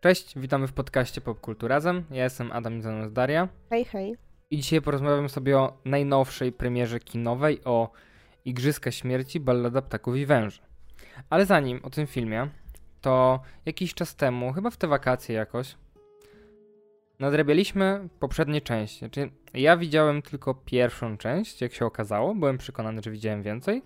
Cześć, 0.00 0.38
witamy 0.38 0.66
w 0.66 0.72
podcaście 0.72 1.20
Popkultu 1.20 1.68
Razem. 1.68 2.04
Ja 2.10 2.24
jestem 2.24 2.52
Adam 2.52 2.82
z 2.82 3.12
Daria. 3.12 3.48
Hej, 3.70 3.84
hej. 3.84 4.16
I 4.50 4.56
dzisiaj 4.56 4.82
porozmawiamy 4.82 5.28
sobie 5.28 5.58
o 5.58 5.78
najnowszej 5.84 6.52
premierze 6.52 7.00
kinowej, 7.00 7.60
o 7.64 7.90
Igrzyska 8.44 8.90
Śmierci, 8.90 9.40
Ballada 9.40 9.82
Ptaków 9.82 10.16
i 10.16 10.26
Węży. 10.26 10.60
Ale 11.30 11.46
zanim 11.46 11.80
o 11.82 11.90
tym 11.90 12.06
filmie, 12.06 12.48
to 13.00 13.40
jakiś 13.66 13.94
czas 13.94 14.16
temu, 14.16 14.52
chyba 14.52 14.70
w 14.70 14.76
te 14.76 14.86
wakacje 14.86 15.34
jakoś, 15.34 15.76
nadrabialiśmy 17.18 18.08
poprzednie 18.20 18.60
części. 18.60 18.98
Znaczy, 18.98 19.30
ja 19.54 19.76
widziałem 19.76 20.22
tylko 20.22 20.54
pierwszą 20.54 21.16
część, 21.16 21.60
jak 21.60 21.74
się 21.74 21.86
okazało. 21.86 22.34
Byłem 22.34 22.58
przekonany, 22.58 23.02
że 23.04 23.10
widziałem 23.10 23.42
więcej. 23.42 23.82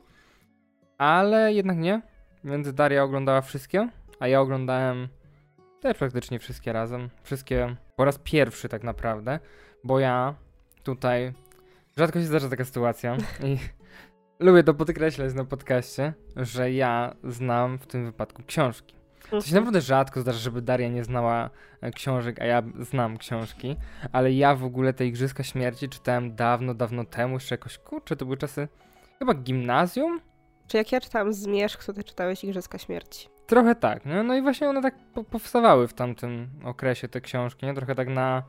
Ale 0.98 1.52
jednak 1.52 1.78
nie. 1.78 2.02
Więc 2.44 2.74
Daria 2.74 3.02
oglądała 3.02 3.40
wszystkie, 3.40 3.88
a 4.20 4.28
ja 4.28 4.40
oglądałem 4.40 5.08
też 5.82 5.98
praktycznie 5.98 6.38
wszystkie 6.38 6.72
razem. 6.72 7.10
Wszystkie 7.22 7.76
po 7.96 8.04
raz 8.04 8.18
pierwszy 8.18 8.68
tak 8.68 8.84
naprawdę, 8.84 9.38
bo 9.84 10.00
ja 10.00 10.34
tutaj 10.82 11.32
rzadko 11.96 12.18
się 12.18 12.26
zdarza 12.26 12.48
taka 12.48 12.64
sytuacja 12.64 13.16
i 13.44 13.58
lubię 14.46 14.62
to 14.62 14.74
podkreślać 14.74 15.34
na 15.34 15.44
podcaście, 15.44 16.14
że 16.36 16.72
ja 16.72 17.14
znam 17.24 17.78
w 17.78 17.86
tym 17.86 18.04
wypadku 18.04 18.42
książki. 18.46 18.96
To 19.30 19.40
się 19.40 19.54
naprawdę 19.54 19.80
rzadko 19.80 20.20
zdarza, 20.20 20.38
żeby 20.38 20.62
Daria 20.62 20.88
nie 20.88 21.04
znała 21.04 21.50
e, 21.80 21.90
książek, 21.90 22.40
a 22.40 22.44
ja 22.44 22.62
znam 22.80 23.18
książki, 23.18 23.76
ale 24.12 24.32
ja 24.32 24.54
w 24.54 24.64
ogóle 24.64 24.92
te 24.92 25.06
Igrzyska 25.06 25.42
Śmierci 25.42 25.88
czytałem 25.88 26.34
dawno, 26.34 26.74
dawno 26.74 27.04
temu, 27.04 27.34
jeszcze 27.34 27.54
jakoś, 27.54 27.78
kurczę, 27.78 28.16
to 28.16 28.24
były 28.24 28.36
czasy 28.36 28.68
chyba 29.18 29.34
gimnazjum? 29.34 30.20
Czy 30.66 30.76
jak 30.76 30.92
ja 30.92 31.00
czytałam 31.00 31.32
Zmierzch, 31.32 31.84
to 31.84 31.92
ty 31.92 32.04
czytałeś 32.04 32.44
Igrzyska 32.44 32.78
Śmierci? 32.78 33.31
Trochę 33.46 33.74
tak, 33.74 34.06
nie? 34.06 34.22
no 34.22 34.34
i 34.34 34.42
właśnie 34.42 34.68
one 34.68 34.82
tak 34.82 34.94
po 35.14 35.24
powstawały 35.24 35.88
w 35.88 35.94
tamtym 35.94 36.48
okresie, 36.64 37.08
te 37.08 37.20
książki, 37.20 37.66
nie? 37.66 37.74
Trochę 37.74 37.94
tak 37.94 38.08
na, 38.08 38.42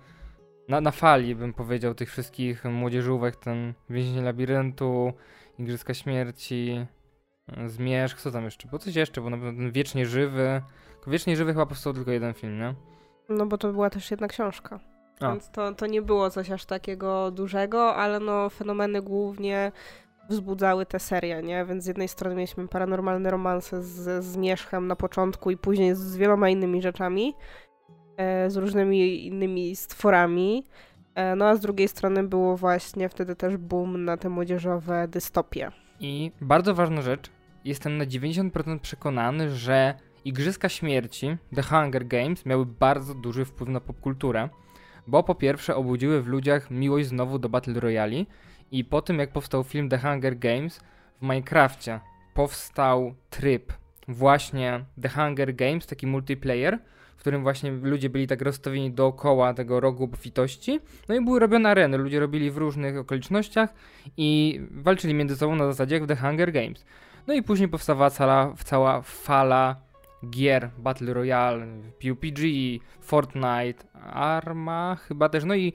na, 0.68 0.82
na 0.82 0.92
fali, 0.92 1.36
bym 1.36 1.54
powiedział, 1.54 1.94
tych 1.94 2.12
wszystkich 2.12 2.66
młodzieżówek, 2.66 3.36
ten 3.36 3.74
Więzienie 3.90 4.22
Labiryntu, 4.22 5.14
Igrzyska 5.60 5.94
Śmierci, 5.94 6.86
Zmierzch, 7.66 8.22
co 8.22 8.32
tam 8.32 8.44
jeszcze? 8.44 8.68
Bo 8.68 8.80
coś 8.80 8.96
jeszcze, 8.96 9.22
bo 9.22 9.30
na 9.30 9.38
pewno 9.38 9.52
ten 9.52 9.72
Wiecznie 9.72 10.06
Żywy. 10.06 10.62
Wiecznie 11.08 11.36
Żywy 11.36 11.54
chyba 11.54 11.66
powstał 11.66 11.94
tylko 11.94 12.12
jeden 12.12 12.34
film, 12.34 12.60
nie? 12.60 12.74
No 13.30 13.46
bo 13.46 13.58
to 13.58 13.72
była 13.72 13.90
też 13.90 14.12
jedna 14.12 14.28
książka. 14.28 14.80
A. 15.20 15.32
Więc 15.32 15.50
to, 15.50 15.74
to 15.74 15.86
nie 15.86 16.02
było 16.02 16.30
coś 16.30 16.52
aż 16.52 16.66
takiego 16.66 17.32
dużego, 17.32 17.96
ale 17.96 18.20
no 18.20 18.50
fenomeny 18.50 19.02
głównie 19.02 19.72
wzbudzały 20.30 20.86
te 20.86 21.00
serie, 21.00 21.42
nie? 21.44 21.66
Więc 21.66 21.84
z 21.84 21.88
jednej 21.88 22.08
strony 22.08 22.36
mieliśmy 22.36 22.68
paranormalne 22.68 23.32
romanse 23.32 23.84
z 23.84 24.24
Zmierzchem 24.24 24.88
na 24.88 24.96
początku 24.96 25.52
i 25.52 25.58
później 25.58 25.96
z 25.96 26.16
wieloma 26.16 26.50
innymi 26.50 26.82
rzeczami, 26.82 27.34
e, 28.18 28.50
z 28.50 28.58
różnymi 28.58 29.26
innymi 29.28 29.76
stworami. 29.76 30.64
E, 31.16 31.36
no 31.36 31.46
a 31.46 31.56
z 31.56 31.60
drugiej 31.60 31.88
strony 31.88 32.24
było 32.24 32.58
właśnie 32.58 33.10
wtedy 33.10 33.36
też 33.36 33.58
boom 33.58 34.06
na 34.06 34.18
te 34.18 34.30
młodzieżowe 34.30 35.08
dystopie. 35.08 35.72
I 36.00 36.32
bardzo 36.42 36.76
ważna 36.76 37.02
rzecz, 37.02 37.32
jestem 37.66 37.98
na 37.98 38.06
90% 38.06 38.80
przekonany, 38.80 39.50
że 39.50 39.94
Igrzyska 40.26 40.70
Śmierci, 40.70 41.38
The 41.56 41.62
Hunger 41.62 42.08
Games, 42.08 42.46
miały 42.46 42.66
bardzo 42.66 43.16
duży 43.16 43.46
wpływ 43.46 43.70
na 43.70 43.80
popkulturę, 43.80 44.50
bo 45.08 45.24
po 45.24 45.36
pierwsze 45.36 45.76
obudziły 45.76 46.22
w 46.22 46.28
ludziach 46.28 46.72
miłość 46.72 47.08
znowu 47.08 47.40
do 47.40 47.50
Battle 47.50 47.80
Royale 47.80 48.26
i 48.74 48.84
po 48.84 49.02
tym 49.02 49.20
jak 49.20 49.32
powstał 49.32 49.64
film 49.64 49.90
The 49.90 49.98
Hunger 49.98 50.40
Games, 50.40 50.80
w 51.22 51.22
Minecrafcie 51.22 52.00
powstał 52.34 53.14
tryb 53.30 53.74
właśnie 54.08 54.86
The 55.02 55.10
Hunger 55.10 55.56
Games, 55.56 55.88
taki 55.88 56.08
multiplayer, 56.08 56.80
w 57.16 57.20
którym 57.20 57.44
właśnie 57.44 57.72
ludzie 57.72 58.10
byli 58.10 58.28
tak 58.28 58.42
rozstawieni 58.42 58.92
dookoła 58.92 59.54
tego 59.54 59.80
rogu 59.80 60.04
obfitości. 60.04 60.80
No 61.10 61.16
i 61.16 61.26
były 61.26 61.40
robione 61.40 61.70
areny, 61.70 61.98
ludzie 61.98 62.20
robili 62.20 62.52
w 62.52 62.58
różnych 62.58 62.98
okolicznościach 62.98 63.74
i 64.18 64.62
walczyli 64.72 65.14
między 65.14 65.36
sobą 65.36 65.56
na 65.56 65.66
zasadzie 65.66 65.96
jak 65.96 66.04
w 66.04 66.08
The 66.08 66.16
Hunger 66.16 66.52
Games. 66.52 66.86
No 67.28 67.34
i 67.34 67.44
później 67.44 67.70
powstawała 67.70 68.10
cała, 68.10 68.54
cała 68.64 69.02
fala 69.02 69.76
gier 70.30 70.70
Battle 70.78 71.14
Royale, 71.14 71.68
PUBG, 72.02 72.40
Fortnite, 73.02 73.88
Arma 74.14 74.96
chyba 74.96 75.30
też, 75.30 75.44
no 75.44 75.56
i 75.56 75.74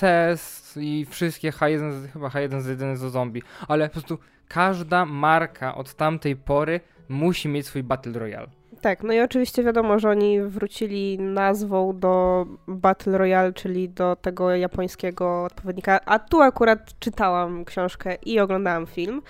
CS 0.00 0.76
i 0.80 1.06
wszystkie 1.10 1.50
H1, 1.50 2.08
chyba 2.12 2.28
H1Z1 2.28 2.96
z 2.96 3.12
zombie, 3.12 3.42
ale 3.68 3.88
po 3.88 3.92
prostu 3.92 4.18
każda 4.48 5.04
marka 5.04 5.74
od 5.74 5.94
tamtej 5.94 6.36
pory 6.36 6.80
musi 7.08 7.48
mieć 7.48 7.66
swój 7.66 7.82
Battle 7.82 8.12
Royale. 8.12 8.48
Tak, 8.80 9.02
no 9.02 9.12
i 9.12 9.20
oczywiście 9.20 9.62
wiadomo, 9.62 9.98
że 9.98 10.10
oni 10.10 10.40
wrócili 10.40 11.18
nazwą 11.18 11.98
do 11.98 12.46
Battle 12.68 13.18
Royale, 13.18 13.52
czyli 13.52 13.88
do 13.88 14.16
tego 14.16 14.54
japońskiego 14.54 15.44
odpowiednika. 15.44 16.00
A 16.04 16.18
tu 16.18 16.40
akurat 16.40 16.98
czytałam 16.98 17.64
książkę 17.64 18.14
i 18.14 18.40
oglądałam 18.40 18.86
film. 18.86 19.22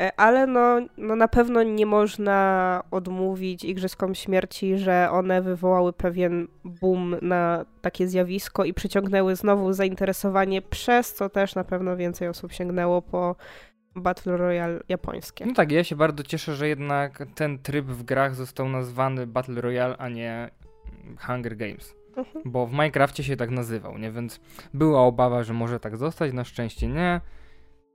E, 0.00 0.20
ale 0.20 0.46
no, 0.46 0.80
no 0.96 1.16
na 1.16 1.28
pewno 1.28 1.62
nie 1.62 1.86
można 1.86 2.82
odmówić 2.90 3.64
Igrzyskom 3.64 4.14
Śmierci, 4.14 4.78
że 4.78 5.08
one 5.10 5.42
wywołały 5.42 5.92
pewien 5.92 6.48
boom 6.64 7.16
na 7.22 7.64
takie 7.80 8.08
zjawisko 8.08 8.64
i 8.64 8.74
przyciągnęły 8.74 9.36
znowu 9.36 9.72
zainteresowanie, 9.72 10.62
przez 10.62 11.14
co 11.14 11.28
też 11.28 11.54
na 11.54 11.64
pewno 11.64 11.96
więcej 11.96 12.28
osób 12.28 12.52
sięgnęło 12.52 13.02
po 13.02 13.36
Battle 13.96 14.36
Royale 14.36 14.80
japońskie. 14.88 15.46
No 15.46 15.54
tak, 15.54 15.72
ja 15.72 15.84
się 15.84 15.96
bardzo 15.96 16.22
cieszę, 16.22 16.54
że 16.54 16.68
jednak 16.68 17.26
ten 17.34 17.58
tryb 17.58 17.86
w 17.86 18.02
grach 18.02 18.34
został 18.34 18.68
nazwany 18.68 19.26
Battle 19.26 19.60
Royale, 19.60 19.96
a 19.96 20.08
nie 20.08 20.50
Hunger 21.26 21.56
Games. 21.56 21.94
Mhm. 22.16 22.42
Bo 22.44 22.66
w 22.66 22.72
Minecrafcie 22.72 23.24
się 23.24 23.36
tak 23.36 23.50
nazywał, 23.50 23.98
nie? 23.98 24.10
Więc 24.10 24.40
była 24.74 25.00
obawa, 25.00 25.42
że 25.42 25.52
może 25.52 25.80
tak 25.80 25.96
zostać, 25.96 26.32
na 26.32 26.44
szczęście 26.44 26.88
nie. 26.88 27.20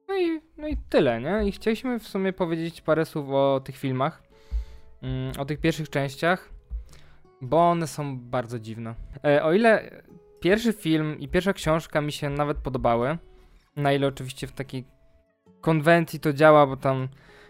No 0.07 0.17
i, 0.17 0.41
no 0.57 0.67
i 0.67 0.77
tyle, 0.89 1.21
nie? 1.21 1.47
I 1.47 1.51
chcieliśmy 1.51 1.99
w 1.99 2.07
sumie 2.07 2.33
powiedzieć 2.33 2.81
parę 2.81 3.05
słów 3.05 3.29
o 3.29 3.61
tych 3.65 3.77
filmach, 3.77 4.23
mm, 5.01 5.31
o 5.37 5.45
tych 5.45 5.59
pierwszych 5.59 5.89
częściach, 5.89 6.49
bo 7.41 7.69
one 7.69 7.87
są 7.87 8.19
bardzo 8.19 8.59
dziwne. 8.59 8.95
E, 9.25 9.43
o 9.43 9.53
ile 9.53 9.91
pierwszy 10.39 10.73
film 10.73 11.19
i 11.19 11.27
pierwsza 11.27 11.53
książka 11.53 12.01
mi 12.01 12.11
się 12.11 12.29
nawet 12.29 12.57
podobały, 12.57 13.17
na 13.75 13.93
ile 13.93 14.07
oczywiście 14.07 14.47
w 14.47 14.51
takiej 14.51 14.83
konwencji 15.61 16.19
to 16.19 16.33
działa, 16.33 16.67
bo 16.67 16.77
tam 16.77 17.07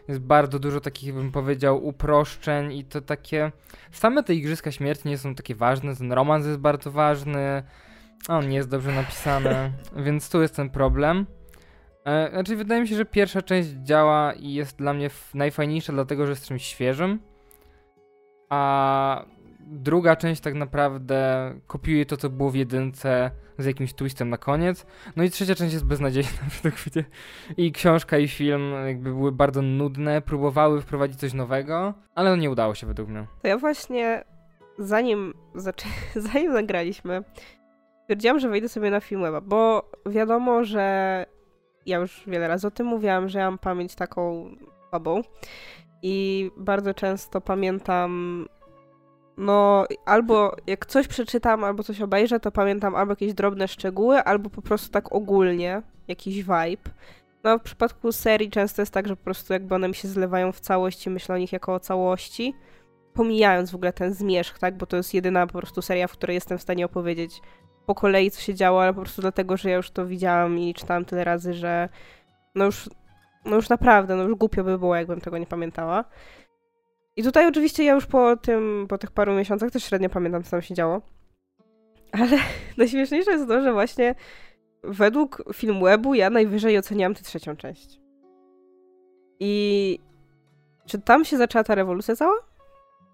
jest 0.08 0.22
bardzo 0.22 0.60
dużo 0.60 0.80
takich, 0.80 1.14
bym 1.14 1.32
powiedział, 1.32 1.86
uproszczeń 1.86 2.74
i 2.74 2.86
to 2.86 3.02
takie... 3.02 3.52
Same 3.92 4.24
te 4.24 4.34
Igrzyska 4.34 4.72
Śmierci 4.72 5.08
nie 5.08 5.18
są 5.18 5.36
takie 5.36 5.56
ważne, 5.56 5.96
ten 5.96 6.12
romans 6.12 6.46
jest 6.46 6.60
bardzo 6.60 6.92
ważny, 6.92 7.64
on 8.28 8.50
nie 8.50 8.56
jest 8.56 8.70
dobrze 8.70 8.92
napisany, 8.92 9.72
więc 10.06 10.30
tu 10.30 10.42
jest 10.42 10.56
ten 10.56 10.70
problem. 10.70 11.26
E, 12.06 12.30
znaczy, 12.32 12.56
wydaje 12.56 12.82
mi 12.82 12.88
się, 12.88 12.96
że 12.96 13.06
pierwsza 13.06 13.42
część 13.42 13.70
działa 13.70 14.34
i 14.34 14.54
jest 14.54 14.78
dla 14.78 14.94
mnie 14.94 15.10
najfajniejsza, 15.34 15.94
dlatego 15.94 16.26
że 16.26 16.32
jest 16.32 16.48
czymś 16.48 16.64
świeżym. 16.64 17.20
A 18.50 19.26
druga 19.60 20.16
część 20.16 20.42
tak 20.42 20.54
naprawdę 20.54 21.52
kopiuje 21.68 22.06
to, 22.06 22.18
co 22.18 22.30
było 22.30 22.52
w 22.52 22.56
jedynce 22.56 23.32
z 23.58 23.66
jakimś 23.66 23.94
twistem 23.94 24.30
na 24.30 24.38
koniec. 24.38 24.86
No 25.16 25.24
i 25.24 25.30
trzecia 25.30 25.56
część 25.56 25.74
jest 25.74 25.86
beznadziejna 25.86 26.30
według 26.64 26.96
mnie. 26.96 27.06
I 27.58 27.72
książka 27.72 28.18
i 28.18 28.28
film 28.28 28.74
jakby 28.88 29.10
były 29.10 29.32
bardzo 29.32 29.62
nudne, 29.62 30.22
próbowały 30.22 30.82
wprowadzić 30.82 31.20
coś 31.20 31.34
nowego, 31.34 31.94
ale 32.16 32.30
no 32.30 32.36
nie 32.36 32.50
udało 32.50 32.76
się 32.76 32.88
według 32.88 33.10
mnie. 33.10 33.28
To 33.42 33.48
ja 33.48 33.58
właśnie 33.58 34.24
zanim, 34.80 35.34
zaczę- 35.56 35.88
zanim 36.34 36.54
nagraliśmy, 36.54 37.24
stwierdziłam, 38.04 38.40
że 38.40 38.50
wejdę 38.50 38.70
sobie 38.70 38.90
na 38.90 39.00
Filmweba, 39.00 39.42
bo 39.42 39.92
wiadomo, 40.06 40.64
że 40.64 41.26
ja 41.86 41.98
już 41.98 42.24
wiele 42.28 42.48
razy 42.48 42.68
o 42.68 42.72
tym 42.72 42.88
mówiłam, 42.88 43.30
że 43.30 43.40
ja 43.40 43.46
mam 43.46 43.58
pamięć 43.58 43.96
taką 43.96 44.50
słabą 44.90 45.22
i 46.02 46.52
bardzo 46.58 46.94
często 46.94 47.42
pamiętam 47.42 48.46
no 49.38 49.86
albo 50.06 50.56
jak 50.68 50.86
coś 50.86 51.08
przeczytam, 51.08 51.64
albo 51.64 51.84
coś 51.84 52.02
obejrzę, 52.02 52.40
to 52.40 52.52
pamiętam 52.52 52.96
albo 52.96 53.12
jakieś 53.12 53.34
drobne 53.34 53.68
szczegóły, 53.68 54.24
albo 54.24 54.50
po 54.50 54.62
prostu 54.62 54.92
tak 54.92 55.14
ogólnie 55.14 55.82
jakiś 56.08 56.36
vibe. 56.36 56.92
No 57.44 57.60
w 57.60 57.62
przypadku 57.62 58.12
serii 58.12 58.50
często 58.50 58.82
jest 58.82 58.94
tak, 58.94 59.08
że 59.08 59.16
po 59.16 59.24
prostu 59.24 59.54
jakby 59.54 59.76
one 59.76 59.88
mi 59.88 59.96
się 59.96 60.08
zlewają 60.08 60.52
w 60.52 60.60
całość 60.60 61.08
i 61.08 61.10
myślę 61.10 61.36
o 61.36 61.38
nich 61.38 61.54
jako 61.54 61.74
o 61.74 61.80
całości, 61.80 62.54
pomijając 63.14 63.72
w 63.72 63.76
ogóle 63.76 63.94
ten 63.94 64.14
zmierzch, 64.14 64.60
tak, 64.60 64.78
bo 64.78 64.86
to 64.86 64.98
jest 64.98 65.14
jedyna 65.14 65.48
po 65.48 65.60
prostu 65.60 65.82
seria, 65.82 66.08
w 66.08 66.12
której 66.12 66.34
jestem 66.34 66.58
w 66.58 66.62
stanie 66.62 66.86
opowiedzieć 66.86 67.42
po 67.86 67.96
kolei, 67.96 68.32
co 68.32 68.42
się 68.42 68.54
działo, 68.54 68.84
ale 68.84 68.94
po 68.94 69.02
prostu 69.02 69.22
dlatego, 69.22 69.58
że 69.58 69.70
ja 69.70 69.76
już 69.76 69.92
to 69.92 70.06
widziałam 70.06 70.60
i 70.60 70.74
czytałam 70.74 71.06
tyle 71.06 71.24
razy, 71.24 71.54
że 71.54 71.90
no 72.56 72.66
już, 72.66 72.90
no 73.46 73.56
już 73.56 73.70
naprawdę, 73.70 74.16
no 74.16 74.24
już 74.24 74.36
głupio 74.36 74.64
by 74.64 74.80
było, 74.80 74.96
jakbym 74.96 75.22
tego 75.22 75.38
nie 75.38 75.46
pamiętała. 75.46 76.04
I 77.16 77.24
tutaj 77.24 77.48
oczywiście 77.48 77.84
ja 77.84 77.94
już 77.94 78.06
po 78.06 78.38
tym, 78.38 78.86
po 78.90 78.98
tych 78.98 79.12
paru 79.12 79.34
miesiącach 79.34 79.72
też 79.72 79.84
średnio 79.84 80.10
pamiętam, 80.10 80.44
co 80.44 80.52
tam 80.52 80.62
się 80.62 80.74
działo. 80.74 81.02
Ale 82.12 82.38
najśmieszniejsze 82.78 83.32
jest 83.32 83.48
to, 83.48 83.62
że 83.62 83.74
właśnie 83.74 84.16
według 84.84 85.44
Filmwebu 85.54 86.14
ja 86.14 86.30
najwyżej 86.30 86.78
oceniałam 86.78 87.16
tę 87.16 87.24
trzecią 87.24 87.56
część. 87.56 88.00
I 89.40 90.00
czy 90.86 91.02
tam 91.02 91.26
się 91.26 91.38
zaczęła 91.38 91.64
ta 91.64 91.76
rewolucja 91.76 92.16
cała? 92.16 92.55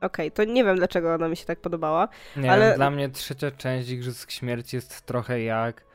Okej, 0.02 0.32
to 0.32 0.44
nie 0.44 0.64
wiem 0.64 0.76
dlaczego 0.78 1.14
ona 1.14 1.28
mi 1.28 1.38
się 1.38 1.46
tak 1.46 1.60
podobała. 1.62 2.08
Nie 2.38 2.52
Ale- 2.52 2.76
dla 2.76 2.90
mnie 2.92 3.10
trzecia 3.10 3.52
część 3.52 3.90
Igrzysk 3.90 4.32
Śmierci 4.32 4.76
jest 4.76 5.02
trochę 5.02 5.42
jak 5.42 5.86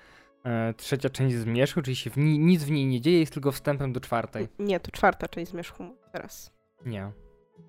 e, 0.44 0.74
trzecia 0.74 1.10
część 1.10 1.36
Zmierzchu, 1.36 1.82
czyli 1.82 1.96
się 1.96 2.10
w 2.10 2.16
ni- 2.16 2.38
nic 2.38 2.64
w 2.64 2.70
niej 2.70 2.86
nie 2.86 3.00
dzieje, 3.00 3.20
jest 3.20 3.32
tylko 3.32 3.52
wstępem 3.52 3.92
do 3.92 4.00
czwartej. 4.00 4.48
Nie, 4.58 4.80
to 4.80 4.90
czwarta 4.90 5.28
część 5.28 5.50
Zmierzchu 5.50 5.84
teraz. 6.12 6.50
Nie. 6.84 7.12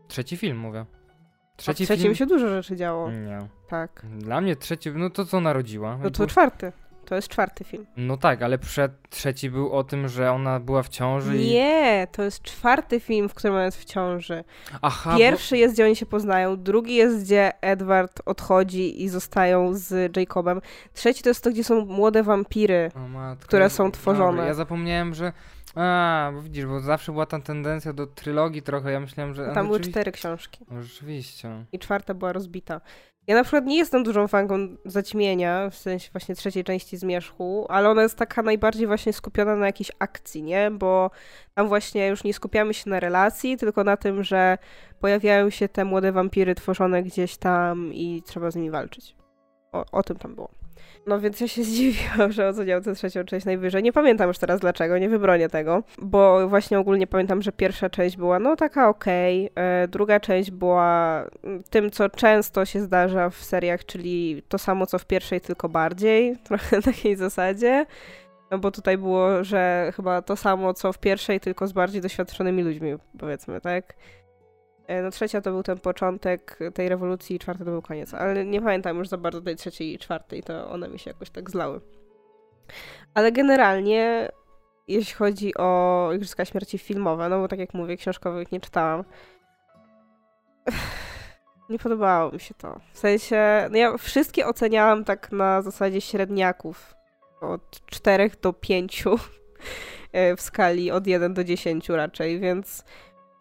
Trzeci 0.07 0.37
film 0.37 0.57
mówię. 0.57 0.85
A 0.89 1.53
w 1.53 1.57
Trzeci 1.57 1.85
trzecim 1.85 2.03
film... 2.03 2.15
się 2.15 2.25
dużo 2.25 2.49
rzeczy 2.49 2.75
działo. 2.75 3.11
Nie. 3.11 3.47
Tak. 3.69 4.05
Dla 4.17 4.41
mnie 4.41 4.55
trzeci, 4.55 4.91
no 4.91 5.09
to 5.09 5.25
co 5.25 5.39
narodziła? 5.41 5.97
No 6.03 6.11
to 6.11 6.27
czwarty. 6.27 6.71
To 7.07 7.15
jest 7.15 7.27
czwarty 7.27 7.63
film. 7.63 7.85
No 7.97 8.17
tak, 8.17 8.41
ale 8.41 8.57
przed 8.57 8.91
trzeci 9.09 9.49
był 9.49 9.71
o 9.71 9.83
tym, 9.83 10.07
że 10.07 10.31
ona 10.31 10.59
była 10.59 10.83
w 10.83 10.89
ciąży 10.89 11.37
i... 11.37 11.51
Nie, 11.53 12.07
to 12.11 12.23
jest 12.23 12.41
czwarty 12.41 12.99
film, 12.99 13.29
w 13.29 13.33
którym 13.33 13.53
ona 13.55 13.65
jest 13.65 13.77
w 13.81 13.85
ciąży. 13.85 14.43
Aha, 14.81 15.11
bo- 15.11 15.17
Pierwszy 15.17 15.57
jest, 15.57 15.73
gdzie 15.75 15.85
oni 15.85 15.95
się 15.95 16.05
poznają, 16.05 16.57
drugi 16.63 16.95
jest, 16.95 17.23
gdzie 17.23 17.51
Edward 17.61 18.21
odchodzi 18.25 19.03
i 19.03 19.09
zostają 19.09 19.73
z 19.73 20.17
Jacobem. 20.17 20.61
Trzeci 20.93 21.23
to 21.23 21.29
jest 21.29 21.43
to, 21.43 21.49
gdzie 21.49 21.63
są 21.63 21.85
młode 21.85 22.23
wampiry. 22.23 22.91
O 22.95 23.35
które 23.39 23.69
są 23.69 23.91
tworzone. 23.91 24.27
Dobra, 24.31 24.45
ja 24.45 24.53
zapomniałem, 24.53 25.13
że... 25.13 25.33
A, 25.77 26.31
bo 26.33 26.41
widzisz, 26.41 26.65
bo 26.65 26.79
zawsze 26.79 27.11
była 27.11 27.25
ta 27.25 27.39
tendencja 27.39 27.93
do 27.93 28.07
trylogii 28.07 28.61
trochę, 28.61 28.91
ja 28.91 28.99
myślałem, 28.99 29.33
że... 29.33 29.51
a 29.51 29.53
Tam 29.53 29.65
były 29.65 29.79
cztery 29.79 30.11
książki 30.11 30.65
No, 30.71 30.81
rzeczywiście. 30.83 31.65
i 31.71 31.79
czwarta 31.79 32.13
była 32.13 32.33
rozbita. 32.33 32.81
Ja 33.27 33.35
na 33.35 33.43
przykład 33.43 33.65
nie 33.65 33.77
jestem 33.77 34.03
dużą 34.03 34.27
fanką 34.27 34.55
Zaćmienia, 34.85 35.69
w 35.69 35.75
sensie 35.75 36.09
właśnie 36.11 36.35
trzeciej 36.35 36.63
części 36.63 36.97
Zmierzchu, 36.97 37.65
ale 37.69 37.89
ona 37.89 38.01
jest 38.03 38.17
taka 38.17 38.41
najbardziej 38.41 38.87
właśnie 38.87 39.13
skupiona 39.13 39.55
na 39.55 39.65
jakiejś 39.65 39.91
akcji, 39.99 40.43
nie? 40.43 40.71
Bo 40.71 41.11
tam 41.53 41.67
właśnie 41.67 42.07
już 42.07 42.23
nie 42.23 42.33
skupiamy 42.33 42.73
się 42.73 42.89
na 42.89 42.99
relacji, 42.99 43.57
tylko 43.57 43.83
na 43.83 43.97
tym, 43.97 44.23
że 44.23 44.57
pojawiają 44.99 45.49
się 45.49 45.69
te 45.69 45.85
młode 45.85 46.11
wampiry 46.11 46.55
tworzone 46.55 47.03
gdzieś 47.03 47.37
tam 47.37 47.93
i 47.93 48.23
trzeba 48.25 48.51
z 48.51 48.55
nimi 48.55 48.71
walczyć. 48.71 49.15
O, 49.71 49.85
o 49.91 50.03
tym 50.03 50.17
tam 50.17 50.35
było. 50.35 50.49
No 51.07 51.19
więc 51.19 51.41
ja 51.41 51.47
się 51.47 51.63
zdziwiłam, 51.69 52.31
że 52.31 52.47
oceniał 52.47 52.81
tę 52.81 52.95
trzecią 52.95 53.23
część 53.23 53.45
najwyżej. 53.45 53.83
Nie 53.83 53.93
pamiętam 53.93 54.27
już 54.27 54.37
teraz 54.37 54.59
dlaczego, 54.59 54.97
nie 54.97 55.09
wybronię 55.09 55.49
tego, 55.49 55.83
bo 56.01 56.49
właśnie 56.49 56.79
ogólnie 56.79 57.07
pamiętam, 57.07 57.41
że 57.41 57.51
pierwsza 57.51 57.89
część 57.89 58.17
była 58.17 58.39
no 58.39 58.55
taka 58.55 58.89
okej, 58.89 59.49
e, 59.55 59.87
druga 59.87 60.19
część 60.19 60.51
była 60.51 61.23
tym, 61.69 61.91
co 61.91 62.09
często 62.09 62.65
się 62.65 62.81
zdarza 62.81 63.29
w 63.29 63.35
seriach, 63.35 63.85
czyli 63.85 64.43
to 64.47 64.57
samo 64.57 64.85
co 64.85 64.99
w 64.99 65.05
pierwszej, 65.05 65.41
tylko 65.41 65.69
bardziej, 65.69 66.35
trochę 66.47 66.75
na 66.75 66.81
takiej 66.81 67.15
zasadzie. 67.15 67.85
No 68.51 68.57
bo 68.57 68.71
tutaj 68.71 68.97
było, 68.97 69.43
że 69.43 69.91
chyba 69.95 70.21
to 70.21 70.35
samo 70.35 70.73
co 70.73 70.93
w 70.93 70.97
pierwszej, 70.99 71.39
tylko 71.39 71.67
z 71.67 71.71
bardziej 71.71 72.01
doświadczonymi 72.01 72.63
ludźmi, 72.63 72.95
powiedzmy, 73.19 73.61
tak? 73.61 73.93
E, 74.87 75.01
No 75.01 75.11
trzecia 75.11 75.41
to 75.41 75.51
był 75.51 75.63
ten 75.63 75.79
początek 75.79 76.59
tej 76.73 76.89
rewolucji 76.89 77.35
i 77.35 77.39
czwarta 77.39 77.65
to 77.65 77.71
był 77.71 77.81
koniec, 77.81 78.13
ale 78.13 78.45
nie 78.45 78.61
pamiętam 78.61 78.97
już 78.97 79.07
za 79.07 79.17
bardzo 79.17 79.41
tej 79.41 79.55
trzeciej 79.55 79.93
i 79.93 79.99
czwartej, 79.99 80.43
to 80.43 80.69
one 80.69 80.89
mi 80.89 80.99
się 80.99 81.11
jakoś 81.11 81.29
tak 81.29 81.49
zlały. 81.49 81.81
Ale 83.13 83.31
generalnie, 83.31 84.29
jeśli 84.87 85.13
chodzi 85.13 85.57
o 85.57 86.09
Igrzyska 86.15 86.45
Śmierci 86.45 86.77
filmowe, 86.77 87.29
no 87.29 87.39
bo 87.39 87.47
tak 87.47 87.59
jak 87.59 87.73
mówię, 87.73 87.97
książkowych 87.97 88.51
nie 88.51 88.59
czytałam, 88.59 89.03
nie 91.69 91.79
podobało 91.79 92.31
mi 92.31 92.39
się 92.39 92.53
to. 92.53 92.79
W 92.93 92.97
sensie, 92.97 93.67
no 93.71 93.77
ja 93.77 93.97
wszystkie 93.97 94.47
oceniałam 94.47 95.03
tak 95.03 95.31
na 95.31 95.61
zasadzie 95.61 96.01
średniaków, 96.01 96.95
od 97.41 97.85
4 97.85 98.31
do 98.41 98.53
5 98.53 99.03
e, 100.11 100.35
w 100.35 100.41
skali 100.41 100.91
od 100.91 101.07
1 101.07 101.33
do 101.33 101.43
10 101.43 101.89
raczej, 101.89 102.39
więc 102.39 102.83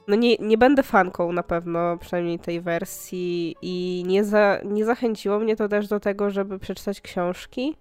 no 0.09 0.17
nie, 0.17 0.37
nie 0.37 0.59
będę 0.59 0.83
fanką 0.83 1.33
na 1.33 1.43
pewno, 1.43 1.99
przynajmniej 1.99 2.39
tej 2.39 2.61
wersji 2.61 3.57
i 3.63 4.05
nie, 4.07 4.25
za, 4.25 4.61
nie 4.65 4.85
zachęciło 4.85 5.39
mnie 5.39 5.57
to 5.57 5.69
też 5.69 5.89
do 5.89 6.01
tego, 6.01 6.31
żeby 6.31 6.59
przeczytać 6.59 7.01
książki. 7.01 7.77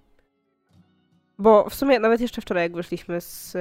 Bo 1.38 1.70
w 1.70 1.76
sumie 1.76 2.00
nawet 2.00 2.22
jeszcze 2.22 2.42
wczoraj, 2.42 2.64
jak 2.64 2.76
wyszliśmy 2.76 3.22
z, 3.22 3.52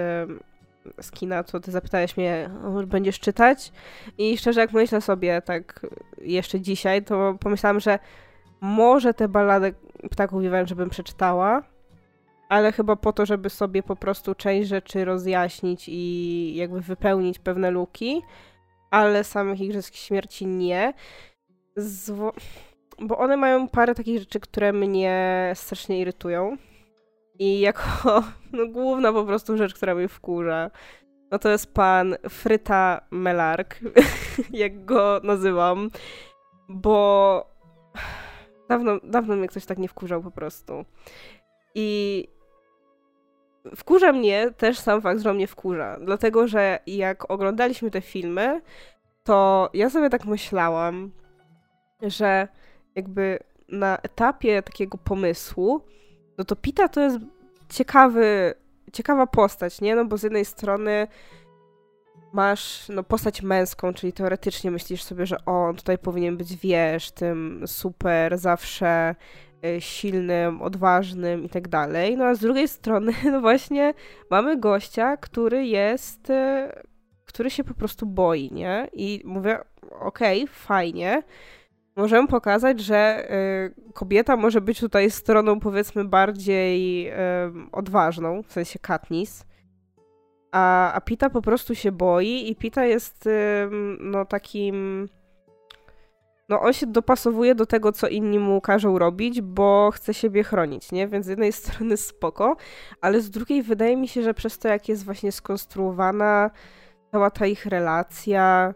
z 1.01 1.11
kina, 1.11 1.43
to 1.43 1.61
ty 1.61 1.71
zapytałeś 1.71 2.17
mnie, 2.17 2.51
będziesz 2.87 3.21
czytać? 3.21 3.73
I 4.19 4.39
szczerze, 4.39 4.61
jak 4.61 4.73
myślę 4.73 5.01
sobie 5.01 5.43
tak 5.43 5.87
jeszcze 6.19 6.61
dzisiaj, 6.61 7.03
to 7.03 7.37
pomyślałam, 7.41 7.81
że 7.81 7.99
może 8.61 9.15
tę 9.15 9.29
balladę 9.29 9.73
Ptaków 10.11 10.43
Wiewę, 10.43 10.67
żebym 10.67 10.91
przeczytała, 10.91 11.63
ale 12.49 12.73
chyba 12.73 12.97
po 12.97 13.13
to, 13.13 13.27
żeby 13.27 13.51
sobie 13.51 13.83
po 13.83 13.97
prostu 13.97 14.35
część 14.35 14.69
rzeczy 14.69 15.05
rozjaśnić 15.05 15.85
i 15.89 16.55
jakby 16.55 16.81
wypełnić 16.81 17.39
pewne 17.39 17.71
luki, 17.71 18.23
ale 18.95 19.25
samych 19.25 19.61
Igrzysk 19.61 19.95
Śmierci 19.95 20.47
nie. 20.47 20.95
Zwo- 21.77 22.33
bo 22.99 23.19
one 23.19 23.37
mają 23.37 23.69
parę 23.69 23.95
takich 23.95 24.19
rzeczy, 24.19 24.41
które 24.41 24.73
mnie 24.73 25.53
strasznie 25.55 26.01
irytują. 26.01 26.57
I 27.39 27.61
jako 27.61 27.83
no, 28.53 28.67
główna 28.67 29.13
po 29.13 29.25
prostu 29.25 29.57
rzecz, 29.57 29.75
która 29.75 29.95
mnie 29.95 30.09
wkurza, 30.09 30.71
no 31.31 31.39
to 31.39 31.49
jest 31.49 31.75
pan 31.75 32.17
Fryta 32.29 33.01
Melark, 33.11 33.81
jak 34.53 34.85
go 34.85 35.21
nazywam, 35.25 35.91
bo 36.69 37.47
dawno, 38.71 39.01
dawno 39.05 39.37
mnie 39.37 39.49
ktoś 39.49 39.67
tak 39.67 39.79
nie 39.79 39.89
wkurzał 39.89 40.23
po 40.23 40.31
prostu. 40.31 40.85
I 41.75 42.29
wkurza 43.77 44.13
mnie 44.13 44.51
też 44.57 44.79
sam 44.79 45.03
fakt, 45.03 45.21
że 45.21 45.35
mnie 45.35 45.47
wkurza, 45.47 45.99
dlatego 46.01 46.49
że 46.49 46.79
jak 46.87 47.31
oglądaliśmy 47.31 47.91
te 47.91 48.01
filmy, 48.01 48.61
to 49.25 49.71
ja 49.75 49.91
sobie 49.91 50.11
tak 50.11 50.25
myślałam, 50.25 51.11
że 52.03 52.49
jakby 52.95 53.39
na 53.69 53.99
etapie 54.03 54.63
takiego 54.63 54.99
pomysłu, 54.99 55.81
no 56.39 56.45
to 56.45 56.57
Pita 56.57 56.89
to 56.89 57.01
jest 57.01 57.19
ciekawy, 57.69 58.55
ciekawa 58.93 59.27
postać, 59.27 59.81
nie? 59.81 59.97
No 59.97 60.05
bo 60.05 60.19
z 60.19 60.23
jednej 60.23 60.45
strony 60.45 61.07
masz 62.33 62.89
no, 62.89 63.03
postać 63.03 63.43
męską, 63.43 63.95
czyli 63.95 64.13
teoretycznie 64.13 64.71
myślisz 64.71 65.03
sobie, 65.03 65.27
że 65.27 65.45
on 65.45 65.77
tutaj 65.77 65.99
powinien 65.99 66.37
być, 66.37 66.57
wiesz, 66.57 67.11
tym 67.11 67.63
super, 67.67 68.39
zawsze 68.39 69.15
silnym, 69.81 70.63
odważnym 70.63 71.45
i 71.45 71.49
tak 71.49 71.69
dalej. 71.69 72.17
No 72.17 72.25
a 72.25 72.35
z 72.35 72.39
drugiej 72.39 72.69
strony, 72.69 73.13
no 73.33 73.41
właśnie, 73.41 73.95
mamy 74.31 74.57
gościa, 74.57 75.17
który 75.17 75.67
jest, 75.67 76.31
y, 76.31 76.69
który 77.25 77.51
się 77.51 77.65
po 77.65 77.75
prostu 77.75 78.07
boi, 78.07 78.53
nie? 78.53 78.89
I 78.93 79.23
mówię, 79.25 79.59
okej, 80.01 80.47
fajnie, 80.47 81.23
możemy 81.97 82.29
pokazać, 82.29 82.81
że 82.81 83.29
y, 83.89 83.93
kobieta 83.93 84.37
może 84.37 84.61
być 84.61 84.81
tutaj 84.81 85.11
stroną 85.11 85.61
powiedzmy 85.61 86.05
bardziej 86.05 87.13
odważną, 87.73 88.43
w 88.43 88.53
sensie 88.53 88.79
Katniss, 88.79 89.47
a, 90.53 90.93
a 90.93 91.01
Pita 91.01 91.31
po 91.31 91.43
prostu 91.43 91.75
się 91.75 91.93
boi 91.93 92.51
i 92.51 92.57
Pita 92.57 92.85
jest 92.85 93.29
no 94.01 94.25
takim... 94.25 95.09
No 96.49 96.61
on 96.61 96.73
się 96.73 96.87
dopasowuje 96.87 97.55
do 97.55 97.67
tego, 97.67 97.93
co 97.93 98.09
inni 98.09 98.39
mu 98.39 98.61
każą 98.61 98.99
robić, 98.99 99.41
bo 99.41 99.91
chce 99.91 100.15
siebie 100.15 100.45
chronić, 100.45 100.93
nie? 100.93 101.09
Więc 101.09 101.27
z 101.27 101.29
jednej 101.29 101.53
strony 101.63 101.97
spoko, 101.97 102.57
ale 103.01 103.21
z 103.21 103.31
drugiej 103.31 103.63
wydaje 103.63 103.97
mi 103.97 104.09
się, 104.09 104.23
że 104.23 104.35
przez 104.35 104.59
to, 104.59 104.69
jak 104.69 104.89
jest 104.89 105.05
właśnie 105.05 105.33
skonstruowana 105.33 106.51
cała 107.13 107.31
ta 107.31 107.47
ich 107.47 107.67
relacja 107.67 108.75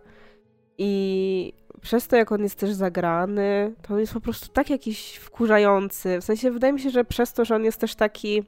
i 0.78 1.52
przez 1.80 2.08
to, 2.08 2.16
jak 2.16 2.32
on 2.32 2.42
jest 2.42 2.58
też 2.58 2.70
zagrany, 2.70 3.74
to 3.82 3.94
on 3.94 4.00
jest 4.00 4.12
po 4.12 4.20
prostu 4.20 4.48
tak 4.48 4.70
jakiś 4.70 5.16
wkurzający. 5.16 6.20
W 6.20 6.24
sensie 6.24 6.50
wydaje 6.50 6.72
mi 6.72 6.80
się, 6.80 6.90
że 6.90 7.04
przez 7.04 7.32
to, 7.32 7.44
że 7.44 7.54
on 7.54 7.64
jest 7.64 7.80
też 7.80 7.94
taki, 7.94 8.42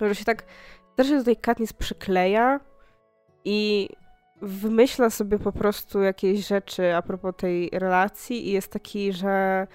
że 0.00 0.14
się 0.14 0.24
tak 0.24 0.44
też 0.96 1.10
do 1.10 1.24
tej 1.24 1.36
Katniss 1.36 1.72
przykleja 1.72 2.60
i 3.44 3.88
wymyśla 4.42 5.10
sobie 5.10 5.38
po 5.38 5.52
prostu 5.52 6.02
jakieś 6.02 6.46
rzeczy 6.46 6.94
a 6.94 7.02
propos 7.02 7.34
tej 7.36 7.70
relacji 7.72 8.48
i 8.48 8.52
jest 8.52 8.72
taki, 8.72 9.12
że, 9.12 9.66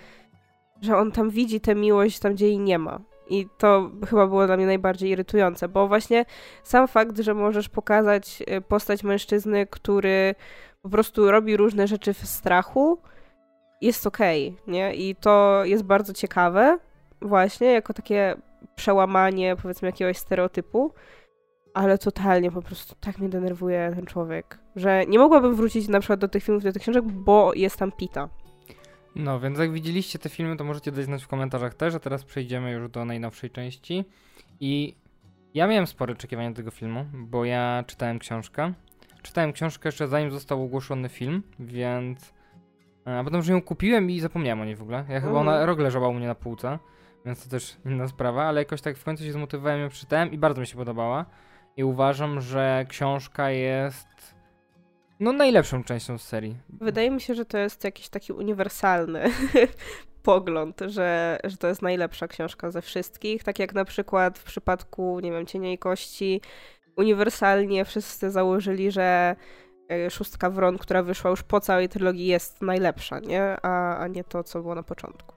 że 0.81 0.97
on 0.97 1.11
tam 1.11 1.29
widzi 1.29 1.61
tę 1.61 1.75
miłość 1.75 2.19
tam, 2.19 2.33
gdzie 2.33 2.47
jej 2.47 2.59
nie 2.59 2.79
ma. 2.79 2.99
I 3.29 3.47
to 3.57 3.91
chyba 4.09 4.27
było 4.27 4.47
dla 4.47 4.57
mnie 4.57 4.65
najbardziej 4.65 5.09
irytujące, 5.09 5.67
bo 5.67 5.87
właśnie 5.87 6.25
sam 6.63 6.87
fakt, 6.87 7.19
że 7.19 7.33
możesz 7.33 7.69
pokazać 7.69 8.43
y, 8.57 8.61
postać 8.61 9.03
mężczyzny, 9.03 9.67
który 9.67 10.35
po 10.81 10.89
prostu 10.89 11.31
robi 11.31 11.57
różne 11.57 11.87
rzeczy 11.87 12.13
w 12.13 12.27
strachu, 12.27 12.97
jest 13.81 14.07
okej, 14.07 14.57
nie? 14.67 14.95
I 14.95 15.15
to 15.15 15.61
jest 15.65 15.83
bardzo 15.83 16.13
ciekawe, 16.13 16.79
właśnie, 17.21 17.67
jako 17.67 17.93
takie 17.93 18.35
przełamanie, 18.75 19.55
powiedzmy, 19.61 19.87
jakiegoś 19.87 20.17
stereotypu, 20.17 20.93
ale 21.77 21.97
totalnie 21.97 22.51
po 22.51 22.61
prostu 22.61 22.95
tak 22.99 23.17
mnie 23.17 23.29
denerwuje 23.29 23.91
ten 23.95 24.05
człowiek, 24.05 24.59
że 24.75 25.05
nie 25.05 25.19
mogłabym 25.19 25.55
wrócić 25.55 25.87
na 25.87 25.99
przykład 25.99 26.19
do 26.19 26.27
tych 26.27 26.43
filmów, 26.43 26.63
do 26.63 26.73
tych 26.73 26.81
książek, 26.81 27.03
bo 27.03 27.53
jest 27.53 27.77
tam 27.77 27.91
Pita. 27.91 28.29
No, 29.15 29.39
więc 29.39 29.59
jak 29.59 29.71
widzieliście 29.71 30.19
te 30.19 30.29
filmy, 30.29 30.57
to 30.57 30.63
możecie 30.63 30.91
dać 30.91 31.05
znać 31.05 31.23
w 31.23 31.27
komentarzach 31.27 31.73
też, 31.73 31.95
a 31.95 31.99
teraz 31.99 32.23
przejdziemy 32.23 32.71
już 32.71 32.89
do 32.89 33.05
najnowszej 33.05 33.49
części. 33.49 34.05
I 34.59 34.95
ja 35.53 35.67
miałem 35.67 35.87
spore 35.87 36.13
oczekiwania 36.13 36.53
tego 36.53 36.71
filmu, 36.71 37.05
bo 37.13 37.45
ja 37.45 37.83
czytałem 37.87 38.19
książkę. 38.19 38.73
Czytałem 39.21 39.53
książkę 39.53 39.87
jeszcze 39.87 40.07
zanim 40.07 40.31
został 40.31 40.63
ogłoszony 40.63 41.09
film, 41.09 41.43
więc 41.59 42.33
A 43.05 43.23
potem, 43.23 43.41
że 43.41 43.53
ją 43.53 43.61
kupiłem 43.61 44.09
i 44.09 44.19
zapomniałem 44.19 44.61
o 44.61 44.65
niej 44.65 44.75
w 44.75 44.81
ogóle. 44.81 45.05
Ja 45.09 45.21
chyba 45.21 45.33
ona 45.33 45.51
Mhm. 45.51 45.67
rok 45.67 45.79
leżała 45.79 46.07
u 46.07 46.13
mnie 46.13 46.27
na 46.27 46.35
półce, 46.35 46.79
więc 47.25 47.43
to 47.43 47.49
też 47.49 47.77
inna 47.85 48.07
sprawa, 48.07 48.43
ale 48.43 48.61
jakoś 48.61 48.81
tak 48.81 48.97
w 48.97 49.03
końcu 49.03 49.23
się 49.23 49.31
zmotywowałem, 49.31 49.81
ją 49.81 49.89
przeczytałem 49.89 50.31
i 50.31 50.37
bardzo 50.37 50.61
mi 50.61 50.67
się 50.67 50.77
podobała. 50.77 51.25
I 51.77 51.83
uważam, 51.83 52.41
że 52.41 52.85
książka 52.89 53.49
jest 53.49 54.07
no 55.19 55.31
najlepszą 55.31 55.83
częścią 55.83 56.17
z 56.17 56.23
serii. 56.23 56.55
Wydaje 56.69 57.11
mi 57.11 57.21
się, 57.21 57.35
że 57.35 57.45
to 57.45 57.57
jest 57.57 57.83
jakiś 57.83 58.09
taki 58.09 58.33
uniwersalny 58.33 59.23
pogląd, 60.23 60.81
że, 60.87 61.39
że 61.43 61.57
to 61.57 61.67
jest 61.67 61.81
najlepsza 61.81 62.27
książka 62.27 62.71
ze 62.71 62.81
wszystkich. 62.81 63.43
Tak 63.43 63.59
jak 63.59 63.73
na 63.73 63.85
przykład 63.85 64.39
w 64.39 64.43
przypadku, 64.43 65.19
nie 65.19 65.31
wiem, 65.31 65.45
Cienia 65.45 65.71
i 65.71 65.77
Kości, 65.77 66.41
uniwersalnie 66.97 67.85
wszyscy 67.85 68.31
założyli, 68.31 68.91
że 68.91 69.35
e, 69.91 70.09
Szóstka 70.09 70.49
Wron, 70.49 70.77
która 70.77 71.03
wyszła 71.03 71.31
już 71.31 71.43
po 71.43 71.59
całej 71.59 71.89
trylogii, 71.89 72.25
jest 72.25 72.61
najlepsza, 72.61 73.19
nie? 73.19 73.57
A, 73.61 73.97
a 73.97 74.07
nie 74.07 74.23
to, 74.23 74.43
co 74.43 74.61
było 74.61 74.75
na 74.75 74.83
początku. 74.83 75.36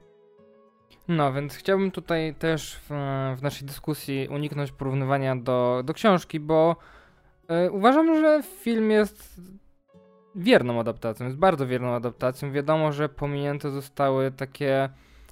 No, 1.10 1.32
więc 1.32 1.54
chciałbym 1.54 1.90
tutaj 1.90 2.34
też 2.34 2.76
w, 2.76 2.88
w 3.38 3.42
naszej 3.42 3.66
dyskusji 3.66 4.28
uniknąć 4.30 4.72
porównywania 4.72 5.36
do, 5.36 5.82
do 5.84 5.94
książki, 5.94 6.40
bo 6.40 6.76
e, 7.48 7.70
uważam, 7.70 8.20
że 8.20 8.42
film 8.42 8.90
jest 8.90 9.40
wierną 10.34 10.80
adaptacją, 10.80 11.26
jest 11.26 11.38
bardzo 11.38 11.66
wierną 11.66 11.94
adaptacją. 11.94 12.52
Wiadomo, 12.52 12.92
że 12.92 13.08
pominięte 13.08 13.70
zostały 13.70 14.30
takie 14.30 14.88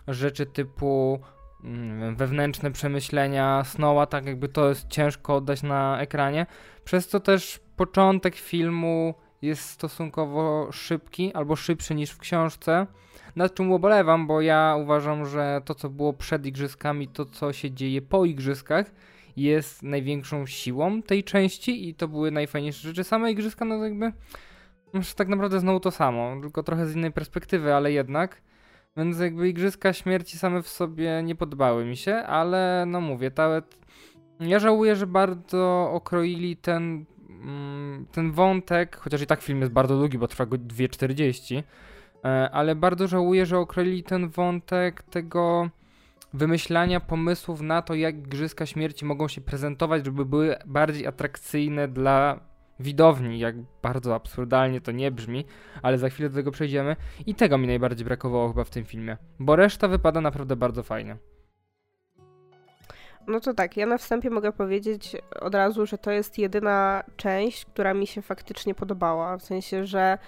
rzeczy 0.09 0.47
typu 0.47 1.21
mm, 1.65 2.17
wewnętrzne 2.17 2.71
przemyślenia 2.71 3.65
Snowa, 3.65 4.07
tak 4.07 4.27
jakby 4.27 4.49
to 4.49 4.69
jest 4.69 4.89
ciężko 4.89 5.37
oddać 5.37 5.63
na 5.63 6.01
ekranie, 6.01 6.47
przez 6.85 7.09
co 7.09 7.21
też 7.21 7.61
początek 7.77 8.37
filmu 8.37 9.15
jest 9.43 9.63
stosunkowo 9.63 10.69
szybki, 10.73 11.35
albo 11.35 11.57
szybszy 11.57 11.95
niż 11.95 12.11
w 12.11 12.19
książce 12.19 12.87
nad 13.37 13.55
czym 13.55 13.73
ubolewam, 13.73 14.27
bo 14.27 14.41
ja 14.41 14.77
uważam, 14.83 15.27
że 15.27 15.61
to, 15.65 15.75
co 15.75 15.89
było 15.91 16.13
przed 16.13 16.47
igrzyskami, 16.47 17.09
to, 17.09 17.25
co 17.25 17.53
się 17.53 17.71
dzieje 17.71 18.03
po 18.03 18.25
igrzyskach, 18.25 18.91
jest 19.37 19.83
największą 19.83 20.47
siłą 20.47 21.03
tej 21.03 21.25
części 21.25 21.89
i 21.89 21.95
to 21.95 22.09
były 22.09 22.31
najfajniejsze 22.31 22.89
rzeczy. 22.89 23.05
Same 23.05 23.33
igrzyska, 23.33 23.65
no 23.65 23.85
jakby, 23.85 24.13
tak 25.17 25.29
naprawdę 25.29 25.61
znowu 25.61 25.81
to 25.81 25.91
samo, 25.91 26.41
tylko 26.41 26.63
trochę 26.63 26.87
z 26.87 26.97
innej 26.97 27.13
perspektywy, 27.13 27.75
ale 27.75 27.93
jednak. 27.93 28.43
Więc 28.97 29.19
jakby 29.19 29.49
igrzyska 29.49 29.93
śmierci 29.93 30.39
same 30.39 30.63
w 30.63 30.69
sobie 30.69 31.23
nie 31.25 31.35
podobały 31.35 31.85
mi 31.85 31.97
się, 31.97 32.15
ale 32.15 32.85
no 32.87 33.01
mówię, 33.01 33.31
ta, 33.31 33.63
ja 34.41 34.59
żałuję, 34.59 34.97
że 34.97 35.07
bardzo 35.07 35.91
okroili 35.93 36.57
ten, 36.57 37.05
ten 38.13 38.33
wątek, 38.33 38.97
chociaż 38.97 39.23
i 39.23 39.27
tak 39.27 39.43
film 39.43 39.61
jest 39.61 39.73
bardzo 39.73 39.99
długi, 39.99 40.19
bo 40.19 40.29
trwa 40.29 40.47
go 40.47 40.57
2,40 40.57 41.63
E, 42.25 42.51
ale 42.51 42.75
bardzo 42.75 43.07
żałuję, 43.07 43.47
że 43.47 43.59
okroili 43.59 44.03
ten 44.03 44.29
wątek 44.29 45.03
tego 45.03 45.71
wymyślania 46.33 47.01
pomysłów 47.01 47.61
na 47.61 47.83
to, 47.83 47.95
jak 47.95 48.17
Igrzyska 48.17 48.67
Śmierci 48.67 49.05
mogą 49.05 49.29
się 49.29 49.41
prezentować, 49.41 50.05
żeby 50.05 50.25
były 50.25 50.57
bardziej 50.67 51.07
atrakcyjne 51.07 51.89
dla 51.89 52.41
widowni, 52.81 53.39
jak 53.39 53.57
bardzo 53.83 54.15
absurdalnie 54.15 54.81
to 54.81 54.93
nie 54.93 55.11
brzmi, 55.11 55.45
ale 55.83 55.99
za 55.99 56.09
chwilę 56.09 56.29
do 56.29 56.35
tego 56.35 56.51
przejdziemy. 56.51 56.97
I 57.27 57.35
tego 57.35 57.59
mi 57.59 57.67
najbardziej 57.67 58.05
brakowało 58.05 58.49
chyba 58.49 58.65
w 58.65 58.71
tym 58.71 58.85
filmie, 58.85 59.17
bo 59.39 59.57
reszta 59.57 59.89
wypada 59.89 60.21
naprawdę 60.21 60.57
bardzo 60.57 60.83
fajnie. 60.83 61.17
No 63.29 63.41
to 63.41 63.55
tak, 63.55 63.77
ja 63.77 63.87
na 63.87 63.99
wstępie 63.99 64.31
mogę 64.31 64.53
powiedzieć 64.53 65.17
od 65.41 65.55
razu, 65.55 65.87
że 65.87 65.99
to 65.99 66.11
jest 66.11 66.39
jedyna 66.39 67.03
część, 67.17 67.65
która 67.65 67.95
mi 67.95 68.07
się 68.07 68.23
faktycznie 68.23 68.75
podobała. 68.75 69.37
W 69.37 69.43
sensie, 69.43 69.85
że 69.85 70.19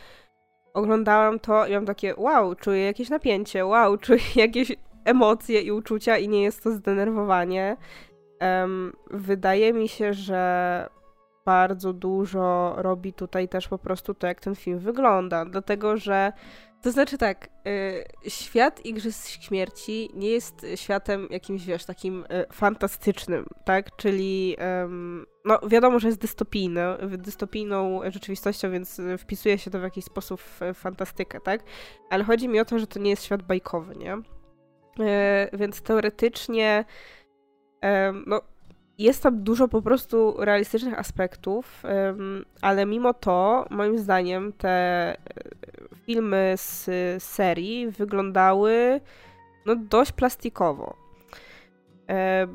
oglądałam 0.74 1.38
to 1.38 1.66
i 1.66 1.72
mam 1.72 1.86
takie 1.86 2.14
wow, 2.16 2.54
czuję 2.54 2.84
jakieś 2.84 3.10
napięcie, 3.10 3.66
wow, 3.66 3.96
czuję 4.06 4.20
jakieś 4.36 4.72
emocje 5.04 5.60
i 5.60 5.72
uczucia 5.72 6.18
i 6.18 6.28
nie 6.28 6.42
jest 6.42 6.64
to 6.64 6.70
zdenerwowanie. 6.72 7.76
Um, 8.40 8.92
wydaje 9.10 9.72
mi 9.72 9.88
się, 9.88 10.12
że 10.12 10.88
bardzo 11.46 11.92
dużo 11.92 12.74
robi 12.76 13.12
tutaj 13.12 13.48
też 13.48 13.68
po 13.68 13.78
prostu 13.78 14.14
to, 14.14 14.26
jak 14.26 14.40
ten 14.40 14.54
film 14.54 14.78
wygląda. 14.78 15.44
Dlatego, 15.44 15.96
że 15.96 16.32
to 16.82 16.90
znaczy 16.90 17.18
tak, 17.18 17.48
y, 18.26 18.30
świat 18.30 18.86
Igrzysk 18.86 19.28
Śmierci 19.28 20.10
nie 20.14 20.28
jest 20.28 20.66
światem 20.74 21.28
jakimś, 21.30 21.64
wiesz, 21.64 21.84
takim 21.84 22.24
y, 22.24 22.52
fantastycznym, 22.52 23.46
tak? 23.64 23.96
Czyli, 23.96 24.56
no 25.44 25.58
wiadomo, 25.68 25.98
że 25.98 26.08
jest 26.08 26.20
dystopijny, 26.20 26.82
dystopijną 27.18 28.00
rzeczywistością, 28.10 28.70
więc 28.70 29.00
wpisuje 29.18 29.58
się 29.58 29.70
to 29.70 29.80
w 29.80 29.82
jakiś 29.82 30.04
sposób 30.04 30.40
w 30.40 30.60
fantastykę, 30.74 31.40
tak? 31.40 31.62
Ale 32.10 32.24
chodzi 32.24 32.48
mi 32.48 32.60
o 32.60 32.64
to, 32.64 32.78
że 32.78 32.86
to 32.86 32.98
nie 32.98 33.10
jest 33.10 33.24
świat 33.24 33.42
bajkowy, 33.42 33.96
nie? 33.96 34.14
Y, 34.14 34.22
więc 35.52 35.82
teoretycznie, 35.82 36.84
no 38.26 38.40
jest 39.00 39.22
tam 39.22 39.42
dużo 39.42 39.68
po 39.68 39.82
prostu 39.82 40.34
realistycznych 40.38 40.98
aspektów, 40.98 41.82
ale 42.60 42.86
mimo 42.86 43.14
to, 43.14 43.66
moim 43.70 43.98
zdaniem, 43.98 44.52
te 44.52 45.14
y, 45.14 45.16
filmy 46.06 46.54
z 46.56 46.90
serii 47.22 47.90
wyglądały 47.90 49.00
no, 49.66 49.76
dość 49.76 50.12
plastikowo. 50.12 50.96
E, 52.08 52.46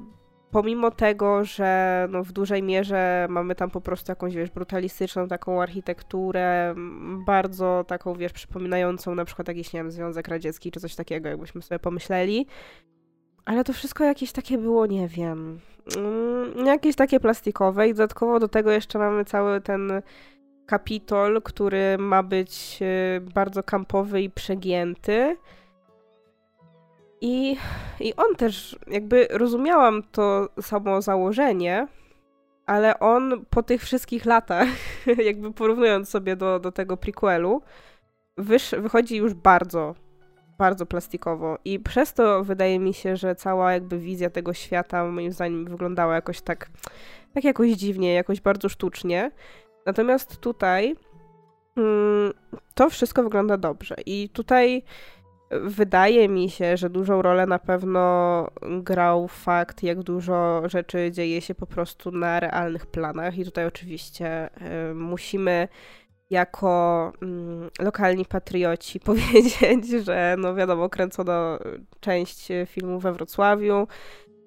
pomimo 0.52 0.92
tego, 0.92 1.44
że 1.44 2.08
no, 2.12 2.24
w 2.24 2.32
dużej 2.32 2.64
mierze 2.64 3.28
mamy 3.30 3.56
tam 3.56 3.72
po 3.72 3.82
prostu 3.82 4.12
jakąś, 4.12 4.36
wiesz, 4.36 4.50
brutalistyczną 4.52 5.28
taką 5.28 5.62
architekturę, 5.62 6.76
bardzo 7.26 7.86
taką, 7.88 8.14
wiesz, 8.14 8.34
przypominającą 8.34 9.16
na 9.16 9.26
przykład 9.26 9.48
jakiś, 9.48 9.74
nie 9.74 9.80
wiem, 9.80 9.92
Związek 9.92 10.28
Radziecki 10.28 10.72
czy 10.72 10.80
coś 10.80 10.96
takiego, 10.96 11.30
jakbyśmy 11.30 11.62
sobie 11.62 11.80
pomyśleli. 11.80 12.48
Ale 13.46 13.64
to 13.64 13.74
wszystko 13.74 14.04
jakieś 14.04 14.32
takie 14.32 14.58
było, 14.58 14.86
nie 14.86 15.08
wiem, 15.08 15.60
mm, 15.98 16.66
jakieś 16.66 16.96
takie 16.96 17.20
plastikowe 17.20 17.88
i 17.88 17.94
dodatkowo 17.94 18.40
do 18.40 18.48
tego 18.48 18.72
jeszcze 18.72 19.00
mamy 19.00 19.26
cały 19.26 19.62
ten 19.62 20.02
kapitol, 20.66 21.42
który 21.42 21.98
ma 21.98 22.24
być 22.24 22.80
y, 22.82 23.22
bardzo 23.22 23.64
kampowy 23.64 24.22
i 24.22 24.30
przegięty. 24.30 25.38
I, 27.22 27.58
I 28.00 28.16
on 28.16 28.36
też, 28.36 28.80
jakby 28.88 29.28
rozumiałam 29.32 30.04
to 30.12 30.50
samo 30.62 31.02
założenie, 31.02 31.88
ale 32.66 33.00
on 33.00 33.46
po 33.50 33.64
tych 33.64 33.82
wszystkich 33.82 34.26
latach, 34.26 34.68
jakby 35.26 35.54
porównując 35.54 36.10
sobie 36.10 36.36
do, 36.36 36.60
do 36.60 36.72
tego 36.72 36.98
prequelu, 36.98 37.62
wysz, 38.38 38.72
wychodzi 38.80 39.16
już 39.16 39.34
bardzo, 39.34 39.96
bardzo 40.58 40.86
plastikowo. 40.86 41.58
I 41.66 41.80
przez 41.80 42.14
to 42.14 42.44
wydaje 42.44 42.80
mi 42.80 42.94
się, 42.94 43.16
że 43.16 43.36
cała 43.36 43.74
jakby 43.74 44.00
wizja 44.00 44.30
tego 44.30 44.54
świata 44.54 45.06
moim 45.06 45.32
zdaniem 45.32 45.66
wyglądała 45.66 46.16
jakoś 46.16 46.42
tak, 46.42 46.70
tak 47.34 47.44
jakoś 47.44 47.72
dziwnie, 47.72 48.14
jakoś 48.14 48.42
bardzo 48.42 48.70
sztucznie. 48.70 49.32
Natomiast 49.86 50.38
tutaj 50.38 50.96
mm, 51.78 52.34
to 52.74 52.90
wszystko 52.90 53.24
wygląda 53.24 53.58
dobrze. 53.58 53.96
I 54.06 54.30
tutaj 54.30 54.84
wydaje 55.52 56.30
mi 56.30 56.50
się, 56.50 56.78
że 56.78 56.90
dużą 56.90 57.22
rolę 57.22 57.46
na 57.46 57.60
pewno 57.60 58.48
grał 58.62 59.28
fakt, 59.28 59.84
jak 59.84 60.04
dużo 60.04 60.62
rzeczy 60.66 61.12
dzieje 61.12 61.42
się 61.42 61.56
po 61.56 61.68
prostu 61.68 62.12
na 62.12 62.40
realnych 62.40 62.86
planach. 62.86 63.38
I 63.38 63.46
tutaj 63.46 63.66
oczywiście 63.66 64.50
y, 64.92 64.94
musimy 64.94 65.68
jako 66.30 67.12
mm, 67.22 67.70
lokalni 67.80 68.26
patrioci 68.26 69.00
powiedzieć, 69.10 69.88
że 70.06 70.36
no 70.40 70.56
wiadomo, 70.56 70.90
kręcono 70.90 71.60
część 72.00 72.48
filmu 72.66 73.00
we 73.00 73.14
Wrocławiu. 73.14 73.88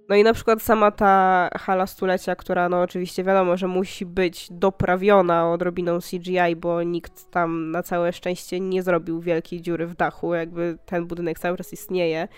No 0.09 0.17
i 0.17 0.23
na 0.23 0.35
przykład 0.35 0.63
sama 0.63 0.91
ta 0.91 1.49
hala 1.59 1.87
stulecia, 1.87 2.37
która 2.37 2.69
no 2.69 2.83
oczywiście 2.83 3.25
wiadomo, 3.25 3.57
że 3.57 3.67
musi 3.69 4.07
być 4.07 4.49
doprawiona 4.51 5.53
odrobiną 5.53 5.99
CGI, 6.01 6.57
bo 6.57 6.83
nikt 6.83 7.31
tam 7.31 7.71
na 7.71 7.83
całe 7.83 8.13
szczęście 8.13 8.61
nie 8.61 8.83
zrobił 8.83 9.21
wielkiej 9.21 9.63
dziury 9.63 9.87
w 9.87 9.97
dachu, 9.97 10.35
jakby 10.35 10.79
ten 10.87 11.07
budynek 11.07 11.39
cały 11.39 11.57
czas 11.57 11.73
istnieje. 11.73 12.29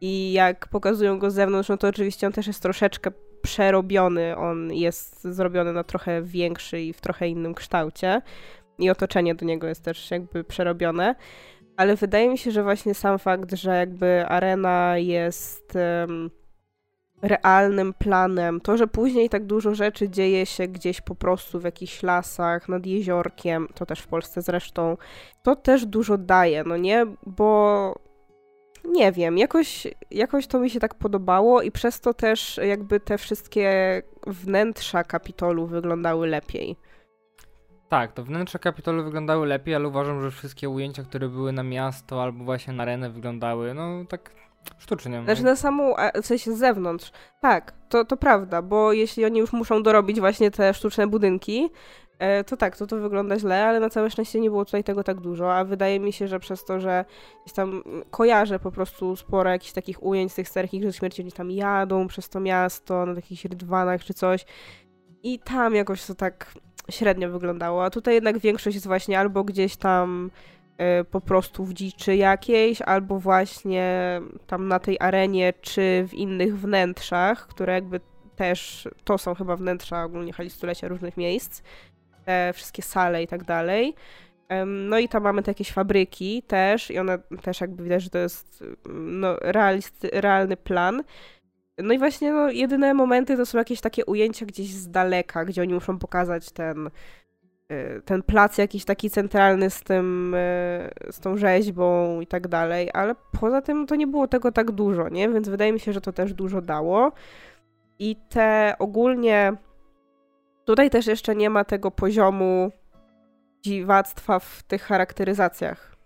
I 0.00 0.32
jak 0.32 0.68
pokazują 0.68 1.18
go 1.18 1.30
z 1.30 1.34
zewnątrz, 1.34 1.68
no 1.68 1.76
to 1.76 1.88
oczywiście 1.88 2.26
on 2.26 2.32
też 2.32 2.46
jest 2.46 2.62
troszeczkę 2.62 3.10
przerobiony, 3.42 4.36
on 4.36 4.72
jest 4.72 5.22
zrobiony 5.22 5.72
na 5.72 5.84
trochę 5.84 6.22
większy 6.22 6.80
i 6.80 6.92
w 6.92 7.00
trochę 7.00 7.28
innym 7.28 7.54
kształcie. 7.54 8.22
I 8.78 8.90
otoczenie 8.90 9.34
do 9.34 9.46
niego 9.46 9.66
jest 9.66 9.84
też 9.84 10.10
jakby 10.10 10.44
przerobione. 10.44 11.14
Ale 11.76 11.96
wydaje 11.96 12.28
mi 12.28 12.38
się, 12.38 12.50
że 12.50 12.62
właśnie 12.62 12.94
sam 12.94 13.18
fakt, 13.18 13.54
że 13.54 13.76
jakby 13.76 14.26
arena 14.26 14.98
jest... 14.98 15.74
Um, 15.74 16.30
realnym 17.24 17.94
planem. 17.94 18.60
To, 18.60 18.76
że 18.76 18.86
później 18.86 19.28
tak 19.28 19.46
dużo 19.46 19.74
rzeczy 19.74 20.08
dzieje 20.08 20.46
się 20.46 20.68
gdzieś 20.68 21.00
po 21.00 21.14
prostu 21.14 21.60
w 21.60 21.64
jakichś 21.64 22.02
lasach, 22.02 22.68
nad 22.68 22.86
jeziorkiem, 22.86 23.68
to 23.74 23.86
też 23.86 24.00
w 24.00 24.06
Polsce 24.06 24.42
zresztą, 24.42 24.96
to 25.42 25.56
też 25.56 25.86
dużo 25.86 26.18
daje, 26.18 26.64
no 26.64 26.76
nie? 26.76 27.06
Bo 27.26 27.94
nie 28.84 29.12
wiem, 29.12 29.38
jakoś, 29.38 29.86
jakoś 30.10 30.46
to 30.46 30.60
mi 30.60 30.70
się 30.70 30.80
tak 30.80 30.94
podobało 30.94 31.62
i 31.62 31.70
przez 31.70 32.00
to 32.00 32.14
też 32.14 32.60
jakby 32.64 33.00
te 33.00 33.18
wszystkie 33.18 34.02
wnętrza 34.26 35.04
Kapitolu 35.04 35.66
wyglądały 35.66 36.26
lepiej. 36.26 36.76
Tak, 37.94 38.12
to 38.12 38.24
wnętrze 38.24 38.58
Kapitolu 38.58 39.04
wyglądały 39.04 39.46
lepiej, 39.46 39.74
ale 39.74 39.88
uważam, 39.88 40.22
że 40.22 40.30
wszystkie 40.30 40.68
ujęcia, 40.68 41.02
które 41.02 41.28
były 41.28 41.52
na 41.52 41.62
miasto 41.62 42.22
albo 42.22 42.44
właśnie 42.44 42.72
na 42.72 42.82
arenę 42.82 43.10
wyglądały, 43.10 43.74
no 43.74 44.04
tak 44.08 44.30
sztucznie. 44.78 45.22
Znaczy 45.24 45.42
na 45.42 45.56
samą, 45.56 45.96
a, 45.96 46.20
w 46.22 46.26
sensie 46.26 46.52
z 46.52 46.58
zewnątrz. 46.58 47.12
Tak, 47.40 47.72
to, 47.88 48.04
to 48.04 48.16
prawda, 48.16 48.62
bo 48.62 48.92
jeśli 48.92 49.24
oni 49.24 49.38
już 49.38 49.52
muszą 49.52 49.82
dorobić 49.82 50.20
właśnie 50.20 50.50
te 50.50 50.74
sztuczne 50.74 51.06
budynki, 51.06 51.70
e, 52.18 52.44
to 52.44 52.56
tak, 52.56 52.76
to 52.76 52.86
to 52.86 52.96
wygląda 52.96 53.38
źle, 53.38 53.66
ale 53.66 53.80
na 53.80 53.90
całe 53.90 54.10
szczęście 54.10 54.40
nie 54.40 54.50
było 54.50 54.64
tutaj 54.64 54.84
tego 54.84 55.04
tak 55.04 55.20
dużo, 55.20 55.54
a 55.54 55.64
wydaje 55.64 56.00
mi 56.00 56.12
się, 56.12 56.28
że 56.28 56.40
przez 56.40 56.64
to, 56.64 56.80
że 56.80 57.04
gdzieś 57.44 57.54
tam 57.54 57.82
kojarzę 58.10 58.58
po 58.58 58.70
prostu 58.70 59.16
sporo 59.16 59.50
jakichś 59.50 59.72
takich 59.72 60.02
ujęć 60.02 60.32
z 60.32 60.34
tych 60.34 60.48
starych 60.48 60.74
Igrzysk 60.74 60.98
Śmierci, 60.98 61.22
oni 61.22 61.32
tam 61.32 61.50
jadą 61.50 62.08
przez 62.08 62.28
to 62.28 62.40
miasto 62.40 63.06
na 63.06 63.14
takich 63.14 63.44
rydwanach 63.44 64.04
czy 64.04 64.14
coś 64.14 64.46
i 65.22 65.38
tam 65.38 65.74
jakoś 65.74 66.06
to 66.06 66.14
tak 66.14 66.54
średnio 66.90 67.30
wyglądało, 67.30 67.84
a 67.84 67.90
tutaj 67.90 68.14
jednak 68.14 68.38
większość 68.38 68.74
jest 68.74 68.86
właśnie 68.86 69.18
albo 69.18 69.44
gdzieś 69.44 69.76
tam 69.76 70.30
y, 71.00 71.04
po 71.04 71.20
prostu 71.20 71.64
w 71.64 71.74
dziczy 71.74 72.16
jakiejś, 72.16 72.82
albo 72.82 73.18
właśnie 73.18 74.20
tam 74.46 74.68
na 74.68 74.78
tej 74.78 74.96
arenie, 75.00 75.52
czy 75.60 76.06
w 76.08 76.14
innych 76.14 76.58
wnętrzach, 76.60 77.46
które 77.46 77.72
jakby 77.72 78.00
też, 78.36 78.88
to 79.04 79.18
są 79.18 79.34
chyba 79.34 79.56
wnętrza 79.56 80.04
ogólnie 80.04 80.32
hali 80.32 80.50
stulecia 80.50 80.88
różnych 80.88 81.16
miejsc, 81.16 81.62
te 82.24 82.52
wszystkie 82.54 82.82
sale 82.82 83.22
i 83.22 83.26
tak 83.26 83.44
dalej. 83.44 83.94
No 84.66 84.98
i 84.98 85.08
tam 85.08 85.22
mamy 85.22 85.42
te 85.42 85.50
jakieś 85.50 85.72
fabryki 85.72 86.42
też 86.42 86.90
i 86.90 86.98
one 86.98 87.18
też 87.42 87.60
jakby 87.60 87.82
widać, 87.82 88.02
że 88.02 88.10
to 88.10 88.18
jest 88.18 88.64
no, 88.94 89.36
realist, 89.40 90.06
realny 90.12 90.56
plan. 90.56 91.02
No 91.78 91.94
i 91.94 91.98
właśnie 91.98 92.32
no, 92.32 92.50
jedyne 92.50 92.94
momenty 92.94 93.36
to 93.36 93.46
są 93.46 93.58
jakieś 93.58 93.80
takie 93.80 94.04
ujęcia 94.04 94.46
gdzieś 94.46 94.70
z 94.74 94.90
daleka, 94.90 95.44
gdzie 95.44 95.62
oni 95.62 95.74
muszą 95.74 95.98
pokazać 95.98 96.50
ten, 96.50 96.90
y, 97.72 98.02
ten 98.04 98.22
plac 98.22 98.58
jakiś 98.58 98.84
taki 98.84 99.10
centralny 99.10 99.70
z 99.70 99.82
tym, 99.82 100.34
y, 100.34 100.90
z 101.10 101.20
tą 101.20 101.36
rzeźbą 101.36 102.20
i 102.20 102.26
tak 102.26 102.48
dalej, 102.48 102.90
ale 102.92 103.14
poza 103.40 103.62
tym 103.62 103.86
to 103.86 103.96
nie 103.96 104.06
było 104.06 104.28
tego 104.28 104.52
tak 104.52 104.70
dużo, 104.70 105.08
nie? 105.08 105.28
Więc 105.28 105.48
wydaje 105.48 105.72
mi 105.72 105.80
się, 105.80 105.92
że 105.92 106.00
to 106.00 106.12
też 106.12 106.34
dużo 106.34 106.60
dało. 106.60 107.12
I 107.98 108.16
te 108.28 108.74
ogólnie 108.78 109.52
tutaj 110.64 110.90
też 110.90 111.06
jeszcze 111.06 111.36
nie 111.36 111.50
ma 111.50 111.64
tego 111.64 111.90
poziomu 111.90 112.70
dziwactwa 113.62 114.38
w 114.38 114.62
tych 114.62 114.82
charakteryzacjach 114.82 115.96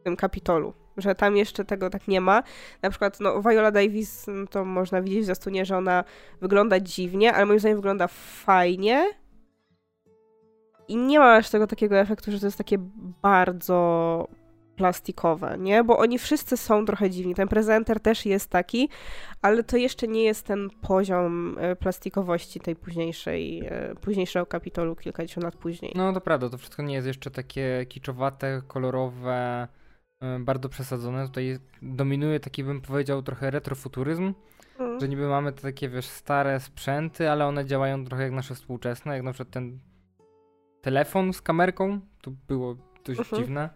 w 0.00 0.04
tym 0.04 0.16
kapitolu 0.16 0.85
że 0.96 1.14
tam 1.14 1.36
jeszcze 1.36 1.64
tego 1.64 1.90
tak 1.90 2.08
nie 2.08 2.20
ma. 2.20 2.42
Na 2.82 2.90
przykład 2.90 3.20
no, 3.20 3.42
Viola 3.42 3.70
Davis, 3.70 4.26
no, 4.28 4.46
to 4.46 4.64
można 4.64 5.02
widzieć 5.02 5.22
w 5.22 5.26
zastunie, 5.26 5.64
że 5.64 5.76
ona 5.76 6.04
wygląda 6.40 6.80
dziwnie, 6.80 7.34
ale 7.34 7.46
moim 7.46 7.60
zdaniem 7.60 7.78
wygląda 7.78 8.08
fajnie. 8.44 9.04
I 10.88 10.96
nie 10.96 11.18
ma 11.18 11.34
aż 11.34 11.50
tego 11.50 11.66
takiego 11.66 11.98
efektu, 11.98 12.32
że 12.32 12.40
to 12.40 12.46
jest 12.46 12.58
takie 12.58 12.78
bardzo 13.22 14.28
plastikowe, 14.76 15.56
nie? 15.58 15.84
Bo 15.84 15.98
oni 15.98 16.18
wszyscy 16.18 16.56
są 16.56 16.84
trochę 16.84 17.10
dziwni. 17.10 17.34
Ten 17.34 17.48
prezenter 17.48 18.00
też 18.00 18.26
jest 18.26 18.50
taki, 18.50 18.88
ale 19.42 19.64
to 19.64 19.76
jeszcze 19.76 20.08
nie 20.08 20.24
jest 20.24 20.46
ten 20.46 20.70
poziom 20.70 21.56
e, 21.58 21.76
plastikowości 21.76 22.60
tej 22.60 22.76
późniejszej, 22.76 23.66
e, 23.66 23.94
późniejszego 24.00 24.46
kapitolu 24.46 24.96
kilkadziesiąt 24.96 25.44
lat 25.44 25.56
później. 25.56 25.92
No 25.94 26.12
to 26.12 26.20
prawda, 26.20 26.48
to 26.48 26.58
wszystko 26.58 26.82
nie 26.82 26.94
jest 26.94 27.06
jeszcze 27.06 27.30
takie 27.30 27.86
kiczowate, 27.88 28.62
kolorowe, 28.68 29.68
bardzo 30.40 30.68
przesadzone. 30.68 31.26
Tutaj 31.26 31.58
dominuje 31.82 32.40
taki, 32.40 32.64
bym 32.64 32.80
powiedział, 32.80 33.22
trochę 33.22 33.50
retrofuturyzm, 33.50 34.34
mm. 34.78 35.00
że 35.00 35.08
niby 35.08 35.28
mamy 35.28 35.52
te 35.52 35.62
takie, 35.62 35.88
wiesz, 35.88 36.06
stare 36.06 36.60
sprzęty, 36.60 37.30
ale 37.30 37.46
one 37.46 37.64
działają 37.64 38.04
trochę 38.04 38.22
jak 38.22 38.32
nasze 38.32 38.54
współczesne, 38.54 39.14
jak 39.14 39.22
na 39.22 39.32
przykład 39.32 39.54
ten 39.54 39.78
telefon 40.82 41.32
z 41.32 41.42
kamerką, 41.42 42.00
to 42.22 42.30
było 42.48 42.76
dość 43.04 43.20
uh-huh. 43.20 43.36
dziwne. 43.36 43.70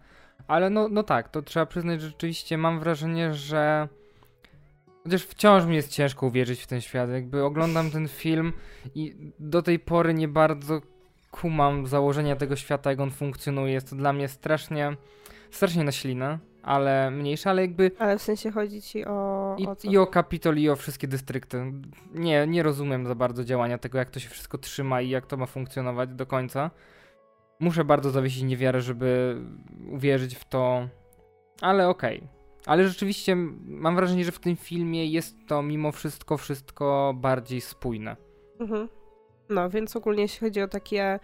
Ale 0.47 0.69
no, 0.69 0.87
no 0.89 1.03
tak, 1.03 1.29
to 1.29 1.41
trzeba 1.41 1.65
przyznać, 1.65 2.01
że 2.01 2.07
rzeczywiście 2.07 2.57
mam 2.57 2.79
wrażenie, 2.79 3.33
że 3.33 3.87
chociaż 5.03 5.23
wciąż 5.23 5.65
mi 5.65 5.75
jest 5.75 5.91
ciężko 5.91 6.27
uwierzyć 6.27 6.61
w 6.61 6.67
ten 6.67 6.81
świat. 6.81 7.09
Jakby 7.09 7.43
oglądam 7.43 7.91
ten 7.91 8.07
film 8.07 8.53
i 8.95 9.33
do 9.39 9.61
tej 9.61 9.79
pory 9.79 10.13
nie 10.13 10.27
bardzo 10.27 10.81
kumam 11.31 11.87
założenia 11.87 12.35
tego 12.35 12.55
świata, 12.55 12.89
jak 12.89 12.99
on 12.99 13.11
funkcjonuje. 13.11 13.73
Jest 13.73 13.89
to 13.89 13.95
dla 13.95 14.13
mnie 14.13 14.27
strasznie 14.27 14.97
strasznie 15.51 15.83
na 15.83 15.91
ślinę, 15.91 16.39
ale 16.63 17.11
mniejsza, 17.11 17.49
ale 17.49 17.61
jakby... 17.61 17.91
Ale 17.99 18.17
w 18.17 18.21
sensie 18.21 18.51
chodzi 18.51 18.81
ci 18.81 19.05
o... 19.05 19.55
I 19.59 19.67
o, 19.67 19.75
i 19.83 19.97
o 19.97 20.07
Kapitol, 20.07 20.57
i 20.57 20.69
o 20.69 20.75
wszystkie 20.75 21.07
dystrykty. 21.07 21.71
Nie, 22.13 22.47
nie 22.47 22.63
rozumiem 22.63 23.07
za 23.07 23.15
bardzo 23.15 23.43
działania 23.43 23.77
tego, 23.77 23.97
jak 23.97 24.09
to 24.09 24.19
się 24.19 24.29
wszystko 24.29 24.57
trzyma 24.57 25.01
i 25.01 25.09
jak 25.09 25.25
to 25.25 25.37
ma 25.37 25.45
funkcjonować 25.45 26.09
do 26.09 26.25
końca. 26.25 26.71
Muszę 27.59 27.83
bardzo 27.83 28.09
zawiesić 28.09 28.43
niewiarę, 28.43 28.81
żeby 28.81 29.37
uwierzyć 29.91 30.35
w 30.35 30.45
to, 30.45 30.87
ale 31.61 31.89
okej. 31.89 32.17
Okay. 32.17 32.29
Ale 32.65 32.87
rzeczywiście 32.87 33.35
mam 33.65 33.95
wrażenie, 33.95 34.25
że 34.25 34.31
w 34.31 34.39
tym 34.39 34.55
filmie 34.55 35.05
jest 35.05 35.35
to 35.47 35.61
mimo 35.61 35.91
wszystko 35.91 36.37
wszystko 36.37 37.13
bardziej 37.15 37.61
spójne. 37.61 38.15
Mhm. 38.59 38.89
No, 39.49 39.69
więc 39.69 39.95
ogólnie 39.95 40.21
jeśli 40.21 40.39
chodzi 40.39 40.61
o 40.61 40.67
takie 40.67 41.19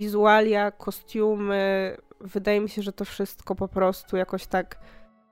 wizualia, 0.00 0.70
kostiumy, 0.70 1.96
wydaje 2.20 2.60
mi 2.60 2.68
się, 2.68 2.82
że 2.82 2.92
to 2.92 3.04
wszystko 3.04 3.54
po 3.54 3.68
prostu 3.68 4.16
jakoś 4.16 4.46
tak 4.46 4.78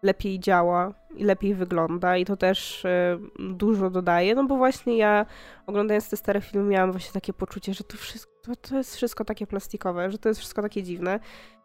lepiej 0.02 0.40
działa 0.40 0.94
i 1.16 1.24
lepiej 1.24 1.54
wygląda 1.54 2.16
i 2.16 2.24
to 2.24 2.36
też 2.36 2.84
y, 2.84 3.18
dużo 3.38 3.90
dodaje, 3.90 4.34
no 4.34 4.44
bo 4.44 4.56
właśnie 4.56 4.96
ja 4.96 5.26
oglądając 5.66 6.10
te 6.10 6.16
stare 6.16 6.40
filmy 6.40 6.68
miałam 6.68 6.92
właśnie 6.92 7.12
takie 7.12 7.32
poczucie, 7.32 7.74
że 7.74 7.84
to 7.84 7.96
wszystko, 7.96 8.56
to, 8.56 8.76
jest 8.76 8.96
wszystko 8.96 9.24
takie 9.24 9.46
plastikowe, 9.46 10.10
że 10.10 10.18
to 10.18 10.28
jest 10.28 10.40
wszystko 10.40 10.62
takie 10.62 10.82
dziwne. 10.82 11.20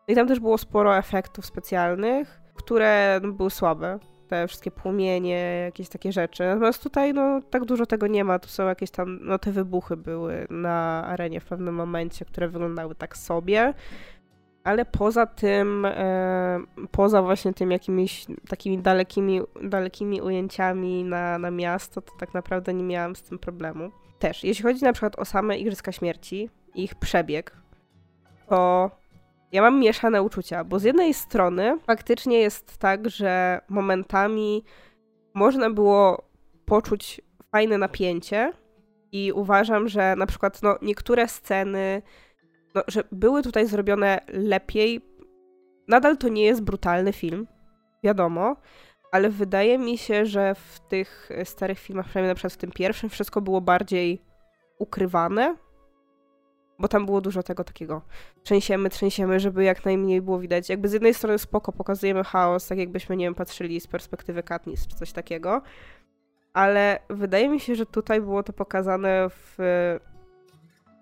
No 0.07 0.11
i 0.11 0.15
tam 0.15 0.27
też 0.27 0.39
było 0.39 0.57
sporo 0.57 0.97
efektów 0.97 1.45
specjalnych, 1.45 2.41
które 2.53 3.19
no, 3.23 3.31
były 3.31 3.51
słabe. 3.51 3.99
Te 4.27 4.47
wszystkie 4.47 4.71
płomienie, 4.71 5.61
jakieś 5.65 5.89
takie 5.89 6.11
rzeczy. 6.11 6.43
Natomiast 6.43 6.83
tutaj 6.83 7.13
no 7.13 7.41
tak 7.49 7.65
dużo 7.65 7.85
tego 7.85 8.07
nie 8.07 8.23
ma. 8.23 8.39
Tu 8.39 8.49
są 8.49 8.67
jakieś 8.67 8.91
tam, 8.91 9.19
no 9.21 9.39
te 9.39 9.51
wybuchy 9.51 9.97
były 9.97 10.47
na 10.49 11.05
arenie 11.05 11.39
w 11.39 11.45
pewnym 11.45 11.75
momencie, 11.75 12.25
które 12.25 12.47
wyglądały 12.47 12.95
tak 12.95 13.17
sobie 13.17 13.73
ale 14.63 14.85
poza 14.85 15.25
tym, 15.25 15.85
e, 15.85 16.59
poza 16.91 17.21
właśnie 17.21 17.53
tym 17.53 17.71
jakimiś 17.71 18.25
takimi 18.49 18.77
dalekimi, 18.77 19.41
dalekimi 19.63 20.21
ujęciami 20.21 21.03
na, 21.03 21.37
na 21.37 21.51
miasto, 21.51 22.01
to 22.01 22.11
tak 22.19 22.33
naprawdę 22.33 22.73
nie 22.73 22.83
miałam 22.83 23.15
z 23.15 23.21
tym 23.21 23.39
problemu. 23.39 23.91
Też, 24.19 24.43
jeśli 24.43 24.63
chodzi 24.63 24.83
na 24.83 24.93
przykład 24.93 25.19
o 25.19 25.25
same 25.25 25.57
Igrzyska 25.57 25.91
Śmierci, 25.91 26.49
ich 26.75 26.95
przebieg, 26.95 27.57
to 28.49 28.91
ja 29.51 29.61
mam 29.61 29.79
mieszane 29.79 30.23
uczucia, 30.23 30.63
bo 30.63 30.79
z 30.79 30.83
jednej 30.83 31.13
strony 31.13 31.79
faktycznie 31.87 32.39
jest 32.39 32.77
tak, 32.77 33.09
że 33.09 33.61
momentami 33.69 34.63
można 35.33 35.69
było 35.69 36.23
poczuć 36.65 37.21
fajne 37.51 37.77
napięcie 37.77 38.53
i 39.11 39.31
uważam, 39.31 39.87
że 39.87 40.15
na 40.15 40.25
przykład 40.25 40.61
no, 40.63 40.77
niektóre 40.81 41.27
sceny 41.27 42.01
no, 42.75 42.81
że 42.87 43.03
były 43.11 43.43
tutaj 43.43 43.67
zrobione 43.67 44.19
lepiej. 44.27 45.01
Nadal 45.87 46.17
to 46.17 46.29
nie 46.29 46.43
jest 46.43 46.61
brutalny 46.61 47.13
film, 47.13 47.47
wiadomo, 48.03 48.55
ale 49.11 49.29
wydaje 49.29 49.77
mi 49.77 49.97
się, 49.97 50.25
że 50.25 50.55
w 50.55 50.79
tych 50.79 51.29
starych 51.43 51.79
filmach, 51.79 52.05
przynajmniej 52.05 52.31
na 52.31 52.35
przykład 52.35 52.53
w 52.53 52.57
tym 52.57 52.71
pierwszym, 52.71 53.09
wszystko 53.09 53.41
było 53.41 53.61
bardziej 53.61 54.21
ukrywane, 54.79 55.55
bo 56.79 56.87
tam 56.87 57.05
było 57.05 57.21
dużo 57.21 57.43
tego 57.43 57.63
takiego 57.63 58.01
trzęsiemy, 58.43 58.89
trzęsiemy, 58.89 59.39
żeby 59.39 59.63
jak 59.63 59.85
najmniej 59.85 60.21
było 60.21 60.39
widać. 60.39 60.69
Jakby 60.69 60.89
z 60.89 60.93
jednej 60.93 61.13
strony 61.13 61.39
spoko, 61.39 61.71
pokazujemy 61.71 62.23
chaos, 62.23 62.67
tak 62.67 62.77
jakbyśmy, 62.77 63.17
nie 63.17 63.25
wiem, 63.25 63.35
patrzyli 63.35 63.81
z 63.81 63.87
perspektywy 63.87 64.43
Katniss 64.43 64.87
czy 64.87 64.95
coś 64.95 65.11
takiego, 65.11 65.61
ale 66.53 66.99
wydaje 67.09 67.49
mi 67.49 67.59
się, 67.59 67.75
że 67.75 67.85
tutaj 67.85 68.21
było 68.21 68.43
to 68.43 68.53
pokazane 68.53 69.29
w 69.29 69.57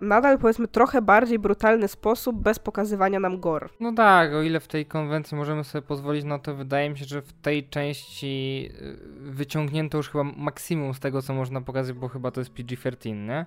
nadal 0.01 0.39
powiedzmy 0.39 0.67
trochę 0.67 1.01
bardziej 1.01 1.39
brutalny 1.39 1.87
sposób, 1.87 2.35
bez 2.35 2.59
pokazywania 2.59 3.19
nam 3.19 3.39
gor. 3.39 3.69
No 3.79 3.93
tak, 3.93 4.33
o 4.33 4.41
ile 4.41 4.59
w 4.59 4.67
tej 4.67 4.85
konwencji 4.85 5.37
możemy 5.37 5.63
sobie 5.63 5.81
pozwolić 5.81 6.25
na 6.25 6.39
to, 6.39 6.55
wydaje 6.55 6.89
mi 6.89 6.97
się, 6.97 7.05
że 7.05 7.21
w 7.21 7.33
tej 7.33 7.69
części 7.69 8.69
y, 8.81 8.97
wyciągnięto 9.31 9.97
już 9.97 10.09
chyba 10.09 10.23
maksimum 10.23 10.93
z 10.93 10.99
tego, 10.99 11.21
co 11.21 11.33
można 11.33 11.61
pokazać, 11.61 11.95
bo 11.95 12.07
chyba 12.07 12.31
to 12.31 12.41
jest 12.41 12.53
PG-13, 12.53 13.27
nie? 13.27 13.45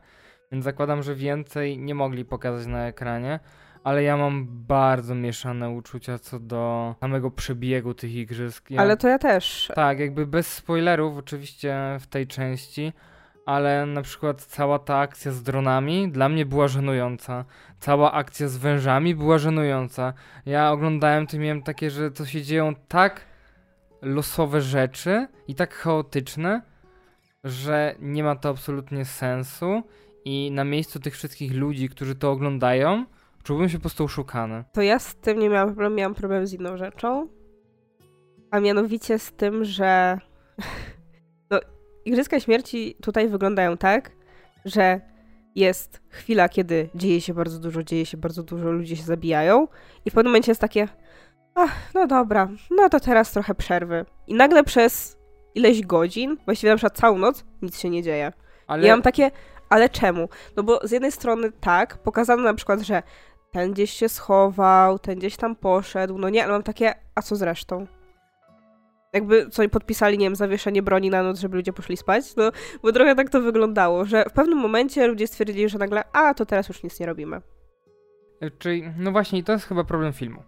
Więc 0.53 0.65
zakładam, 0.65 1.03
że 1.03 1.15
więcej 1.15 1.79
nie 1.79 1.95
mogli 1.95 2.25
pokazać 2.25 2.67
na 2.67 2.87
ekranie, 2.87 3.41
ale 3.85 4.03
ja 4.03 4.17
mam 4.17 4.47
bardzo 4.51 5.15
mieszane 5.15 5.71
uczucia 5.71 6.19
co 6.19 6.41
do 6.41 6.95
samego 7.01 7.31
przebiegu 7.31 7.95
tych 7.95 8.15
igrzysk. 8.15 8.71
Ja, 8.71 8.81
ale 8.81 8.97
to 8.97 9.09
ja 9.09 9.19
też. 9.19 9.73
Tak, 9.75 9.99
jakby 9.99 10.27
bez 10.27 10.53
spoilerów 10.53 11.17
oczywiście 11.17 11.77
w 12.01 12.07
tej 12.07 12.27
części, 12.27 12.93
ale 13.47 13.87
na 13.87 14.03
przykład 14.03 14.43
cała 14.43 14.79
ta 14.79 14.99
akcja 14.99 15.33
z 15.33 15.43
dronami 15.43 16.09
dla 16.09 16.29
mnie 16.29 16.47
była 16.47 16.69
żenująca. 16.69 17.45
Cała 17.81 18.13
akcja 18.13 18.49
z 18.49 18.57
wężami 18.57 19.15
była 19.15 19.39
żenująca. 19.39 20.13
Ja 20.47 20.73
oglądałem 20.73 21.27
to 21.27 21.37
i 21.37 21.41
miałem 21.41 21.63
takie, 21.63 21.91
że 21.91 22.11
to 22.11 22.27
się 22.27 22.43
dzieją 22.43 22.75
tak 22.89 23.21
losowe 24.03 24.61
rzeczy 24.61 25.29
i 25.49 25.55
tak 25.55 25.75
chaotyczne, 25.75 26.63
że 27.45 27.95
nie 28.01 28.25
ma 28.25 28.37
to 28.37 28.49
absolutnie 28.49 29.05
sensu 29.05 29.83
i 30.25 30.51
na 30.51 30.65
miejscu 30.65 31.01
tych 31.01 31.15
wszystkich 31.15 31.55
ludzi, 31.55 31.89
którzy 31.89 32.15
to 32.15 32.31
oglądają, 32.31 33.05
Czułbym 33.45 33.69
się 33.69 33.79
po 33.79 33.83
prostu 33.83 34.05
oszukany. 34.05 34.65
To 34.73 34.83
ja 34.83 34.99
z 34.99 35.17
tym 35.17 35.39
nie 35.39 35.49
miałam 35.49 35.69
problemu, 35.69 35.97
miałam 35.97 36.15
problem 36.15 36.47
z 36.47 36.53
inną 36.53 36.77
rzeczą. 36.77 37.29
A 38.51 38.61
mianowicie 38.61 39.19
z 39.19 39.33
tym, 39.33 39.65
że 39.65 40.19
Igrzyska 42.05 42.41
Śmierci 42.41 42.97
tutaj 43.03 43.29
wyglądają 43.29 43.77
tak, 43.77 44.11
że 44.65 45.01
jest 45.55 46.01
chwila, 46.09 46.49
kiedy 46.49 46.89
dzieje 46.95 47.21
się 47.21 47.35
bardzo 47.35 47.59
dużo, 47.59 47.83
dzieje 47.83 48.07
się 48.07 48.17
bardzo 48.17 48.43
dużo, 48.43 48.71
ludzie 48.71 48.97
się 48.97 49.03
zabijają 49.03 49.69
i 50.05 50.11
w 50.11 50.15
pewnym 50.15 50.31
momencie 50.31 50.51
jest 50.51 50.61
takie 50.61 50.89
ach, 51.55 51.95
no 51.95 52.07
dobra, 52.07 52.49
no 52.71 52.89
to 52.89 53.01
teraz 53.01 53.33
trochę 53.33 53.55
przerwy. 53.55 54.05
I 54.27 54.35
nagle 54.35 54.65
przez 54.65 55.19
ileś 55.55 55.87
godzin, 55.87 56.37
właściwie 56.45 56.71
na 56.71 56.77
przykład 56.77 56.99
całą 56.99 57.19
noc, 57.19 57.45
nic 57.63 57.79
się 57.79 57.91
nie 57.91 58.03
dzieje. 58.03 58.33
Ale 58.67 58.83
I 58.83 58.87
ja 58.87 58.93
mam 58.93 59.03
takie, 59.03 59.31
ale 59.69 59.89
czemu? 59.89 60.29
No 60.57 60.63
bo 60.63 60.81
z 60.85 60.91
jednej 60.91 61.13
strony 61.13 61.53
tak, 61.61 61.99
pokazano 61.99 62.43
na 62.43 62.55
przykład, 62.55 62.81
że 62.81 63.03
ten 63.53 63.73
gdzieś 63.73 63.91
się 63.91 64.09
schował, 64.09 64.99
ten 64.99 65.19
gdzieś 65.19 65.37
tam 65.37 65.57
poszedł, 65.57 66.19
no 66.19 66.29
nie, 66.29 66.45
ale 66.45 66.53
mam 66.53 66.63
takie, 66.63 66.95
a 67.15 67.23
co 67.23 67.37
z 67.37 67.43
resztą? 67.43 67.87
Jakby 69.15 69.51
co 69.51 69.69
podpisali, 69.69 70.19
nie 70.19 70.27
wiem, 70.27 70.37
zawieszenie 70.37 70.83
broni 70.83 71.11
na 71.11 71.23
noc, 71.23 71.41
żeby 71.41 71.57
ludzie 71.57 71.73
poszli 71.73 71.97
spać, 71.97 72.37
no 72.37 72.51
bo 72.83 72.93
trochę 72.93 73.15
tak 73.15 73.31
to 73.31 73.41
wyglądało, 73.41 74.05
że 74.05 74.25
w 74.31 74.33
pewnym 74.33 74.59
momencie 74.59 75.07
ludzie 75.07 75.27
stwierdzili, 75.27 75.69
że 75.69 75.79
nagle, 75.79 76.05
a 76.13 76.35
to 76.35 76.47
teraz 76.47 76.69
już 76.69 76.83
nic 76.83 77.01
nie 77.01 77.07
robimy. 77.07 77.41
E, 78.41 78.51
Czyli, 78.51 78.83
no 78.99 79.13
właśnie, 79.13 79.45
to 79.45 79.53
jest 79.53 79.65
chyba 79.65 79.85
problem 79.85 80.13
filmu. 80.13 80.43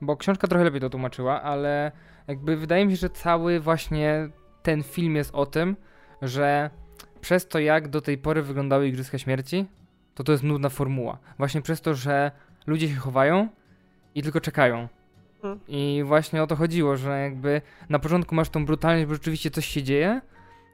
Bo 0.00 0.16
książka 0.16 0.48
trochę 0.48 0.64
lepiej 0.64 0.80
to 0.80 0.90
tłumaczyła, 0.90 1.42
ale 1.42 1.92
jakby 2.28 2.56
wydaje 2.56 2.86
mi 2.86 2.92
się, 2.92 2.96
że 2.96 3.10
cały 3.10 3.60
właśnie 3.60 4.28
ten 4.62 4.82
film 4.82 5.16
jest 5.16 5.34
o 5.34 5.46
tym, 5.46 5.76
że 6.22 6.70
przez 7.20 7.48
to, 7.48 7.58
jak 7.58 7.88
do 7.88 8.00
tej 8.00 8.18
pory 8.18 8.42
wyglądały 8.42 8.88
Igrzyska 8.88 9.18
Śmierci, 9.18 9.66
to 10.14 10.24
to 10.24 10.32
jest 10.32 10.44
nudna 10.44 10.68
formuła. 10.68 11.18
Właśnie 11.38 11.62
przez 11.62 11.80
to, 11.80 11.94
że 11.94 12.30
ludzie 12.66 12.88
się 12.88 12.94
chowają 12.94 13.48
i 14.14 14.22
tylko 14.22 14.40
czekają. 14.40 14.88
Mm. 15.42 15.60
I 15.68 16.02
właśnie 16.04 16.42
o 16.42 16.46
to 16.46 16.56
chodziło, 16.56 16.96
że 16.96 17.20
jakby 17.20 17.60
na 17.88 17.98
początku 17.98 18.34
masz 18.34 18.48
tą 18.48 18.66
brutalność, 18.66 19.06
bo 19.06 19.14
rzeczywiście 19.14 19.50
coś 19.50 19.66
się 19.66 19.82
dzieje, 19.82 20.20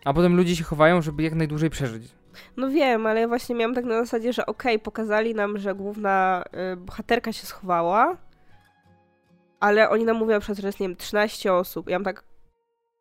a 0.05 0.15
potem 0.15 0.37
ludzie 0.37 0.57
się 0.57 0.65
chowają, 0.65 1.03
żeby 1.03 1.23
jak 1.23 1.35
najdłużej 1.35 1.71
przeżyć. 1.71 2.15
No 2.57 2.69
wiem, 2.69 3.07
ale 3.07 3.21
ja 3.21 3.29
właśnie 3.29 3.55
miałam 3.55 3.75
tak 3.75 3.85
na 3.85 4.01
zasadzie, 4.01 4.33
że 4.33 4.47
okej, 4.47 4.79
pokazali 4.79 5.35
nam, 5.35 5.59
że 5.59 5.75
główna 5.75 6.45
y, 6.73 6.77
bohaterka 6.77 7.33
się 7.33 7.47
schowała, 7.47 8.17
ale 9.61 9.91
oni 9.91 10.05
nam 10.05 10.17
mówią 10.17 10.33
na 10.33 10.41
przykład, 10.41 10.59
że 10.59 10.69
jest, 10.69 10.81
nie 10.81 10.89
wiem, 10.89 10.97
13 10.97 11.53
osób. 11.53 11.89
Ja 11.89 11.99
mam 11.99 12.05
tak, 12.05 12.25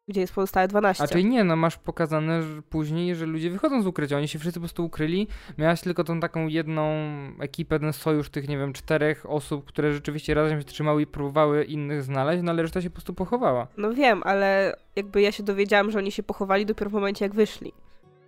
gdzie 0.07 0.21
jest 0.21 0.33
pozostałe 0.33 0.67
12. 0.67 1.03
A 1.03 1.07
czyli 1.07 1.25
nie, 1.25 1.43
no 1.43 1.55
masz 1.55 1.77
pokazane 1.77 2.43
że 2.43 2.61
później, 2.61 3.15
że 3.15 3.25
ludzie 3.25 3.49
wychodzą 3.49 3.81
z 3.81 3.87
ukrycia, 3.87 4.17
oni 4.17 4.27
się 4.27 4.39
wszyscy 4.39 4.59
po 4.59 4.61
prostu 4.61 4.85
ukryli, 4.85 5.27
miałaś 5.57 5.81
tylko 5.81 6.03
tą 6.03 6.19
taką 6.19 6.47
jedną 6.47 6.91
ekipę, 7.39 7.79
ten 7.79 7.93
sojusz 7.93 8.29
tych, 8.29 8.47
nie 8.47 8.57
wiem, 8.57 8.73
czterech 8.73 9.25
osób, 9.29 9.65
które 9.65 9.93
rzeczywiście 9.93 10.33
razem 10.33 10.59
się 10.59 10.65
trzymały 10.65 11.01
i 11.01 11.07
próbowały 11.07 11.63
innych 11.63 12.03
znaleźć, 12.03 12.43
no 12.43 12.51
ale 12.51 12.61
reszta 12.61 12.81
się 12.81 12.89
po 12.89 12.93
prostu 12.93 13.13
pochowała. 13.13 13.67
No 13.77 13.93
wiem, 13.93 14.21
ale 14.25 14.75
jakby 14.95 15.21
ja 15.21 15.31
się 15.31 15.43
dowiedziałam, 15.43 15.91
że 15.91 15.99
oni 15.99 16.11
się 16.11 16.23
pochowali 16.23 16.65
dopiero 16.65 16.89
w 16.89 16.93
momencie, 16.93 17.25
jak 17.25 17.35
wyszli. 17.35 17.73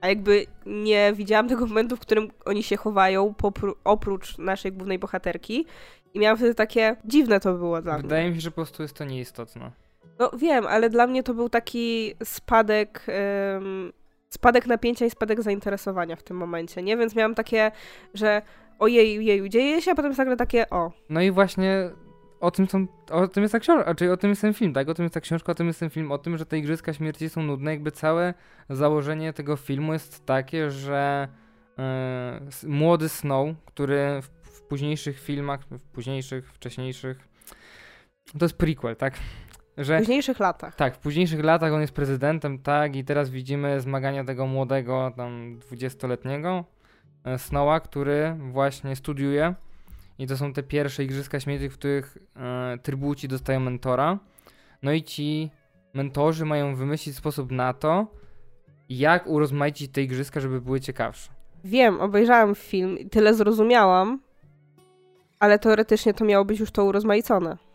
A 0.01 0.07
jakby 0.07 0.45
nie 0.65 1.13
widziałam 1.13 1.49
tego 1.49 1.65
momentu, 1.65 1.95
w 1.95 1.99
którym 1.99 2.27
oni 2.45 2.63
się 2.63 2.77
chowają 2.77 3.33
oprócz 3.83 4.37
naszej 4.37 4.71
głównej 4.71 4.99
bohaterki. 4.99 5.65
I 6.13 6.19
miałam 6.19 6.37
wtedy 6.37 6.55
takie, 6.55 6.95
dziwne 7.05 7.39
to 7.39 7.53
było 7.53 7.81
dla 7.81 7.93
mnie. 7.93 8.01
Wydaje 8.01 8.29
mi 8.29 8.35
się, 8.35 8.41
że 8.41 8.51
po 8.51 8.55
prostu 8.55 8.83
jest 8.83 8.95
to 8.95 9.03
nieistotne. 9.03 9.71
No 10.19 10.31
wiem, 10.37 10.67
ale 10.67 10.89
dla 10.89 11.07
mnie 11.07 11.23
to 11.23 11.33
był 11.33 11.49
taki 11.49 12.13
spadek, 12.23 13.05
ym, 13.57 13.93
spadek 14.29 14.67
napięcia 14.67 15.05
i 15.05 15.09
spadek 15.09 15.41
zainteresowania 15.41 16.15
w 16.15 16.23
tym 16.23 16.37
momencie, 16.37 16.83
nie? 16.83 16.97
Więc 16.97 17.15
miałam 17.15 17.35
takie, 17.35 17.71
że 18.13 18.41
ojej, 18.79 19.25
jeju, 19.25 19.47
dzieje 19.47 19.81
się, 19.81 19.91
a 19.91 19.95
potem 19.95 20.13
nagle 20.17 20.37
takie, 20.37 20.69
o. 20.69 20.91
No 21.09 21.21
i 21.21 21.31
właśnie 21.31 21.89
o 22.39 22.51
tym, 22.51 22.67
są, 22.67 22.87
o 23.11 23.27
tym 23.27 23.43
jest 23.43 23.51
ta 23.51 23.59
książka, 23.59 23.95
czyli 23.95 24.11
o 24.11 24.17
tym 24.17 24.29
jest 24.29 24.41
ten 24.41 24.53
film, 24.53 24.73
tak? 24.73 24.89
O 24.89 24.93
tym 24.93 25.03
jest 25.03 25.13
ta 25.13 25.21
książka, 25.21 25.51
o 25.51 25.55
tym 25.55 25.67
jest 25.67 25.79
ten 25.79 25.89
film, 25.89 26.11
o 26.11 26.17
tym, 26.17 26.37
że 26.37 26.45
te 26.45 26.57
Igrzyska 26.57 26.93
Śmierci 26.93 27.29
są 27.29 27.43
nudne. 27.43 27.71
Jakby 27.71 27.91
całe 27.91 28.33
założenie 28.69 29.33
tego 29.33 29.55
filmu 29.55 29.93
jest 29.93 30.25
takie, 30.25 30.71
że 30.71 31.27
e, 31.79 32.39
młody 32.67 33.09
Snow, 33.09 33.47
który 33.65 34.21
w, 34.21 34.25
w 34.43 34.61
późniejszych 34.61 35.19
filmach, 35.19 35.59
w 35.71 35.87
późniejszych, 35.87 36.53
wcześniejszych, 36.53 37.27
to 38.39 38.45
jest 38.45 38.57
prequel, 38.57 38.95
tak? 38.95 39.13
W 39.79 39.83
Że 39.83 39.99
późniejszych 39.99 40.39
latach. 40.39 40.75
tak, 40.75 40.95
w 40.95 40.99
późniejszych 40.99 41.43
latach 41.43 41.73
on 41.73 41.81
jest 41.81 41.93
prezydentem, 41.93 42.59
tak, 42.59 42.95
i 42.95 43.03
teraz 43.03 43.29
widzimy 43.29 43.81
zmagania 43.81 44.23
tego 44.23 44.47
młodego, 44.47 45.11
tam 45.17 45.59
20-letniego 45.71 46.63
e, 47.23 47.37
Snowa, 47.39 47.79
który 47.79 48.35
właśnie 48.39 48.95
studiuje. 48.95 49.53
I 50.19 50.27
to 50.27 50.37
są 50.37 50.53
te 50.53 50.63
pierwsze 50.63 51.03
Igrzyska 51.03 51.39
Śmierci, 51.39 51.69
w 51.69 51.73
których 51.73 52.17
e, 52.35 52.77
trybuci 52.77 53.27
dostają 53.27 53.59
mentora. 53.59 54.19
No 54.83 54.91
i 54.91 55.03
ci 55.03 55.49
mentorzy 55.93 56.45
mają 56.45 56.75
wymyślić 56.75 57.15
sposób 57.15 57.51
na 57.51 57.73
to, 57.73 58.07
jak 58.89 59.27
urozmaicić 59.27 59.91
te 59.91 60.01
igrzyska, 60.01 60.39
żeby 60.39 60.61
były 60.61 60.79
ciekawsze. 60.79 61.31
Wiem, 61.63 62.01
obejrzałam 62.01 62.55
film 62.55 62.99
i 62.99 63.09
tyle 63.09 63.33
zrozumiałam, 63.33 64.19
ale 65.39 65.59
teoretycznie 65.59 66.13
to 66.13 66.25
miało 66.25 66.45
być 66.45 66.59
już 66.59 66.71
to 66.71 66.83
urozmaicone. 66.85 67.68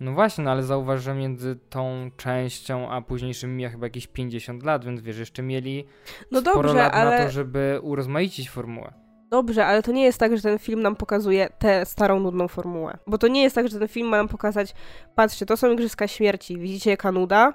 No 0.00 0.12
właśnie, 0.12 0.44
no 0.44 0.50
ale 0.50 0.62
zauważ, 0.62 1.02
że 1.02 1.14
między 1.14 1.56
tą 1.70 2.10
częścią 2.16 2.90
a 2.90 3.00
późniejszym 3.00 3.56
mija 3.56 3.70
chyba 3.70 3.86
jakieś 3.86 4.06
50 4.06 4.62
lat, 4.62 4.84
więc 4.84 5.00
wiesz, 5.00 5.18
jeszcze 5.18 5.42
mieli 5.42 5.84
No 6.30 6.40
sporo 6.40 6.62
dobrze, 6.62 6.74
lat 6.78 6.94
ale... 6.94 7.18
na 7.18 7.24
to, 7.24 7.30
żeby 7.30 7.78
urozmaicić 7.82 8.50
formułę. 8.50 8.92
Dobrze, 9.30 9.66
ale 9.66 9.82
to 9.82 9.92
nie 9.92 10.04
jest 10.04 10.18
tak, 10.18 10.36
że 10.36 10.42
ten 10.42 10.58
film 10.58 10.82
nam 10.82 10.96
pokazuje 10.96 11.48
tę 11.58 11.86
starą, 11.86 12.20
nudną 12.20 12.48
formułę. 12.48 12.98
Bo 13.06 13.18
to 13.18 13.28
nie 13.28 13.42
jest 13.42 13.54
tak, 13.54 13.68
że 13.68 13.78
ten 13.78 13.88
film 13.88 14.08
ma 14.08 14.16
nam 14.16 14.28
pokazać, 14.28 14.74
patrzcie, 15.14 15.46
to 15.46 15.56
są 15.56 15.72
Igrzyska 15.72 16.08
Śmierci, 16.08 16.58
widzicie 16.58 16.90
jaka 16.90 17.12
nuda? 17.12 17.54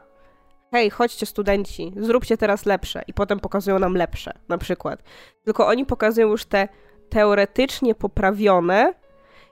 Hej, 0.71 0.89
chodźcie 0.89 1.25
studenci, 1.25 1.93
zróbcie 1.97 2.37
teraz 2.37 2.65
lepsze. 2.65 3.03
I 3.07 3.13
potem 3.13 3.39
pokazują 3.39 3.79
nam 3.79 3.95
lepsze, 3.95 4.33
na 4.49 4.57
przykład. 4.57 5.03
Tylko 5.43 5.67
oni 5.67 5.85
pokazują 5.85 6.27
już 6.27 6.45
te 6.45 6.67
teoretycznie 7.09 7.95
poprawione 7.95 8.93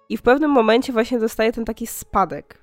i 0.10 0.18
w 0.18 0.22
pewnym 0.22 0.52
momencie 0.52 0.94
właśnie 0.94 1.20
dostaje 1.20 1.52
ten 1.52 1.66
taki 1.66 1.88
spadek. 1.88 2.61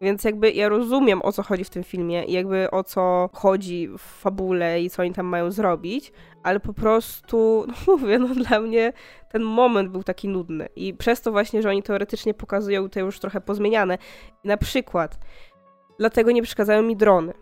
Więc 0.00 0.24
jakby 0.24 0.50
ja 0.50 0.68
rozumiem, 0.68 1.22
o 1.22 1.32
co 1.32 1.42
chodzi 1.42 1.64
w 1.64 1.70
tym 1.70 1.84
filmie 1.84 2.24
i 2.24 2.32
jakby 2.32 2.70
o 2.70 2.84
co 2.84 3.30
chodzi 3.32 3.88
w 3.88 4.00
fabule 4.00 4.82
i 4.82 4.90
co 4.90 5.02
oni 5.02 5.12
tam 5.12 5.26
mają 5.26 5.50
zrobić, 5.50 6.12
ale 6.42 6.60
po 6.60 6.72
prostu, 6.72 7.64
no 7.68 7.74
mówię, 7.86 8.18
no 8.18 8.28
dla 8.28 8.60
mnie 8.60 8.92
ten 9.32 9.42
moment 9.42 9.90
był 9.90 10.02
taki 10.02 10.28
nudny 10.28 10.68
i 10.76 10.94
przez 10.94 11.20
to 11.20 11.32
właśnie, 11.32 11.62
że 11.62 11.68
oni 11.68 11.82
teoretycznie 11.82 12.34
pokazują 12.34 12.88
te 12.88 13.00
już 13.00 13.18
trochę 13.18 13.40
pozmieniane. 13.40 13.98
Na 14.44 14.56
przykład, 14.56 15.18
dlatego 15.98 16.30
nie 16.30 16.42
przeszkadzają 16.42 16.82
mi 16.82 16.96
drony. 16.96 17.32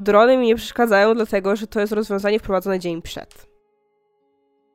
Drony 0.00 0.36
mi 0.36 0.46
nie 0.46 0.56
przeszkadzają, 0.56 1.14
dlatego 1.14 1.56
że 1.56 1.66
to 1.66 1.80
jest 1.80 1.92
rozwiązanie 1.92 2.38
wprowadzone 2.38 2.78
dzień 2.78 3.02
przed. 3.02 3.50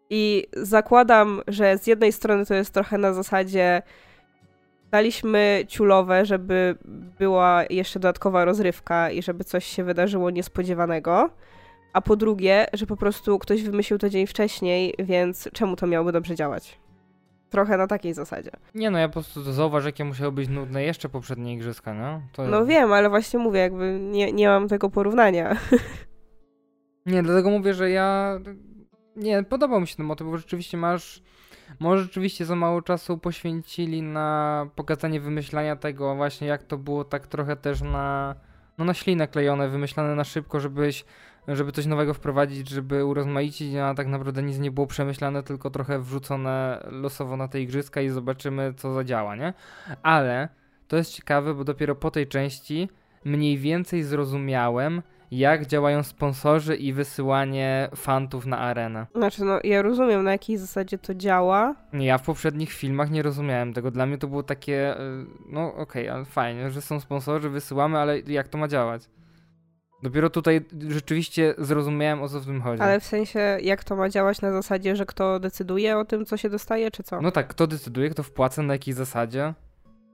I 0.09 0.47
zakładam, 0.53 1.41
że 1.47 1.77
z 1.77 1.87
jednej 1.87 2.11
strony 2.11 2.45
to 2.45 2.53
jest 2.53 2.73
trochę 2.73 2.97
na 2.97 3.13
zasadzie 3.13 3.81
daliśmy 4.95 5.63
ciulowe, 5.67 6.25
żeby 6.25 6.75
była 7.19 7.63
jeszcze 7.69 7.99
dodatkowa 7.99 8.45
rozrywka 8.45 9.11
i 9.11 9.21
żeby 9.21 9.43
coś 9.43 9.65
się 9.65 9.83
wydarzyło 9.83 10.29
niespodziewanego. 10.29 11.29
A 11.93 12.01
po 12.01 12.15
drugie, 12.15 12.65
że 12.73 12.85
po 12.85 12.97
prostu 12.97 13.39
ktoś 13.39 13.63
wymyślił 13.63 13.99
to 13.99 14.09
dzień 14.09 14.27
wcześniej, 14.27 14.93
więc 14.99 15.49
czemu 15.53 15.75
to 15.75 15.87
miałoby 15.87 16.11
dobrze 16.11 16.35
działać? 16.35 16.79
Trochę 17.49 17.77
na 17.77 17.87
takiej 17.87 18.13
zasadzie. 18.13 18.51
Nie 18.75 18.89
no, 18.89 18.99
ja 18.99 19.07
po 19.07 19.13
prostu 19.13 19.43
zauważ, 19.43 19.85
jakie 19.85 20.05
musiały 20.05 20.31
być 20.31 20.49
nudne 20.49 20.83
jeszcze 20.83 21.09
poprzednie 21.09 21.53
igrzyska, 21.53 21.93
no. 21.93 22.21
To... 22.33 22.43
No 22.47 22.65
wiem, 22.65 22.93
ale 22.93 23.09
właśnie 23.09 23.39
mówię, 23.39 23.59
jakby 23.59 23.99
nie, 24.01 24.33
nie 24.33 24.47
mam 24.47 24.67
tego 24.67 24.89
porównania. 24.89 25.55
Nie, 27.05 27.23
dlatego 27.23 27.49
mówię, 27.49 27.73
że 27.73 27.89
ja... 27.89 28.39
Nie, 29.15 29.43
podobał 29.43 29.81
mi 29.81 29.87
się 29.87 29.95
ten 29.95 30.05
motyw, 30.05 30.27
bo 30.27 30.37
rzeczywiście 30.37 30.77
masz... 30.77 31.23
Może 31.79 32.03
rzeczywiście 32.03 32.45
za 32.45 32.55
mało 32.55 32.81
czasu 32.81 33.17
poświęcili 33.17 34.01
na 34.01 34.67
pokazanie 34.75 35.19
wymyślania 35.19 35.75
tego 35.75 36.15
właśnie, 36.15 36.47
jak 36.47 36.63
to 36.63 36.77
było 36.77 37.03
tak 37.03 37.27
trochę 37.27 37.55
też 37.55 37.81
na... 37.81 38.35
No 38.77 38.85
na 38.85 38.93
ślinę 38.93 39.27
klejone, 39.27 39.69
wymyślane 39.69 40.15
na 40.15 40.23
szybko, 40.23 40.59
żebyś 40.59 41.05
żeby 41.47 41.71
coś 41.71 41.85
nowego 41.85 42.13
wprowadzić, 42.13 42.69
żeby 42.69 43.05
urozmaicić, 43.05 43.75
a 43.75 43.93
tak 43.93 44.07
naprawdę 44.07 44.43
nic 44.43 44.59
nie 44.59 44.71
było 44.71 44.87
przemyślane, 44.87 45.43
tylko 45.43 45.69
trochę 45.69 45.99
wrzucone 45.99 46.83
losowo 46.91 47.37
na 47.37 47.47
te 47.47 47.61
igrzyska 47.61 48.01
i 48.01 48.09
zobaczymy, 48.09 48.73
co 48.77 48.93
zadziała, 48.93 49.35
nie? 49.35 49.53
Ale 50.03 50.49
to 50.87 50.97
jest 50.97 51.13
ciekawe, 51.13 51.53
bo 51.53 51.63
dopiero 51.63 51.95
po 51.95 52.11
tej 52.11 52.27
części 52.27 52.89
mniej 53.25 53.57
więcej 53.57 54.03
zrozumiałem, 54.03 55.01
jak 55.31 55.65
działają 55.65 56.03
sponsorzy 56.03 56.75
i 56.75 56.93
wysyłanie 56.93 57.89
fantów 57.95 58.45
na 58.45 58.57
arenę. 58.57 59.07
Znaczy, 59.15 59.45
no 59.45 59.59
ja 59.63 59.81
rozumiem, 59.81 60.23
na 60.23 60.31
jakiej 60.31 60.57
zasadzie 60.57 60.97
to 60.97 61.15
działa. 61.15 61.75
Ja 61.93 62.17
w 62.17 62.23
poprzednich 62.23 62.71
filmach 62.71 63.11
nie 63.11 63.21
rozumiałem 63.21 63.73
tego. 63.73 63.91
Dla 63.91 64.05
mnie 64.05 64.17
to 64.17 64.27
było 64.27 64.43
takie, 64.43 64.99
y, 64.99 65.25
no 65.49 65.75
okej, 65.75 66.09
ale 66.09 66.25
fajnie, 66.25 66.71
że 66.71 66.81
są 66.81 66.99
sponsorzy, 66.99 67.49
wysyłamy, 67.49 67.97
ale 67.97 68.19
jak 68.19 68.47
to 68.47 68.57
ma 68.57 68.67
działać? 68.67 69.09
Dopiero 70.03 70.29
tutaj 70.29 70.65
rzeczywiście 70.87 71.55
zrozumiałem, 71.57 72.21
o 72.21 72.29
co 72.29 72.39
w 72.39 72.45
tym 72.45 72.61
chodzi. 72.61 72.81
Ale 72.81 72.99
w 72.99 73.03
sensie, 73.03 73.39
jak 73.61 73.83
to 73.83 73.95
ma 73.95 74.09
działać 74.09 74.41
na 74.41 74.51
zasadzie, 74.51 74.95
że 74.95 75.05
kto 75.05 75.39
decyduje 75.39 75.97
o 75.97 76.05
tym, 76.05 76.25
co 76.25 76.37
się 76.37 76.49
dostaje, 76.49 76.91
czy 76.91 77.03
co? 77.03 77.21
No 77.21 77.31
tak, 77.31 77.47
kto 77.47 77.67
decyduje, 77.67 78.09
kto 78.09 78.23
wpłaca, 78.23 78.61
na 78.61 78.73
jakiej 78.73 78.93
zasadzie? 78.93 79.53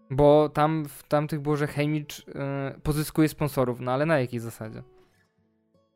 Bo 0.10 0.50
tam 0.50 0.86
w 0.86 1.04
tamtych 1.04 1.40
było, 1.40 1.58
że 1.58 1.68
Hemicz 1.68 2.20
y, 2.20 2.24
pozyskuje 2.84 3.30
sponsorów, 3.30 3.80
no 3.80 3.92
ale 3.92 4.06
na 4.06 4.20
jakiej 4.20 4.40
zasadzie? 4.40 4.84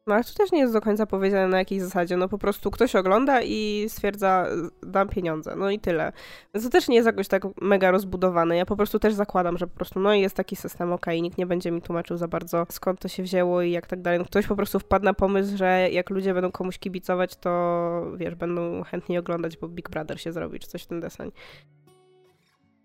No 0.07 0.15
ale 0.15 0.23
to 0.23 0.33
też 0.33 0.51
nie 0.51 0.59
jest 0.59 0.73
do 0.73 0.81
końca 0.81 1.05
powiedziane 1.05 1.47
na 1.47 1.57
jakiej 1.57 1.79
zasadzie. 1.79 2.17
No 2.17 2.29
po 2.29 2.37
prostu 2.37 2.71
ktoś 2.71 2.95
ogląda 2.95 3.41
i 3.41 3.85
stwierdza, 3.89 4.47
dam 4.83 5.09
pieniądze. 5.09 5.55
No 5.55 5.69
i 5.69 5.79
tyle. 5.79 6.11
Więc 6.53 6.65
to 6.65 6.69
też 6.69 6.87
nie 6.87 6.95
jest 6.95 7.05
jakoś 7.05 7.27
tak 7.27 7.43
mega 7.61 7.91
rozbudowane. 7.91 8.57
Ja 8.57 8.65
po 8.65 8.75
prostu 8.75 8.99
też 8.99 9.13
zakładam, 9.13 9.57
że 9.57 9.67
po 9.67 9.75
prostu 9.75 9.99
no 9.99 10.13
jest 10.13 10.35
taki 10.35 10.55
system, 10.55 10.93
ok, 10.93 11.05
nikt 11.21 11.37
nie 11.37 11.45
będzie 11.45 11.71
mi 11.71 11.81
tłumaczył 11.81 12.17
za 12.17 12.27
bardzo 12.27 12.65
skąd 12.69 12.99
to 12.99 13.07
się 13.07 13.23
wzięło 13.23 13.61
i 13.61 13.71
jak 13.71 13.87
tak 13.87 14.01
dalej. 14.01 14.19
No 14.19 14.25
ktoś 14.25 14.47
po 14.47 14.55
prostu 14.55 14.79
wpadł 14.79 15.05
na 15.05 15.13
pomysł, 15.13 15.57
że 15.57 15.89
jak 15.91 16.09
ludzie 16.09 16.33
będą 16.33 16.51
komuś 16.51 16.79
kibicować, 16.79 17.35
to 17.35 18.11
wiesz, 18.17 18.35
będą 18.35 18.83
chętniej 18.83 19.17
oglądać, 19.17 19.57
bo 19.57 19.67
Big 19.67 19.89
Brother 19.89 20.21
się 20.21 20.31
zrobi, 20.31 20.59
czy 20.59 20.67
coś 20.67 20.83
w 20.83 20.87
ten 20.87 20.99
deseń. 20.99 21.31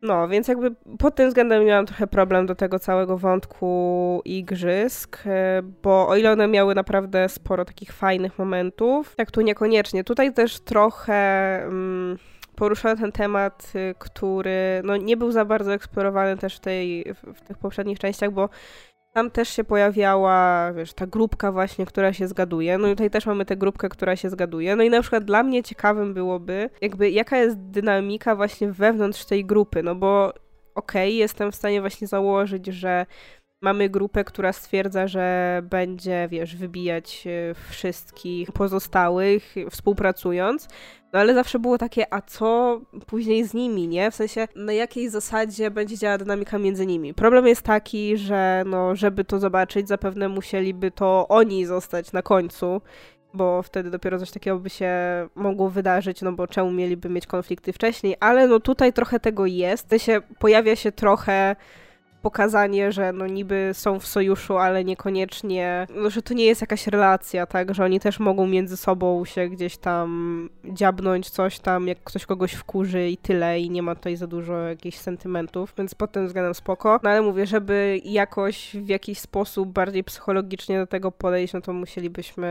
No, 0.03 0.29
więc 0.29 0.49
jakby 0.49 0.71
pod 0.99 1.15
tym 1.15 1.29
względem 1.29 1.65
miałam 1.65 1.87
trochę 1.87 2.07
problem 2.07 2.47
do 2.47 2.55
tego 2.55 2.79
całego 2.79 3.19
wątku 3.19 4.23
igrzysk, 4.25 5.23
e, 5.27 5.63
bo 5.83 6.09
o 6.09 6.17
ile 6.17 6.33
one 6.33 6.49
miały 6.49 6.75
naprawdę 6.75 7.29
sporo 7.29 7.65
takich 7.65 7.93
fajnych 7.93 8.39
momentów, 8.39 9.17
tak 9.17 9.31
tu 9.31 9.41
niekoniecznie. 9.41 10.05
Tutaj 10.05 10.35
też 10.35 10.61
trochę 10.61 11.15
mm, 11.63 12.19
poruszono 12.61 12.97
ten 12.97 13.13
temat, 13.13 13.73
y, 13.75 13.95
który 13.99 14.81
no, 14.85 14.97
nie 14.97 15.17
był 15.17 15.33
za 15.33 15.45
bardzo 15.45 15.75
eksplorowany 15.75 16.37
też 16.37 16.57
w, 16.57 16.61
tej, 16.61 17.05
w 17.35 17.41
tych 17.41 17.59
poprzednich 17.59 17.99
częściach, 17.99 18.31
bo 18.31 18.49
tam 19.13 19.31
też 19.31 19.49
się 19.49 19.65
pojawiała, 19.65 20.73
wiesz, 20.73 20.93
ta 20.93 21.07
grupka 21.07 21.53
właśnie, 21.53 21.87
która 21.87 22.13
się 22.13 22.29
zgaduje. 22.29 22.79
No 22.79 22.89
i 22.89 22.91
tutaj 22.91 23.11
też 23.11 23.27
mamy 23.27 23.45
tę 23.45 23.57
grupkę, 23.57 23.89
która 23.89 24.17
się 24.17 24.31
zgaduje. 24.31 24.77
No 24.77 24.83
i 24.83 24.91
na 24.91 25.01
przykład 25.01 25.25
dla 25.25 25.43
mnie 25.43 25.63
ciekawym 25.63 26.15
byłoby, 26.15 26.71
jakby 26.81 27.11
jaka 27.11 27.37
jest 27.37 27.59
dynamika 27.59 28.37
właśnie 28.37 28.73
wewnątrz 28.73 29.25
tej 29.25 29.45
grupy, 29.45 29.83
no 29.83 29.95
bo 29.95 30.29
okej, 30.75 31.09
okay, 31.09 31.11
jestem 31.11 31.53
w 31.53 31.55
stanie 31.55 31.81
właśnie 31.81 32.07
założyć, 32.07 32.67
że 32.67 33.07
mamy 33.63 33.89
grupę, 33.89 34.25
która 34.25 34.53
stwierdza, 34.53 35.07
że 35.07 35.61
będzie, 35.65 36.29
wiesz, 36.31 36.57
wybijać 36.57 37.27
e, 37.27 37.55
wszystkich 37.71 38.53
pozostałych, 38.53 39.55
współpracując. 39.71 40.69
No 41.13 41.19
ale 41.19 41.35
zawsze 41.35 41.59
było 41.59 41.79
takie, 41.79 42.15
a 42.15 42.23
co 42.23 42.81
później 43.07 43.45
z 43.45 43.55
nimi, 43.55 43.89
nie? 43.89 44.11
W 44.11 44.15
sensie, 44.15 44.49
na 44.57 44.73
jakiej 44.73 45.11
zasadzie 45.11 45.71
będzie 45.71 45.99
działała 45.99 46.19
dynamika 46.19 46.59
między 46.59 46.87
nimi. 46.87 47.15
Problem 47.15 47.47
jest 47.47 47.63
taki, 47.63 48.17
że 48.17 48.63
no, 48.67 48.97
żeby 48.97 49.25
to 49.25 49.39
zobaczyć, 49.39 49.89
zapewne 49.89 50.29
musieliby 50.29 50.91
to 50.91 51.27
oni 51.29 51.67
zostać 51.67 52.13
na 52.13 52.23
końcu, 52.23 52.81
bo 53.35 53.63
wtedy 53.63 53.91
dopiero 53.91 54.19
coś 54.19 54.31
takiego 54.31 54.59
by 54.59 54.71
się 54.71 54.93
mogło 55.35 55.71
wydarzyć, 55.71 56.23
no 56.23 56.33
bo 56.33 56.47
czemu 56.47 56.71
mieliby 56.71 57.09
mieć 57.09 57.27
konflikty 57.27 57.73
wcześniej, 57.73 58.17
ale 58.21 58.47
no 58.47 58.61
tutaj 58.61 58.93
trochę 58.93 59.21
tego 59.21 59.47
jest. 59.47 59.87
W 59.87 59.91
sensie 59.91 60.21
pojawia 60.39 60.77
się 60.77 60.93
trochę 60.93 61.57
pokazanie, 62.23 62.93
że 62.93 63.13
no 63.13 63.27
niby 63.27 63.71
są 63.73 64.01
w 64.01 64.07
sojuszu, 64.07 64.59
ale 64.59 64.85
niekoniecznie, 64.85 65.87
no, 65.95 66.11
że 66.11 66.23
to 66.23 66.35
nie 66.35 66.45
jest 66.45 66.61
jakaś 66.61 66.87
relacja, 66.87 67.47
tak, 67.47 67.75
że 67.75 67.85
oni 67.85 68.01
też 68.01 68.21
mogą 68.21 68.47
między 68.47 68.77
sobą 68.77 69.25
się 69.25 69.49
gdzieś 69.49 69.77
tam 69.77 70.49
dziabnąć 70.65 71.31
coś 71.31 71.59
tam, 71.59 71.89
jak 71.89 72.05
ktoś 72.05 72.27
kogoś 72.27 72.53
wkurzy 72.53 73.09
i 73.09 73.17
tyle 73.17 73.61
i 73.61 73.71
nie 73.71 73.83
ma 73.83 73.95
tutaj 73.95 74.17
za 74.17 74.27
dużo 74.27 74.57
jakichś 74.59 74.99
sentymentów, 74.99 75.75
więc 75.79 75.95
pod 75.95 76.13
tym 76.13 76.27
względem 76.27 76.55
spoko. 76.55 77.01
No 77.03 77.11
ale 77.11 77.23
mówię, 77.23 77.47
żeby 77.47 78.01
jakoś 78.05 78.77
w 78.77 78.89
jakiś 78.89 79.19
sposób 79.19 79.69
bardziej 79.69 80.05
psychologicznie 80.05 80.79
do 80.79 80.87
tego 80.87 81.13
podejść, 81.13 81.53
no 81.53 81.61
to 81.61 81.73
musielibyśmy 81.73 82.49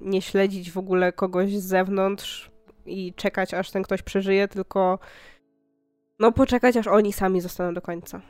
nie 0.00 0.22
śledzić 0.22 0.70
w 0.70 0.78
ogóle 0.78 1.12
kogoś 1.12 1.56
z 1.56 1.64
zewnątrz 1.64 2.50
i 2.86 3.14
czekać, 3.16 3.54
aż 3.54 3.70
ten 3.70 3.82
ktoś 3.82 4.02
przeżyje, 4.02 4.48
tylko 4.48 4.98
no 6.18 6.32
poczekać, 6.32 6.76
aż 6.76 6.86
oni 6.86 7.12
sami 7.12 7.40
zostaną 7.40 7.74
do 7.74 7.80
końca. 7.80 8.20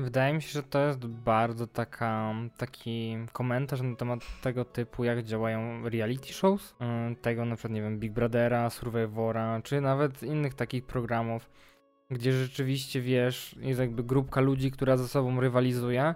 Wydaje 0.00 0.34
mi 0.34 0.42
się, 0.42 0.48
że 0.48 0.62
to 0.62 0.86
jest 0.86 1.06
bardzo 1.06 1.66
taka, 1.66 2.34
taki 2.56 3.16
komentarz 3.32 3.80
na 3.80 3.96
temat 3.96 4.20
tego 4.42 4.64
typu, 4.64 5.04
jak 5.04 5.22
działają 5.22 5.88
reality 5.88 6.32
shows. 6.32 6.74
Y, 7.12 7.16
tego 7.16 7.44
na 7.44 7.56
przykład, 7.56 7.74
nie 7.74 7.82
wiem, 7.82 7.98
Big 7.98 8.12
Brothera, 8.12 8.70
Survivora, 8.70 9.60
czy 9.64 9.80
nawet 9.80 10.22
innych 10.22 10.54
takich 10.54 10.84
programów, 10.84 11.50
gdzie 12.10 12.32
rzeczywiście, 12.32 13.00
wiesz, 13.00 13.56
jest 13.60 13.80
jakby 13.80 14.04
grupka 14.04 14.40
ludzi, 14.40 14.70
która 14.70 14.96
ze 14.96 15.08
sobą 15.08 15.40
rywalizuje 15.40 16.14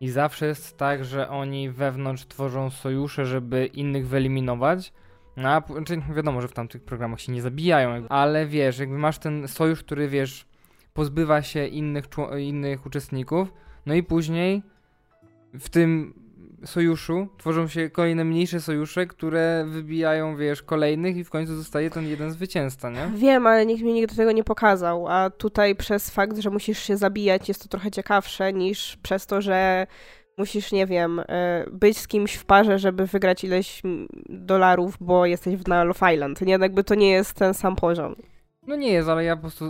i 0.00 0.08
zawsze 0.08 0.46
jest 0.46 0.76
tak, 0.76 1.04
że 1.04 1.28
oni 1.28 1.70
wewnątrz 1.70 2.26
tworzą 2.26 2.70
sojusze, 2.70 3.26
żeby 3.26 3.66
innych 3.66 4.08
wyeliminować. 4.08 4.92
No, 5.36 5.48
a, 5.48 5.62
znaczy 5.72 6.02
wiadomo, 6.16 6.40
że 6.40 6.48
w 6.48 6.52
tamtych 6.52 6.84
programach 6.84 7.20
się 7.20 7.32
nie 7.32 7.42
zabijają, 7.42 8.08
ale 8.08 8.46
wiesz, 8.46 8.78
jakby 8.78 8.98
masz 8.98 9.18
ten 9.18 9.48
sojusz, 9.48 9.82
który 9.82 10.08
wiesz 10.08 10.46
pozbywa 10.96 11.42
się 11.42 11.66
innych, 11.66 12.04
innych 12.38 12.86
uczestników, 12.86 13.52
no 13.86 13.94
i 13.94 14.02
później 14.02 14.62
w 15.54 15.68
tym 15.68 16.14
sojuszu 16.64 17.28
tworzą 17.38 17.68
się 17.68 17.90
kolejne 17.90 18.24
mniejsze 18.24 18.60
sojusze, 18.60 19.06
które 19.06 19.64
wybijają, 19.68 20.36
wiesz, 20.36 20.62
kolejnych 20.62 21.16
i 21.16 21.24
w 21.24 21.30
końcu 21.30 21.56
zostaje 21.56 21.90
ten 21.90 22.06
jeden 22.06 22.30
zwycięzca, 22.30 22.90
nie? 22.90 23.10
Wiem, 23.14 23.46
ale 23.46 23.66
nikt 23.66 23.82
mi 23.82 23.92
nigdy 23.92 24.16
tego 24.16 24.32
nie 24.32 24.44
pokazał, 24.44 25.08
a 25.08 25.30
tutaj 25.30 25.76
przez 25.76 26.10
fakt, 26.10 26.38
że 26.38 26.50
musisz 26.50 26.78
się 26.78 26.96
zabijać 26.96 27.48
jest 27.48 27.62
to 27.62 27.68
trochę 27.68 27.90
ciekawsze 27.90 28.52
niż 28.52 28.96
przez 29.02 29.26
to, 29.26 29.40
że 29.40 29.86
musisz, 30.38 30.72
nie 30.72 30.86
wiem, 30.86 31.20
e, 31.28 31.64
być 31.72 31.98
z 31.98 32.08
kimś 32.08 32.34
w 32.34 32.44
parze, 32.44 32.78
żeby 32.78 33.06
wygrać 33.06 33.44
ileś 33.44 33.82
dolarów, 34.28 34.96
bo 35.00 35.26
jesteś 35.26 35.66
na 35.66 35.84
Love 35.84 36.14
Island, 36.14 36.40
nie? 36.40 36.52
Jakby 36.60 36.84
to 36.84 36.94
nie 36.94 37.10
jest 37.10 37.32
ten 37.34 37.54
sam 37.54 37.76
poziom. 37.76 38.16
No 38.66 38.76
nie 38.76 38.92
jest, 38.92 39.08
ale 39.08 39.24
ja 39.24 39.36
po 39.36 39.42
prostu 39.42 39.64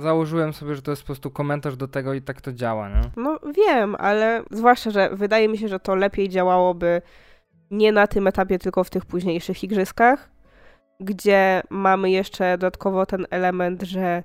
założyłem 0.00 0.52
sobie, 0.52 0.74
że 0.74 0.82
to 0.82 0.90
jest 0.90 1.02
po 1.02 1.06
prostu 1.06 1.30
komentarz 1.30 1.76
do 1.76 1.88
tego 1.88 2.14
i 2.14 2.22
tak 2.22 2.40
to 2.40 2.52
działa, 2.52 2.88
nie? 2.88 3.00
No 3.16 3.38
wiem, 3.54 3.94
ale 3.98 4.42
zwłaszcza, 4.50 4.90
że 4.90 5.10
wydaje 5.12 5.48
mi 5.48 5.58
się, 5.58 5.68
że 5.68 5.80
to 5.80 5.94
lepiej 5.94 6.28
działałoby 6.28 7.02
nie 7.70 7.92
na 7.92 8.06
tym 8.06 8.26
etapie, 8.26 8.58
tylko 8.58 8.84
w 8.84 8.90
tych 8.90 9.04
późniejszych 9.04 9.64
igrzyskach, 9.64 10.30
gdzie 11.00 11.62
mamy 11.70 12.10
jeszcze 12.10 12.58
dodatkowo 12.58 13.06
ten 13.06 13.26
element, 13.30 13.82
że 13.82 14.22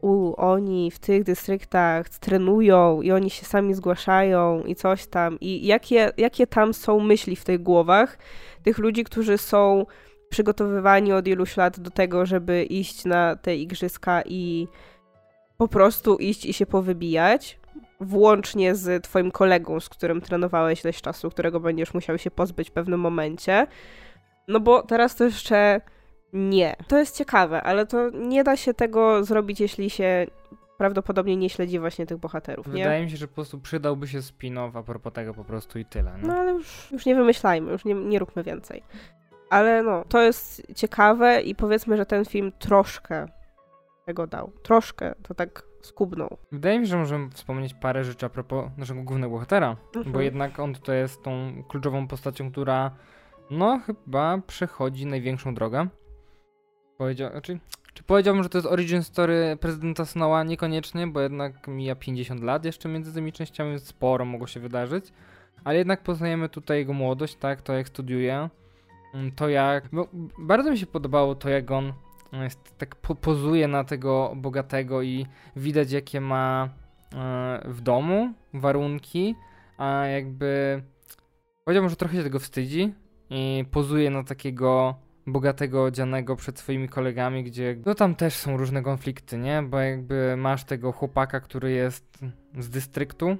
u, 0.00 0.34
oni 0.36 0.90
w 0.90 0.98
tych 0.98 1.24
dystryktach 1.24 2.08
trenują 2.08 3.02
i 3.02 3.12
oni 3.12 3.30
się 3.30 3.44
sami 3.44 3.74
zgłaszają 3.74 4.62
i 4.62 4.74
coś 4.74 5.06
tam. 5.06 5.40
I 5.40 5.66
jakie, 5.66 6.12
jakie 6.16 6.46
tam 6.46 6.74
są 6.74 7.00
myśli 7.00 7.36
w 7.36 7.44
tych 7.44 7.62
głowach 7.62 8.18
tych 8.62 8.78
ludzi, 8.78 9.04
którzy 9.04 9.38
są 9.38 9.86
przygotowywani 10.28 11.12
od 11.12 11.28
iluś 11.28 11.56
lat 11.56 11.80
do 11.80 11.90
tego, 11.90 12.26
żeby 12.26 12.64
iść 12.64 13.04
na 13.04 13.36
te 13.36 13.56
igrzyska 13.56 14.22
i 14.22 14.68
po 15.58 15.68
prostu 15.68 16.16
iść 16.16 16.44
i 16.44 16.52
się 16.52 16.66
powybijać, 16.66 17.58
włącznie 18.00 18.74
z 18.74 19.04
twoim 19.04 19.30
kolegą, 19.30 19.80
z 19.80 19.88
którym 19.88 20.20
trenowałeś 20.20 20.84
ileś 20.84 21.02
czasu, 21.02 21.30
którego 21.30 21.60
będziesz 21.60 21.94
musiał 21.94 22.18
się 22.18 22.30
pozbyć 22.30 22.70
w 22.70 22.72
pewnym 22.72 23.00
momencie. 23.00 23.66
No 24.48 24.60
bo 24.60 24.82
teraz 24.82 25.16
to 25.16 25.24
jeszcze 25.24 25.80
nie. 26.32 26.76
To 26.88 26.98
jest 26.98 27.16
ciekawe, 27.16 27.62
ale 27.62 27.86
to 27.86 28.10
nie 28.10 28.44
da 28.44 28.56
się 28.56 28.74
tego 28.74 29.24
zrobić, 29.24 29.60
jeśli 29.60 29.90
się 29.90 30.26
prawdopodobnie 30.78 31.36
nie 31.36 31.50
śledzi 31.50 31.78
właśnie 31.78 32.06
tych 32.06 32.18
bohaterów, 32.18 32.66
nie? 32.66 32.72
Wydaje 32.72 33.04
mi 33.04 33.10
się, 33.10 33.16
że 33.16 33.28
po 33.28 33.34
prostu 33.34 33.60
przydałby 33.60 34.08
się 34.08 34.18
spin-off 34.18 34.78
a 34.78 34.82
propos 34.82 35.12
tego 35.12 35.34
po 35.34 35.44
prostu 35.44 35.78
i 35.78 35.84
tyle. 35.84 36.12
No, 36.22 36.28
no 36.28 36.34
ale 36.34 36.52
już, 36.52 36.88
już 36.92 37.06
nie 37.06 37.14
wymyślajmy, 37.14 37.72
już 37.72 37.84
nie, 37.84 37.94
nie 37.94 38.18
róbmy 38.18 38.42
więcej. 38.42 38.82
Ale 39.50 39.82
no, 39.82 40.04
to 40.08 40.22
jest 40.22 40.62
ciekawe 40.74 41.42
i 41.42 41.54
powiedzmy, 41.54 41.96
że 41.96 42.06
ten 42.06 42.24
film 42.24 42.52
troszkę 42.58 43.26
tego 44.04 44.26
dał. 44.26 44.52
Troszkę 44.62 45.14
to 45.22 45.34
tak 45.34 45.62
skubnął. 45.80 46.36
Wydaje 46.52 46.78
mi 46.78 46.86
się, 46.86 46.90
że 46.90 46.98
możemy 46.98 47.30
wspomnieć 47.30 47.74
parę 47.74 48.04
rzeczy 48.04 48.26
a 48.26 48.28
propos 48.28 48.70
naszego 48.76 49.02
głównego 49.02 49.32
bohatera, 49.32 49.76
mhm. 49.96 50.12
bo 50.12 50.20
jednak 50.20 50.58
on 50.58 50.74
tutaj 50.74 50.98
jest 50.98 51.22
tą 51.22 51.62
kluczową 51.68 52.08
postacią, 52.08 52.50
która 52.50 52.90
no 53.50 53.80
chyba 53.86 54.38
przechodzi 54.46 55.06
największą 55.06 55.54
drogę. 55.54 55.86
Powiedział, 56.98 57.30
znaczy, 57.30 57.58
czy 57.94 58.02
powiedziałbym, 58.02 58.42
że 58.42 58.48
to 58.48 58.58
jest 58.58 58.68
origin 58.68 59.02
story 59.02 59.56
prezydenta 59.60 60.04
Snowa? 60.04 60.44
Niekoniecznie, 60.44 61.06
bo 61.06 61.20
jednak 61.20 61.68
mija 61.68 61.94
50 61.94 62.42
lat 62.42 62.64
jeszcze 62.64 62.88
między 62.88 63.14
tymi 63.14 63.32
częściami, 63.32 63.70
więc 63.70 63.86
sporo 63.86 64.24
mogło 64.24 64.46
się 64.46 64.60
wydarzyć. 64.60 65.12
Ale 65.64 65.78
jednak 65.78 66.02
poznajemy 66.02 66.48
tutaj 66.48 66.78
jego 66.78 66.92
młodość, 66.92 67.36
tak, 67.36 67.62
to 67.62 67.72
jak 67.72 67.88
studiuje 67.88 68.48
to 69.36 69.48
jak. 69.48 69.88
Bardzo 70.38 70.70
mi 70.70 70.78
się 70.78 70.86
podobało 70.86 71.34
to, 71.34 71.48
jak 71.48 71.70
on 71.70 71.92
jest, 72.32 72.78
tak 72.78 72.96
po, 72.96 73.14
pozuje 73.14 73.68
na 73.68 73.84
tego 73.84 74.32
bogatego 74.36 75.02
i 75.02 75.26
widać, 75.56 75.92
jakie 75.92 76.20
ma 76.20 76.68
e, 77.14 77.60
w 77.64 77.80
domu 77.80 78.32
warunki, 78.54 79.34
a 79.78 80.06
jakby. 80.06 80.82
Powiedziałbym, 81.64 81.90
że 81.90 81.96
trochę 81.96 82.16
się 82.16 82.22
tego 82.22 82.38
wstydzi 82.38 82.94
i 83.30 83.64
pozuje 83.70 84.10
na 84.10 84.24
takiego 84.24 84.94
bogatego 85.26 85.84
odzianego 85.84 86.36
przed 86.36 86.58
swoimi 86.58 86.88
kolegami, 86.88 87.44
gdzie 87.44 87.76
no 87.86 87.94
tam 87.94 88.14
też 88.14 88.34
są 88.34 88.56
różne 88.56 88.82
konflikty, 88.82 89.38
nie? 89.38 89.62
Bo 89.62 89.78
jakby 89.78 90.34
masz 90.36 90.64
tego 90.64 90.92
chłopaka, 90.92 91.40
który 91.40 91.70
jest 91.70 92.18
z 92.58 92.68
dystryktu, 92.68 93.36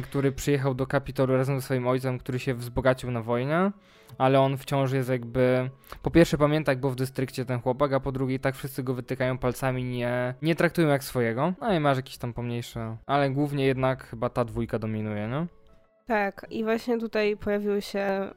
który 0.00 0.32
przyjechał 0.32 0.74
do 0.74 0.86
Kapitolu 0.86 1.36
razem 1.36 1.60
ze 1.60 1.64
swoim 1.64 1.86
ojcem, 1.86 2.18
który 2.18 2.38
się 2.38 2.54
wzbogacił 2.54 3.10
na 3.10 3.22
wojnie, 3.22 3.70
ale 4.18 4.40
on 4.40 4.56
wciąż 4.56 4.92
jest 4.92 5.08
jakby... 5.08 5.70
Po 6.02 6.10
pierwsze 6.10 6.38
pamięta, 6.38 6.72
jak 6.72 6.80
był 6.80 6.90
w 6.90 6.96
dystrykcie 6.96 7.44
ten 7.44 7.60
chłopak, 7.60 7.92
a 7.92 8.00
po 8.00 8.12
drugie 8.12 8.34
i 8.34 8.40
tak 8.40 8.54
wszyscy 8.54 8.82
go 8.82 8.94
wytykają 8.94 9.38
palcami, 9.38 9.84
nie, 9.84 10.34
nie 10.42 10.54
traktują 10.54 10.88
jak 10.88 11.04
swojego. 11.04 11.52
No 11.60 11.74
i 11.74 11.80
masz 11.80 11.96
jakieś 11.96 12.18
tam 12.18 12.32
pomniejsze, 12.32 12.96
ale 13.06 13.30
głównie 13.30 13.66
jednak 13.66 14.04
chyba 14.06 14.28
ta 14.28 14.44
dwójka 14.44 14.78
dominuje, 14.78 15.28
no? 15.28 15.46
Tak, 16.06 16.46
i 16.50 16.64
właśnie 16.64 16.98
tutaj 16.98 17.36
pojawiły 17.36 17.82
się 17.82 18.30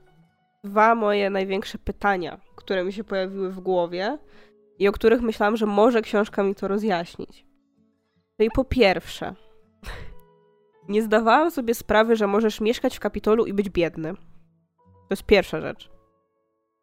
dwa 0.63 0.95
moje 0.95 1.29
największe 1.29 1.77
pytania, 1.77 2.39
które 2.55 2.83
mi 2.83 2.93
się 2.93 3.03
pojawiły 3.03 3.51
w 3.51 3.59
głowie 3.59 4.17
i 4.79 4.87
o 4.87 4.91
których 4.91 5.21
myślałam, 5.21 5.57
że 5.57 5.65
może 5.65 6.01
książka 6.01 6.43
mi 6.43 6.55
to 6.55 6.67
rozjaśnić. 6.67 7.45
Czyli 8.37 8.49
po 8.51 8.65
pierwsze, 8.65 9.35
nie 10.89 11.01
zdawałam 11.01 11.51
sobie 11.51 11.75
sprawy, 11.75 12.15
że 12.15 12.27
możesz 12.27 12.61
mieszkać 12.61 12.97
w 12.97 12.99
Kapitolu 12.99 13.45
i 13.45 13.53
być 13.53 13.69
biedny. 13.69 14.13
To 14.83 15.09
jest 15.09 15.23
pierwsza 15.23 15.61
rzecz. 15.61 15.89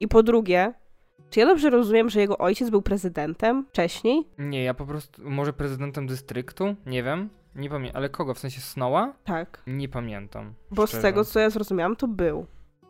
I 0.01 0.09
po 0.09 0.23
drugie, 0.23 0.75
czy 1.31 1.41
ja 1.41 1.47
dobrze 1.47 1.71
rozumiem, 1.71 2.11
że 2.11 2.21
jego 2.21 2.38
ojciec 2.38 2.71
był 2.71 2.83
prezydentem 2.83 3.67
wcześniej? 3.69 4.29
Nie, 4.38 4.65
ja 4.65 4.75
po 4.75 4.87
prostu, 4.87 5.23
może 5.25 5.53
prezydentem 5.53 6.07
dystryktu? 6.07 6.77
Nie 6.87 7.03
wiem. 7.03 7.29
Nie 7.55 7.71
pamiętam, 7.71 7.97
ale 7.97 8.09
kogo? 8.09 8.35
W 8.35 8.38
sensie 8.38 8.61
Snowa? 8.61 9.15
Tak. 9.25 9.62
Nie 9.67 9.88
pamiętam. 9.88 10.55
Bo 10.71 10.87
szczerze. 10.87 11.01
z 11.01 11.03
tego, 11.03 11.25
co 11.25 11.41
ja 11.41 11.51
zrozumiałam, 11.51 11.97
to 11.97 12.09
był. 12.09 12.47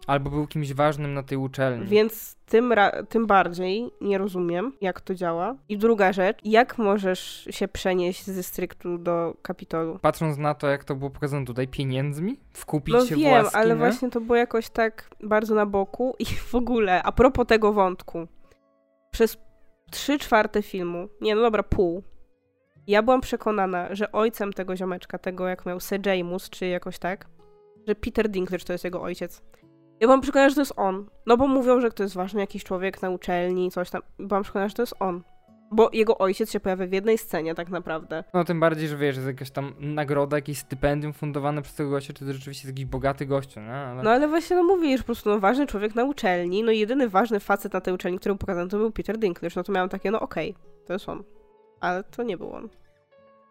Albo 0.07 0.31
był 0.31 0.47
kimś 0.47 0.73
ważnym 0.73 1.15
na 1.15 1.23
tej 1.23 1.39
uczelni. 1.39 1.87
Więc 1.87 2.37
tym, 2.47 2.75
tym 3.09 3.27
bardziej 3.27 3.91
nie 4.01 4.19
rozumiem, 4.19 4.73
jak 4.81 5.01
to 5.01 5.15
działa. 5.15 5.57
I 5.69 5.79
druga 5.79 6.13
rzecz, 6.13 6.39
jak 6.45 6.79
możesz 6.79 7.49
się 7.51 7.69
przenieść 7.69 8.27
z 8.27 8.35
dystryktu 8.35 8.99
do 8.99 9.35
Kapitolu? 9.43 9.99
Patrząc 10.03 10.39
na 10.39 10.55
to, 10.55 10.69
jak 10.69 10.85
to 10.85 10.95
było 10.95 11.11
pokazane 11.11 11.47
tutaj, 11.47 11.69
pieniędzmi, 11.69 12.41
wkupić 12.53 12.95
No 12.95 13.07
się 13.07 13.17
wiem, 13.17 13.31
w 13.31 13.45
łaski, 13.45 13.57
ale 13.57 13.69
nie? 13.69 13.75
właśnie 13.75 14.11
to 14.11 14.21
było 14.21 14.37
jakoś 14.37 14.69
tak 14.69 15.11
bardzo 15.23 15.55
na 15.55 15.67
boku 15.67 16.15
i 16.19 16.25
w 16.53 16.55
ogóle, 16.55 17.03
a 17.03 17.13
propos 17.13 17.47
tego 17.47 17.73
wątku, 17.73 18.27
przez 19.11 19.39
trzy 19.91 20.19
czwarte 20.19 20.63
filmu, 20.63 21.09
nie 21.21 21.35
no 21.35 21.43
dobra, 21.43 21.63
pół, 21.63 22.03
ja 22.87 23.03
byłam 23.03 23.21
przekonana, 23.21 23.95
że 23.95 24.13
ojcem 24.13 24.53
tego 24.53 24.77
ziomeczka, 24.77 25.19
tego 25.19 25.49
jak 25.49 25.67
miał 25.67 25.81
Se 25.81 25.99
Jamus, 26.07 26.51
czy 26.51 26.67
jakoś 26.67 26.99
tak, 26.99 27.27
że 27.89 27.95
Peter 27.95 28.29
Dinklage 28.29 28.65
to 28.65 28.73
jest 28.73 28.85
jego 28.85 29.03
ojciec. 29.03 29.43
Ja 30.03 30.09
byłam 30.09 30.21
przekonana, 30.21 30.49
że 30.49 30.55
to 30.55 30.61
jest 30.61 30.73
on. 30.77 31.07
No 31.27 31.37
bo 31.37 31.49
mówią, 31.49 31.81
że 31.81 31.91
to 31.91 32.03
jest 32.03 32.15
ważny 32.15 32.41
jakiś 32.41 32.65
człowiek 32.65 33.03
na 33.03 33.11
uczelni, 33.11 33.71
coś 33.71 33.91
tam. 33.91 34.03
Byłam 34.19 34.43
przekonana, 34.43 34.69
że 34.69 34.75
to 34.75 34.83
jest 34.83 34.95
on. 35.01 35.23
Bo 35.71 35.91
jego 35.93 36.19
ojciec 36.19 36.53
się 36.53 36.61
pojawia 36.61 36.87
w 36.87 36.93
jednej 36.93 37.19
scenie 37.19 37.55
tak 37.55 37.69
naprawdę. 37.69 38.25
No 38.35 38.45
tym 38.45 38.61
bardziej, 38.61 38.89
że 38.89 38.97
wiesz, 38.97 39.17
jest 39.17 39.29
jakaś 39.29 39.51
tam 39.51 39.75
nagroda, 39.81 40.37
jakieś 40.37 40.59
stypendium 40.59 41.13
fundowane 41.13 41.63
przez 41.63 41.75
tego 41.75 41.91
gościa, 41.91 42.13
czy 42.13 42.25
to 42.25 42.33
rzeczywiście 42.33 42.69
jest 42.69 42.79
jakiś 42.79 42.91
bogaty 42.91 43.27
gościu, 43.27 43.61
nie? 43.61 43.75
Ale... 43.75 44.03
No 44.03 44.11
ale 44.11 44.29
właśnie 44.29 44.57
no 44.57 44.63
mówię, 44.63 44.97
że 44.97 45.03
po 45.03 45.07
prostu 45.07 45.31
no, 45.31 45.41
ważny 45.41 45.67
człowiek 45.67 45.95
na 45.95 46.05
uczelni, 46.05 46.63
no 46.63 46.73
i 46.73 46.79
jedyny 46.79 47.09
ważny 47.09 47.41
facet 47.41 47.73
na 47.73 47.81
tej 47.81 47.95
uczelni, 47.95 48.19
który 48.19 48.35
pokazano, 48.35 48.69
to 48.69 48.79
był 48.79 48.91
Peter 48.91 49.19
Dinklage. 49.19 49.55
No 49.57 49.63
to 49.63 49.73
miałam 49.73 49.89
takie, 49.89 50.11
no 50.11 50.21
okej, 50.21 50.55
to 50.87 50.93
jest 50.93 51.09
on. 51.09 51.23
Ale 51.81 52.05
to 52.05 52.23
nie 52.23 52.37
był 52.37 52.53
on. 52.53 52.69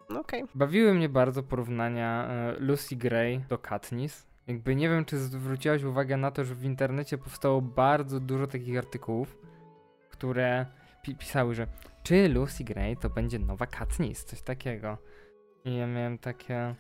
No 0.09 0.19
okej. 0.19 0.43
Bawiły 0.55 0.93
mnie 0.93 1.09
bardzo 1.09 1.43
porównania 1.43 2.27
e, 2.27 2.55
Lucy 2.59 2.95
Gray 2.95 3.41
do 3.49 3.57
Katniss. 3.57 4.30
Jakby 4.51 4.75
nie 4.75 4.89
wiem, 4.89 5.05
czy 5.05 5.17
zwróciłaś 5.17 5.83
uwagę 5.83 6.17
na 6.17 6.31
to, 6.31 6.43
że 6.43 6.55
w 6.55 6.63
internecie 6.63 7.17
powstało 7.17 7.61
bardzo 7.61 8.19
dużo 8.19 8.47
takich 8.47 8.77
artykułów, 8.77 9.37
które 10.09 10.65
pi 11.03 11.15
pisały, 11.15 11.55
że 11.55 11.67
czy 12.03 12.29
Lucy 12.29 12.63
Gray 12.63 12.97
to 12.97 13.09
będzie 13.09 13.39
nowa 13.39 13.65
Katniss, 13.65 14.25
coś 14.25 14.41
takiego. 14.41 14.97
I 15.65 15.75
ja 15.77 15.87
miałem 15.87 16.17
takie... 16.17 16.75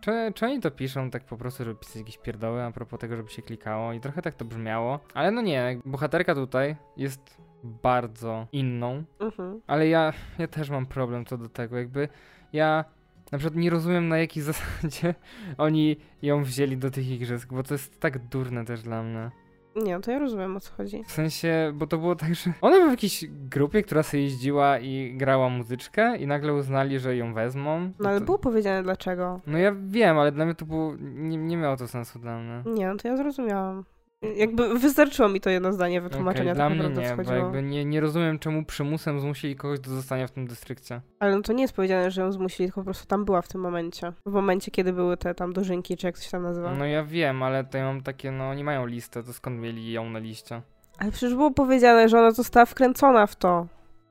Czy, 0.00 0.32
czy 0.34 0.46
oni 0.46 0.60
to 0.60 0.70
piszą 0.70 1.10
tak 1.10 1.24
po 1.24 1.36
prostu, 1.36 1.64
żeby 1.64 1.78
pisać 1.80 1.96
jakieś 1.96 2.18
pierdoły 2.18 2.62
a 2.62 2.70
propos 2.70 3.00
tego, 3.00 3.16
żeby 3.16 3.28
się 3.30 3.42
klikało 3.42 3.92
i 3.92 4.00
trochę 4.00 4.22
tak 4.22 4.34
to 4.34 4.44
brzmiało. 4.44 5.00
Ale 5.14 5.30
no 5.30 5.42
nie, 5.42 5.80
bohaterka 5.84 6.34
tutaj 6.34 6.76
jest 6.96 7.36
bardzo 7.64 8.46
inną, 8.52 9.04
Mhm. 9.20 9.60
ale 9.66 9.88
ja, 9.88 10.12
ja 10.38 10.48
też 10.48 10.70
mam 10.70 10.86
problem 10.86 11.24
co 11.24 11.38
do 11.38 11.48
tego, 11.48 11.78
jakby 11.78 12.08
ja 12.52 12.84
na 13.32 13.38
przykład 13.38 13.60
nie 13.60 13.70
rozumiem 13.70 14.08
na 14.08 14.18
jakiej 14.18 14.42
zasadzie 14.52 15.14
oni 15.58 15.96
ją 16.22 16.44
wzięli 16.44 16.76
do 16.76 16.90
tych 16.90 17.10
igrzysk, 17.10 17.52
bo 17.52 17.62
to 17.62 17.74
jest 17.74 18.00
tak 18.00 18.18
durne 18.18 18.64
też 18.64 18.82
dla 18.82 19.02
mnie. 19.02 19.30
Nie, 19.76 19.94
no 19.94 20.00
to 20.00 20.10
ja 20.10 20.18
rozumiem 20.18 20.56
o 20.56 20.60
co 20.60 20.72
chodzi. 20.72 21.04
W 21.04 21.12
sensie, 21.12 21.72
bo 21.74 21.86
to 21.86 21.98
było 21.98 22.16
tak, 22.16 22.34
że 22.34 22.52
ona 22.60 22.76
była 22.76 22.88
w 22.88 22.90
jakiejś 22.90 23.24
grupie, 23.28 23.82
która 23.82 24.02
sobie 24.02 24.22
jeździła 24.22 24.78
i 24.78 25.14
grała 25.16 25.48
muzyczkę 25.48 26.16
i 26.16 26.26
nagle 26.26 26.54
uznali, 26.54 26.98
że 26.98 27.16
ją 27.16 27.34
wezmą. 27.34 27.92
No 27.98 28.08
ale 28.08 28.18
to... 28.18 28.24
było 28.24 28.38
powiedziane 28.38 28.82
dlaczego. 28.82 29.40
No 29.46 29.58
ja 29.58 29.74
wiem, 29.86 30.18
ale 30.18 30.32
dla 30.32 30.44
mnie 30.44 30.54
to 30.54 30.64
było, 30.64 30.94
nie, 31.00 31.36
nie 31.36 31.56
miało 31.56 31.76
to 31.76 31.88
sensu 31.88 32.18
dla 32.18 32.38
mnie. 32.38 32.62
Nie, 32.74 32.88
no 32.88 32.96
to 32.96 33.08
ja 33.08 33.16
zrozumiałam. 33.16 33.84
Jakby 34.22 34.78
wystarczyło 34.78 35.28
mi 35.28 35.40
to 35.40 35.50
jedno 35.50 35.72
zdanie 35.72 36.00
wytłumaczenia 36.00 36.54
tak 36.54 36.56
dla 36.56 36.70
mnie 36.70 36.88
nie, 36.88 37.16
bo 37.24 37.32
jakby 37.32 37.62
nie, 37.62 37.84
nie 37.84 38.00
rozumiem, 38.00 38.38
czemu 38.38 38.64
przymusem 38.64 39.20
zmusili 39.20 39.56
kogoś 39.56 39.80
do 39.80 39.90
zostania 39.90 40.26
w 40.26 40.30
tym 40.30 40.46
dystrykcie. 40.46 41.00
Ale 41.20 41.36
no 41.36 41.42
to 41.42 41.52
nie 41.52 41.62
jest 41.62 41.74
powiedziane, 41.74 42.10
że 42.10 42.20
ją 42.20 42.32
zmusili, 42.32 42.68
tylko 42.68 42.80
po 42.80 42.84
prostu 42.84 43.06
tam 43.06 43.24
była 43.24 43.42
w 43.42 43.48
tym 43.48 43.60
momencie. 43.60 44.12
W 44.26 44.32
momencie, 44.32 44.70
kiedy 44.70 44.92
były 44.92 45.16
te 45.16 45.34
tam 45.34 45.52
dożynki, 45.52 45.96
czy 45.96 46.06
jak 46.06 46.18
to 46.18 46.24
się 46.24 46.30
tam 46.30 46.42
nazywa. 46.42 46.74
No 46.74 46.86
ja 46.86 47.04
wiem, 47.04 47.42
ale 47.42 47.64
to 47.64 47.78
ja 47.78 47.84
mam 47.84 48.02
takie, 48.02 48.30
no 48.32 48.48
oni 48.48 48.64
mają 48.64 48.86
listę, 48.86 49.22
to 49.22 49.32
skąd 49.32 49.60
mieli 49.60 49.92
ją 49.92 50.10
na 50.10 50.18
liście? 50.18 50.62
Ale 50.98 51.12
przecież 51.12 51.34
było 51.34 51.50
powiedziane, 51.50 52.08
że 52.08 52.18
ona 52.18 52.30
została 52.30 52.66
wkręcona 52.66 53.26
w 53.26 53.36
to. 53.36 53.66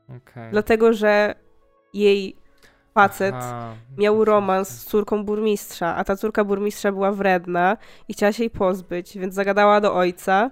Okej. 0.09 0.51
Dlatego, 0.51 0.93
że 0.93 1.35
jej 1.93 2.35
facet 2.99 3.35
Aha. 3.37 3.75
miał 3.97 4.25
romans 4.25 4.69
z 4.69 4.85
córką 4.85 5.25
burmistrza, 5.25 5.95
a 5.95 6.03
ta 6.03 6.15
córka 6.15 6.43
burmistrza 6.43 6.91
była 6.91 7.11
wredna 7.11 7.77
i 8.07 8.13
chciała 8.13 8.31
się 8.31 8.43
jej 8.43 8.49
pozbyć, 8.49 9.17
więc 9.17 9.33
zagadała 9.33 9.81
do 9.81 9.95
ojca 9.95 10.51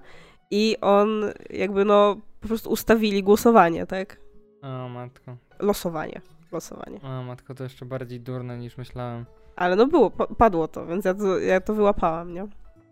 i 0.52 0.78
on 0.82 1.26
jakby 1.50 1.86
no 1.86 2.16
po 2.42 2.48
prostu 2.48 2.70
ustawili 2.70 3.24
głosowanie, 3.24 3.86
tak? 3.86 4.18
O 4.62 4.90
matko. 4.90 5.38
Losowanie. 5.60 6.22
Losowanie. 6.52 7.02
O 7.02 7.24
matko, 7.24 7.54
to 7.56 7.64
jeszcze 7.64 7.86
bardziej 7.86 8.20
durne 8.20 8.58
niż 8.58 8.78
myślałem. 8.78 9.26
Ale 9.56 9.76
no 9.76 9.88
było, 9.88 10.12
pa- 10.12 10.28
padło 10.28 10.68
to, 10.68 10.86
więc 10.86 11.06
ja 11.06 11.14
to, 11.14 11.40
ja 11.40 11.62
to 11.62 11.74
wyłapałam, 11.74 12.34
nie? 12.34 12.48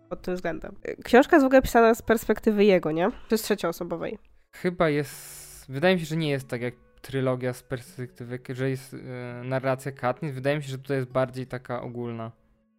Pod 0.08 0.22
tym 0.22 0.34
względem. 0.34 0.74
Książka 1.04 1.36
jest 1.36 1.44
w 1.44 1.46
ogóle 1.46 1.62
pisana 1.62 1.94
z 1.94 2.02
perspektywy 2.02 2.64
jego, 2.64 2.90
nie? 2.92 3.10
To 3.10 3.34
jest 3.34 3.44
trzecioosobowej. 3.44 4.18
Chyba 4.56 4.88
jest. 4.88 5.66
Wydaje 5.68 5.94
mi 5.94 6.00
się, 6.00 6.06
że 6.06 6.16
nie 6.16 6.30
jest 6.30 6.48
tak 6.48 6.62
jak 6.62 6.74
trylogia 7.02 7.52
z 7.52 7.62
perspektywy, 7.62 8.38
że 8.48 8.70
jest 8.70 8.94
e, 8.94 9.44
narracja 9.44 9.92
Katniss. 9.92 10.34
Wydaje 10.34 10.56
mi 10.56 10.62
się, 10.62 10.68
że 10.68 10.78
tutaj 10.78 10.96
jest 10.96 11.10
bardziej 11.10 11.46
taka 11.46 11.82
ogólna. 11.82 12.30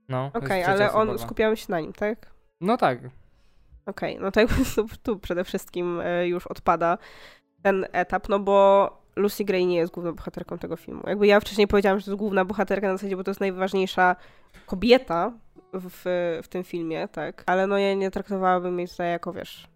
No. 0.10 0.32
Okej, 0.34 0.64
ale 0.64 0.94
on 0.94 1.20
skupiamy 1.20 1.58
się 1.58 1.66
na 1.70 1.80
nim, 1.80 1.94
tak? 1.94 2.32
No 2.62 2.78
tak. 2.78 3.00
Okej, 3.86 4.18
no 4.22 4.32
to 4.32 4.40
jakby 4.40 4.56
tu, 4.76 4.88
tu 5.04 5.20
przede 5.20 5.44
wszystkim 5.44 6.00
e, 6.04 6.28
już 6.28 6.48
odpada 6.48 6.98
ten 7.62 7.86
etap, 7.92 8.30
no 8.30 8.40
bo 8.40 8.90
Lucy 9.16 9.44
Gray 9.44 9.66
nie 9.66 9.76
jest 9.76 9.94
główną 9.94 10.14
bohaterką 10.14 10.58
tego 10.58 10.76
filmu. 10.76 11.04
Jakby 11.08 11.28
ja 11.28 11.40
wcześniej 11.40 11.68
powiedziałam, 11.68 12.00
że 12.00 12.06
to 12.06 12.12
jest 12.12 12.20
główna 12.20 12.46
bohaterka 12.46 12.88
na 12.88 12.94
zasadzie, 12.94 13.18
bo 13.18 13.24
to 13.24 13.32
jest 13.32 13.42
najważniejsza 13.42 14.16
kobieta 14.66 15.34
w, 15.74 16.02
w 16.44 16.48
tym 16.48 16.64
filmie, 16.64 17.08
tak? 17.08 17.44
Ale 17.46 17.68
no 17.68 17.78
ja 17.78 17.94
nie 17.94 18.12
traktowałabym 18.12 18.80
jej 18.80 18.88
tutaj 18.88 19.12
jako, 19.12 19.34
wiesz, 19.34 19.68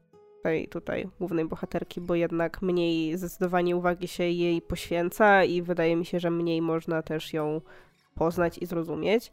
tutaj 0.71 1.09
głównej 1.19 1.45
bohaterki, 1.45 2.01
bo 2.01 2.15
jednak 2.15 2.61
mniej 2.61 3.17
zdecydowanie 3.17 3.75
uwagi 3.75 4.07
się 4.07 4.23
jej 4.23 4.61
poświęca 4.61 5.43
i 5.43 5.61
wydaje 5.61 5.95
mi 5.95 6.05
się, 6.05 6.19
że 6.19 6.31
mniej 6.31 6.61
można 6.61 7.01
też 7.01 7.33
ją 7.33 7.61
poznać 8.15 8.57
i 8.57 8.65
zrozumieć. 8.65 9.31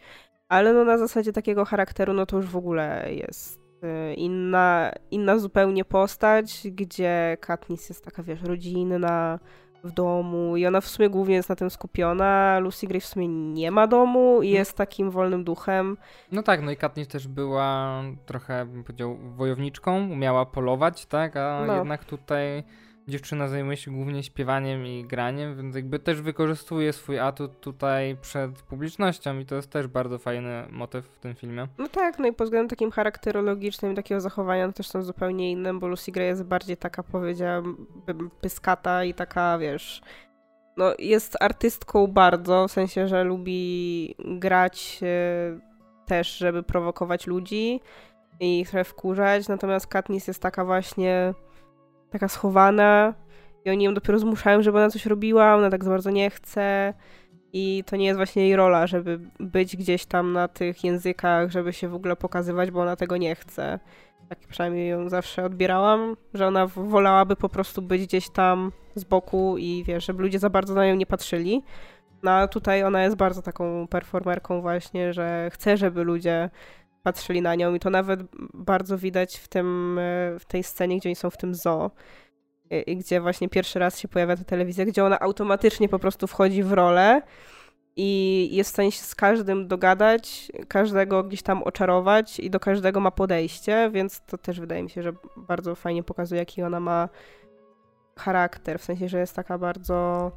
Ale 0.49 0.73
no 0.73 0.85
na 0.85 0.99
zasadzie 0.99 1.33
takiego 1.33 1.65
charakteru, 1.65 2.13
no 2.13 2.27
to 2.27 2.37
już 2.37 2.47
w 2.47 2.57
ogóle 2.57 3.15
jest 3.15 3.61
y, 4.11 4.15
inna, 4.15 4.93
inna 5.11 5.39
zupełnie 5.39 5.85
postać, 5.85 6.63
gdzie 6.73 7.37
Katniss 7.41 7.89
jest 7.89 8.05
taka, 8.05 8.23
wiesz, 8.23 8.43
rodzinna, 8.43 9.39
w 9.85 9.93
domu 9.93 10.57
i 10.57 10.67
ona 10.67 10.81
w 10.81 10.87
sumie 10.89 11.09
głównie 11.11 11.35
jest 11.35 11.49
na 11.49 11.57
tym 11.57 11.71
skupiona. 11.71 12.59
Lucy 12.59 12.87
Gray 12.87 13.01
w 13.01 13.07
sumie 13.07 13.29
nie 13.29 13.71
ma 13.71 13.87
domu 13.87 14.43
i 14.43 14.51
jest 14.51 14.77
takim 14.77 15.11
wolnym 15.11 15.45
duchem. 15.45 15.97
No 16.33 16.43
tak, 16.43 16.63
no 16.63 16.71
i 16.71 16.77
Katniss 16.77 17.09
też 17.09 17.29
była 17.29 18.03
trochę, 18.27 18.67
bym 18.67 18.85
powiedział, 18.85 19.17
wojowniczką, 19.17 20.11
umiała 20.11 20.47
polować, 20.47 21.07
tak? 21.07 21.37
A 21.37 21.65
No. 21.67 21.75
jednak 21.77 22.05
tutaj 22.05 22.65
dziewczyna 23.09 23.49
zajmuje 23.49 23.77
się 23.77 23.91
głównie 23.91 24.23
śpiewaniem 24.23 24.87
i 24.87 25.05
graniem, 25.05 25.57
więc 25.57 25.77
jakby 25.77 25.99
też 25.99 26.21
wykorzystuje 26.21 26.93
swój 26.93 27.19
atut 27.19 27.61
tutaj 27.61 28.17
przed 28.21 28.63
publicznością 28.63 29.39
i 29.39 29.47
to 29.47 29.55
jest 29.55 29.71
też 29.71 29.87
bardzo 29.87 30.19
fajny 30.19 30.67
motyw 30.71 31.07
w 31.07 31.19
tym 31.19 31.35
filmie. 31.35 31.69
No 31.79 31.89
tak, 31.89 32.19
no 32.19 32.29
i 32.29 32.33
pod 32.33 32.47
względem 32.47 32.69
takim 32.69 32.91
charakterologicznym 32.91 33.95
takiego 33.95 34.21
zachowania 34.21 34.67
no 34.67 34.73
też 34.73 34.89
są 34.89 35.03
zupełnie 35.03 35.53
inne, 35.53 35.75
bo 35.75 35.89
Lucy 35.89 36.13
Gray 36.13 36.27
jest 36.27 36.45
bardziej 36.45 36.77
taka, 36.77 37.03
powiedziałabym, 37.03 37.87
pyskata 38.41 39.05
i 39.05 39.15
taka, 39.15 39.59
wiesz... 39.59 40.03
No, 40.77 40.95
jest 40.99 41.37
artystką 41.41 42.07
bardzo, 42.07 42.69
w 42.69 42.73
sensie, 42.73 43.09
że 43.09 43.25
lubi 43.25 44.15
grać 44.25 45.01
e, 45.03 45.59
też, 46.07 46.37
żeby 46.37 46.63
prowokować 46.63 47.27
ludzi 47.27 47.81
i 48.41 48.61
ich 48.61 48.73
wkurzać, 48.85 49.49
natomiast 49.49 49.87
Katniss 49.87 50.29
jest 50.29 50.43
taka 50.43 50.65
właśnie 50.65 51.35
taka 52.15 52.29
schowana 52.29 53.15
i 53.65 53.71
oni 53.71 53.85
ją 53.85 53.95
dopiero 53.95 54.19
zmuszają, 54.19 54.63
żeby 54.63 54.79
ona 54.79 54.91
coś 54.91 55.07
robiła, 55.07 55.55
ona 55.55 55.71
tak 55.71 55.85
za 55.85 55.91
bardzo 55.91 56.11
nie 56.11 56.31
chce 56.31 56.95
I 57.53 57.85
to 57.87 57.97
nie 57.97 58.07
jest 58.07 58.17
właśnie 58.17 58.43
jej 58.43 58.57
rola, 58.57 58.87
żeby 58.87 59.21
być 59.41 59.77
gdzieś 59.77 60.07
tam 60.07 60.33
na 60.33 60.49
tych 60.49 60.85
językach, 60.85 61.51
żeby 61.51 61.73
się 61.73 61.89
w 61.89 61.95
ogóle 61.95 62.17
pokazywać, 62.17 62.71
bo 62.71 62.81
ona 62.81 62.97
tego 62.97 63.17
nie 63.17 63.35
chce. 63.35 63.79
Tak 64.29 64.39
przynajmniej 64.39 64.89
ją 64.89 65.09
zawsze 65.09 65.45
odbierałam, 65.45 66.17
że 66.35 66.47
ona 66.47 66.67
wolałaby 66.67 67.37
po 67.37 67.49
prostu 67.49 67.83
być 67.83 68.03
gdzieś 68.03 68.31
tam 68.31 68.73
z 68.95 69.05
boku 69.05 69.59
i 69.59 69.85
wiesz, 69.87 70.07
żeby 70.07 70.23
ludzie 70.23 70.39
za 70.39 70.51
bardzo 70.51 70.75
na 70.75 70.87
nią 70.87 70.95
nie 70.95 71.07
patrzyli. 71.07 71.63
No 72.23 72.31
a 72.31 72.49
tutaj 72.49 72.85
ona 72.85 73.03
jest 73.03 73.17
bardzo 73.17 73.43
taką 73.43 73.89
performerką 73.89 74.61
właśnie, 74.61 75.13
że 75.13 75.51
chce, 75.53 75.77
żeby 75.77 76.05
ludzie 76.05 76.51
patrzyli 77.05 77.43
na 77.43 77.55
nią 77.55 77.75
i 77.75 77.81
to 77.81 77.91
nawet 77.91 78.21
bardzo 78.55 78.99
widać 78.99 79.37
w 79.37 79.49
tym, 79.49 79.99
e, 79.99 80.39
w 80.39 80.45
tej 80.45 80.63
scenie, 80.63 80.99
gdzie 80.99 81.09
oni 81.09 81.17
są 81.17 81.31
w 81.31 81.37
tym 81.37 81.55
zoo 81.55 81.91
i 82.87 82.97
gdzie 82.97 83.21
właśnie 83.21 83.49
pierwszy 83.49 83.79
raz 83.79 83.99
się 83.99 84.09
pojawia 84.09 84.37
ta 84.37 84.45
telewizja, 84.45 84.85
gdzie 84.85 85.05
ona 85.05 85.21
automatycznie 85.21 85.89
po 85.89 85.99
prostu 85.99 86.27
wchodzi 86.27 86.63
w 86.63 86.73
rolę 86.73 87.23
i 87.97 88.49
jest 88.53 88.71
w 88.71 88.73
stanie 88.73 88.93
się 88.93 89.03
z 89.03 89.15
każdym 89.15 89.69
dogadać, 89.69 90.53
każdego 90.69 91.25
gdzieś 91.25 91.43
tam 91.43 91.63
oczarować 91.63 92.41
i 92.41 92.51
do 92.51 92.61
każdego 92.61 93.01
ma 93.01 93.11
podejście, 93.11 93.91
więc 93.93 94.21
to 94.27 94.39
też 94.39 94.61
wydaje 94.61 94.83
mi 94.83 94.91
się, 94.91 95.03
że 95.03 95.13
bardzo 95.37 95.75
fajnie 95.75 96.03
pokazuje, 96.03 96.39
jaki 96.39 96.63
ona 96.63 96.81
ma 96.81 97.09
charakter, 98.17 98.79
w 98.79 98.85
sensie, 98.85 99.09
że 99.09 99.19
jest 99.19 99.37
taka 99.37 99.59
bardzo 99.59 100.31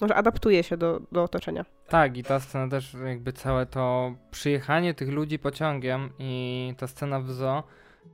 no, 0.00 0.08
że 0.08 0.14
adaptuje 0.14 0.62
się 0.62 0.76
do, 0.76 1.00
do 1.12 1.22
otoczenia. 1.22 1.64
Tak, 1.88 2.16
i 2.16 2.22
ta 2.22 2.40
scena 2.40 2.68
też 2.68 2.96
jakby 3.06 3.32
całe 3.32 3.66
to 3.66 4.14
przyjechanie 4.30 4.94
tych 4.94 5.08
ludzi 5.08 5.38
pociągiem 5.38 6.10
i 6.18 6.74
ta 6.78 6.86
scena 6.86 7.20
w 7.20 7.30
zoo 7.30 7.62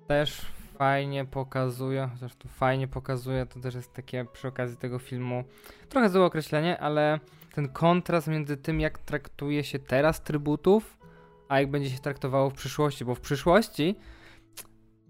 też 0.08 0.46
fajnie 0.78 1.24
pokazuje, 1.24 2.08
chociaż 2.14 2.36
tu 2.36 2.48
fajnie 2.48 2.88
pokazuje, 2.88 3.46
to 3.46 3.60
też 3.60 3.74
jest 3.74 3.92
takie 3.92 4.24
przy 4.32 4.48
okazji 4.48 4.76
tego 4.76 4.98
filmu 4.98 5.44
trochę 5.88 6.08
złe 6.08 6.24
określenie, 6.24 6.78
ale 6.78 7.20
ten 7.54 7.68
kontrast 7.68 8.28
między 8.28 8.56
tym, 8.56 8.80
jak 8.80 8.98
traktuje 8.98 9.64
się 9.64 9.78
teraz 9.78 10.22
trybutów, 10.22 10.98
a 11.48 11.60
jak 11.60 11.70
będzie 11.70 11.90
się 11.90 11.98
traktowało 11.98 12.50
w 12.50 12.54
przyszłości, 12.54 13.04
bo 13.04 13.14
w 13.14 13.20
przyszłości 13.20 13.96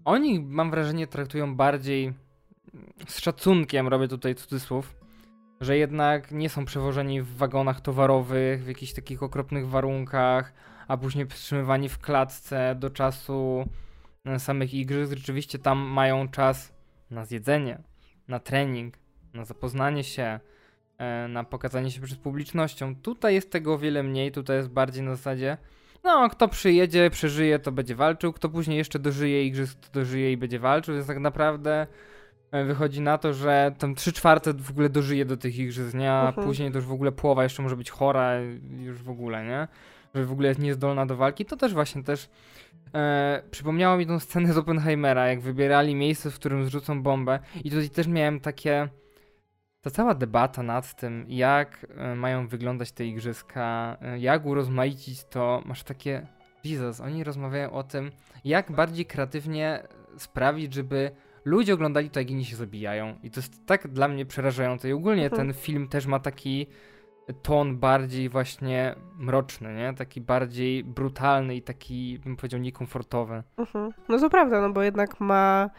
oni, 0.05 0.39
mam 0.39 0.71
wrażenie, 0.71 1.07
traktują 1.07 1.55
bardziej 1.55 2.13
z 3.07 3.19
szacunkiem, 3.19 3.87
robię 3.87 4.07
tutaj 4.07 4.35
cudzysłów, 4.35 5.02
że 5.63 5.77
jednak 5.77 6.31
nie 6.31 6.49
są 6.49 6.65
przewożeni 6.65 7.21
w 7.21 7.37
wagonach 7.37 7.81
towarowych, 7.81 8.63
w 8.63 8.67
jakichś 8.67 8.93
takich 8.93 9.23
okropnych 9.23 9.69
warunkach, 9.69 10.53
a 10.87 10.97
później 10.97 11.25
przytrzymywani 11.25 11.89
w 11.89 11.99
klatce 11.99 12.75
do 12.79 12.89
czasu 12.89 13.65
e, 14.25 14.39
samych 14.39 14.73
igrzysk. 14.73 15.13
Rzeczywiście 15.13 15.59
tam 15.59 15.79
mają 15.79 16.27
czas 16.27 16.73
na 17.11 17.25
zjedzenie, 17.25 17.81
na 18.27 18.39
trening, 18.39 18.97
na 19.33 19.45
zapoznanie 19.45 20.03
się, 20.03 20.39
e, 20.97 21.27
na 21.27 21.43
pokazanie 21.43 21.91
się 21.91 22.01
przed 22.01 22.19
publicznością. 22.19 22.95
Tutaj 22.95 23.33
jest 23.33 23.51
tego 23.51 23.73
o 23.73 23.77
wiele 23.77 24.03
mniej, 24.03 24.31
tutaj 24.31 24.57
jest 24.57 24.69
bardziej 24.69 25.03
na 25.03 25.15
zasadzie 25.15 25.57
no, 26.03 26.29
kto 26.29 26.47
przyjedzie, 26.47 27.09
przeżyje, 27.09 27.59
to 27.59 27.71
będzie 27.71 27.95
walczył, 27.95 28.33
kto 28.33 28.49
później 28.49 28.77
jeszcze 28.77 28.99
dożyje 28.99 29.45
igrzysk, 29.45 29.79
to 29.79 29.99
dożyje 29.99 30.31
i 30.31 30.37
będzie 30.37 30.59
walczył, 30.59 30.95
więc 30.95 31.07
tak 31.07 31.19
naprawdę 31.19 31.87
wychodzi 32.65 33.01
na 33.01 33.17
to, 33.17 33.33
że 33.33 33.71
tam 33.77 33.95
3 33.95 34.13
czwarte 34.13 34.53
w 34.53 34.69
ogóle 34.69 34.89
dożyje 34.89 35.25
do 35.25 35.37
tych 35.37 35.57
igrzysk, 35.57 35.93
nie? 35.93 36.11
A 36.11 36.31
uh-huh. 36.31 36.43
później 36.43 36.71
to 36.71 36.77
już 36.77 36.85
w 36.85 36.91
ogóle 36.91 37.11
połowa 37.11 37.43
jeszcze 37.43 37.63
może 37.63 37.75
być 37.75 37.91
chora 37.91 38.39
już 38.79 39.03
w 39.03 39.09
ogóle, 39.09 39.45
nie? 39.45 39.67
Że 40.15 40.25
w 40.25 40.31
ogóle 40.31 40.47
jest 40.47 40.59
niezdolna 40.59 41.05
do 41.05 41.15
walki. 41.15 41.45
To 41.45 41.57
też 41.57 41.73
właśnie 41.73 42.03
też 42.03 42.29
e, 42.93 43.43
przypomniało 43.51 43.97
mi 43.97 44.07
tą 44.07 44.19
scenę 44.19 44.53
z 44.53 44.57
Oppenheimera, 44.57 45.27
jak 45.27 45.41
wybierali 45.41 45.95
miejsce, 45.95 46.31
w 46.31 46.35
którym 46.35 46.65
zrzucą 46.65 47.03
bombę 47.03 47.39
i 47.63 47.69
tutaj 47.69 47.89
też 47.89 48.07
miałem 48.07 48.39
takie 48.39 48.89
ta 49.81 49.89
cała 49.89 50.13
debata 50.13 50.63
nad 50.63 50.95
tym, 50.95 51.25
jak 51.27 51.85
e, 51.97 52.15
mają 52.15 52.47
wyglądać 52.47 52.91
te 52.91 53.05
igrzyska, 53.05 53.97
e, 54.01 54.19
jak 54.19 54.45
urozmaicić 54.45 55.23
to, 55.23 55.61
masz 55.65 55.83
takie 55.83 56.27
Jesus, 56.63 56.99
oni 56.99 57.23
rozmawiają 57.23 57.71
o 57.71 57.83
tym, 57.83 58.11
jak 58.45 58.71
bardziej 58.71 59.05
kreatywnie 59.05 59.83
sprawić, 60.17 60.73
żeby 60.73 61.11
ludzie 61.45 61.73
oglądali 61.73 62.09
to, 62.09 62.19
jak 62.19 62.31
inni 62.31 62.45
się 62.45 62.55
zabijają. 62.55 63.15
I 63.23 63.31
to 63.31 63.39
jest 63.39 63.65
tak 63.65 63.87
dla 63.87 64.07
mnie 64.07 64.25
przerażające. 64.25 64.89
I 64.89 64.93
ogólnie 64.93 65.25
mhm. 65.25 65.41
ten 65.41 65.53
film 65.53 65.87
też 65.87 66.05
ma 66.05 66.19
taki 66.19 66.67
ton 67.41 67.77
bardziej 67.77 68.29
właśnie 68.29 68.95
mroczny, 69.17 69.75
nie? 69.75 69.93
Taki 69.93 70.21
bardziej 70.21 70.83
brutalny 70.83 71.55
i 71.55 71.61
taki, 71.61 72.19
bym 72.19 72.35
powiedział, 72.35 72.59
niekomfortowy. 72.59 73.43
Mhm. 73.57 73.93
No 74.09 74.19
to 74.19 74.29
prawda, 74.29 74.61
no 74.61 74.69
bo 74.69 74.83
jednak 74.83 75.19
ma 75.19 75.69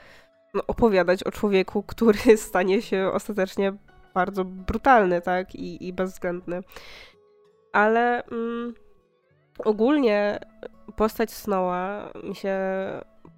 no, 0.55 0.67
opowiadać 0.67 1.23
o 1.23 1.31
człowieku, 1.31 1.83
który 1.83 2.37
stanie 2.37 2.83
się 2.83 3.11
ostatecznie 3.13 3.73
bardzo 4.15 4.45
brutalny, 4.45 5.21
tak? 5.21 5.55
I, 5.55 5.89
i 5.89 5.93
bezwzględny. 5.93 6.61
Ale 7.73 8.25
mm, 8.25 8.75
ogólnie 9.59 10.39
postać 10.97 11.33
Snowa 11.33 12.13
mi 12.25 12.35
się 12.35 12.59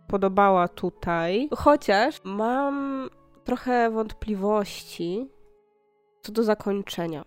podobała 0.09 0.68
tutaj, 0.68 1.48
chociaż 1.57 2.20
mam 2.24 3.09
trochę 3.44 3.90
wątpliwości 3.90 5.28
co 6.22 6.32
do 6.32 6.42
zakończenia. 6.42 7.24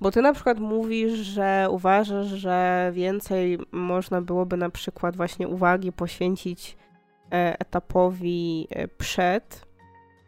Bo 0.00 0.10
ty 0.10 0.22
na 0.22 0.32
przykład 0.32 0.58
mówisz, 0.58 1.12
że 1.12 1.66
uważasz, 1.70 2.26
że 2.26 2.90
więcej 2.94 3.58
można 3.72 4.22
byłoby 4.22 4.56
na 4.56 4.70
przykład 4.70 5.16
właśnie 5.16 5.48
uwagi 5.48 5.92
poświęcić 5.92 6.76
e, 7.32 7.60
etapowi 7.60 8.68
e, 8.70 8.88
przed 8.88 9.66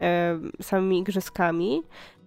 e, 0.00 0.38
samymi 0.62 0.98
igrzyskami, 0.98 1.82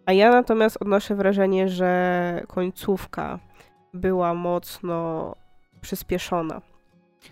a 0.05 0.13
ja 0.13 0.31
natomiast 0.31 0.77
odnoszę 0.81 1.15
wrażenie, 1.15 1.69
że 1.69 2.43
końcówka 2.47 3.39
była 3.93 4.33
mocno 4.33 5.35
przyspieszona. 5.81 6.61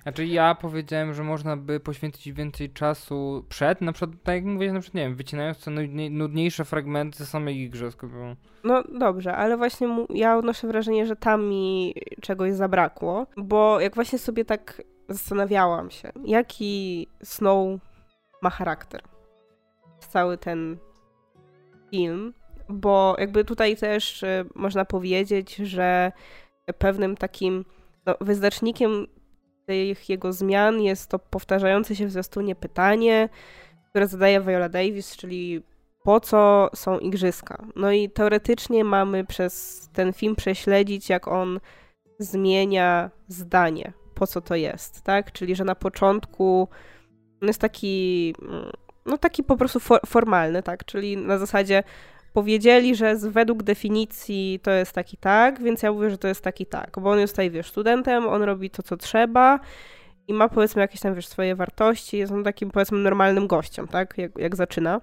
Znaczy 0.04 0.26
ja 0.26 0.56
powiedziałem, 0.56 1.14
że 1.14 1.24
można 1.24 1.58
by 1.58 1.80
poświęcić 1.80 2.34
więcej 2.34 2.70
czasu 2.70 3.46
przed, 3.50 3.82
na 3.82 3.92
przykład, 3.92 4.18
tak 4.24 4.36
jak 4.36 4.46
mówię, 4.46 4.74
na 4.74 4.80
przykład, 4.80 4.96
nie 4.96 5.02
wiem, 5.02 5.16
wycinając 5.16 5.64
te 5.64 5.72
nudniejsze 6.10 6.66
fragmenty 6.66 7.18
ze 7.18 7.26
samych 7.26 7.56
igrzysk. 7.56 8.06
Bo... 8.06 8.36
No 8.64 8.84
dobrze, 9.00 9.36
ale 9.36 9.58
właśnie 9.58 10.06
ja 10.10 10.38
odnoszę 10.38 10.68
wrażenie, 10.68 11.06
że 11.06 11.16
tam 11.16 11.46
mi 11.46 11.96
czegoś 12.22 12.54
zabrakło, 12.54 13.28
bo 13.38 13.80
jak 13.80 13.96
właśnie 13.96 14.20
sobie 14.20 14.46
tak 14.46 14.82
zastanawiałam 15.10 15.92
się, 15.92 16.12
jaki 16.26 17.08
Snow 17.24 17.80
ma 18.42 18.50
charakter. 18.50 19.02
Cały 20.00 20.38
ten 20.38 20.78
film, 21.92 22.34
bo 22.70 23.16
jakby 23.20 23.46
tutaj 23.46 23.78
też 23.78 24.24
y, 24.24 24.46
można 24.56 24.86
powiedzieć, 24.86 25.56
że 25.56 26.12
pewnym 26.78 27.18
takim 27.18 27.66
no, 28.06 28.16
wyznacznikiem 28.22 29.08
tych 29.70 30.10
jego 30.10 30.34
zmian 30.34 30.82
jest 30.82 31.10
to 31.10 31.20
powtarzające 31.20 31.96
się 31.96 32.06
w 32.06 32.12
zwiastunie 32.12 32.56
pytanie, 32.56 33.30
które 33.90 34.08
zadaje 34.08 34.42
Viola 34.42 34.70
Davis, 34.70 35.18
czyli 35.18 35.64
po 36.04 36.20
co 36.20 36.70
są 36.76 37.00
igrzyska? 37.00 37.66
No 37.76 37.92
i 37.92 38.10
teoretycznie 38.10 38.84
mamy 38.84 39.26
przez 39.26 39.90
ten 39.94 40.14
film 40.14 40.36
prześledzić, 40.36 41.10
jak 41.10 41.28
on 41.28 41.60
zmienia 42.20 43.12
zdanie, 43.28 43.94
po 44.16 44.28
co 44.28 44.42
to 44.42 44.56
jest, 44.56 45.02
tak? 45.02 45.32
Czyli, 45.32 45.56
że 45.56 45.64
na 45.64 45.76
początku 45.76 46.68
jest 47.42 47.62
taki, 47.62 48.36
no 49.06 49.18
taki 49.18 49.44
po 49.44 49.58
prostu 49.58 49.80
for, 49.80 50.00
formalny, 50.06 50.64
tak? 50.64 50.86
Czyli 50.86 51.18
na 51.18 51.38
zasadzie 51.38 51.84
powiedzieli, 52.40 52.96
że 52.96 53.18
z, 53.18 53.26
według 53.26 53.64
definicji 53.64 54.60
to 54.64 54.72
jest 54.72 54.92
taki 54.92 55.18
tak, 55.18 55.62
więc 55.62 55.84
ja 55.84 55.92
mówię, 55.92 56.10
że 56.10 56.18
to 56.18 56.28
jest 56.28 56.42
taki 56.42 56.66
tak, 56.66 56.98
bo 57.02 57.12
on 57.12 57.20
jest 57.20 57.34
tutaj, 57.34 57.52
wiesz, 57.52 57.70
studentem, 57.70 58.28
on 58.28 58.44
robi 58.44 58.70
to, 58.70 58.84
co 58.84 58.98
trzeba 58.98 59.60
i 60.28 60.34
ma, 60.34 60.50
powiedzmy, 60.50 60.82
jakieś 60.82 61.02
tam, 61.02 61.16
wiesz, 61.16 61.28
swoje 61.28 61.56
wartości, 61.56 62.18
jest 62.18 62.32
on 62.32 62.44
takim, 62.44 62.72
powiedzmy, 62.72 62.98
normalnym 62.98 63.48
gościem, 63.48 63.88
tak, 63.88 64.18
jak, 64.18 64.38
jak 64.38 64.56
zaczyna. 64.56 65.02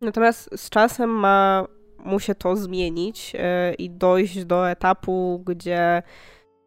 Natomiast 0.00 0.50
z 0.56 0.70
czasem 0.70 1.10
ma 1.10 1.66
mu 1.98 2.20
się 2.20 2.34
to 2.34 2.56
zmienić 2.56 3.34
yy, 3.34 3.40
i 3.78 3.90
dojść 3.90 4.44
do 4.44 4.70
etapu, 4.70 5.42
gdzie 5.46 6.02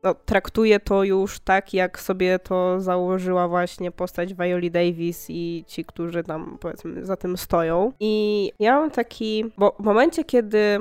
no, 0.03 0.13
traktuje 0.13 0.79
to 0.79 1.03
już 1.03 1.39
tak, 1.39 1.73
jak 1.73 1.99
sobie 1.99 2.39
to 2.39 2.81
założyła 2.81 3.47
właśnie 3.47 3.91
postać 3.91 4.33
Violi 4.33 4.71
Davis 4.71 5.25
i 5.29 5.63
ci, 5.67 5.85
którzy 5.85 6.23
tam 6.23 6.57
powiedzmy 6.59 7.05
za 7.05 7.17
tym 7.17 7.37
stoją. 7.37 7.91
I 7.99 8.51
ja 8.59 8.79
mam 8.79 8.91
taki, 8.91 9.45
bo 9.57 9.75
w 9.79 9.83
momencie, 9.83 10.23
kiedy 10.23 10.77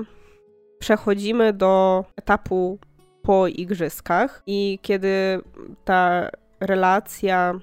przechodzimy 0.79 1.53
do 1.53 2.05
etapu 2.17 2.79
po 3.23 3.47
igrzyskach 3.47 4.43
i 4.47 4.79
kiedy 4.83 5.41
ta 5.85 6.31
relacja 6.61 7.61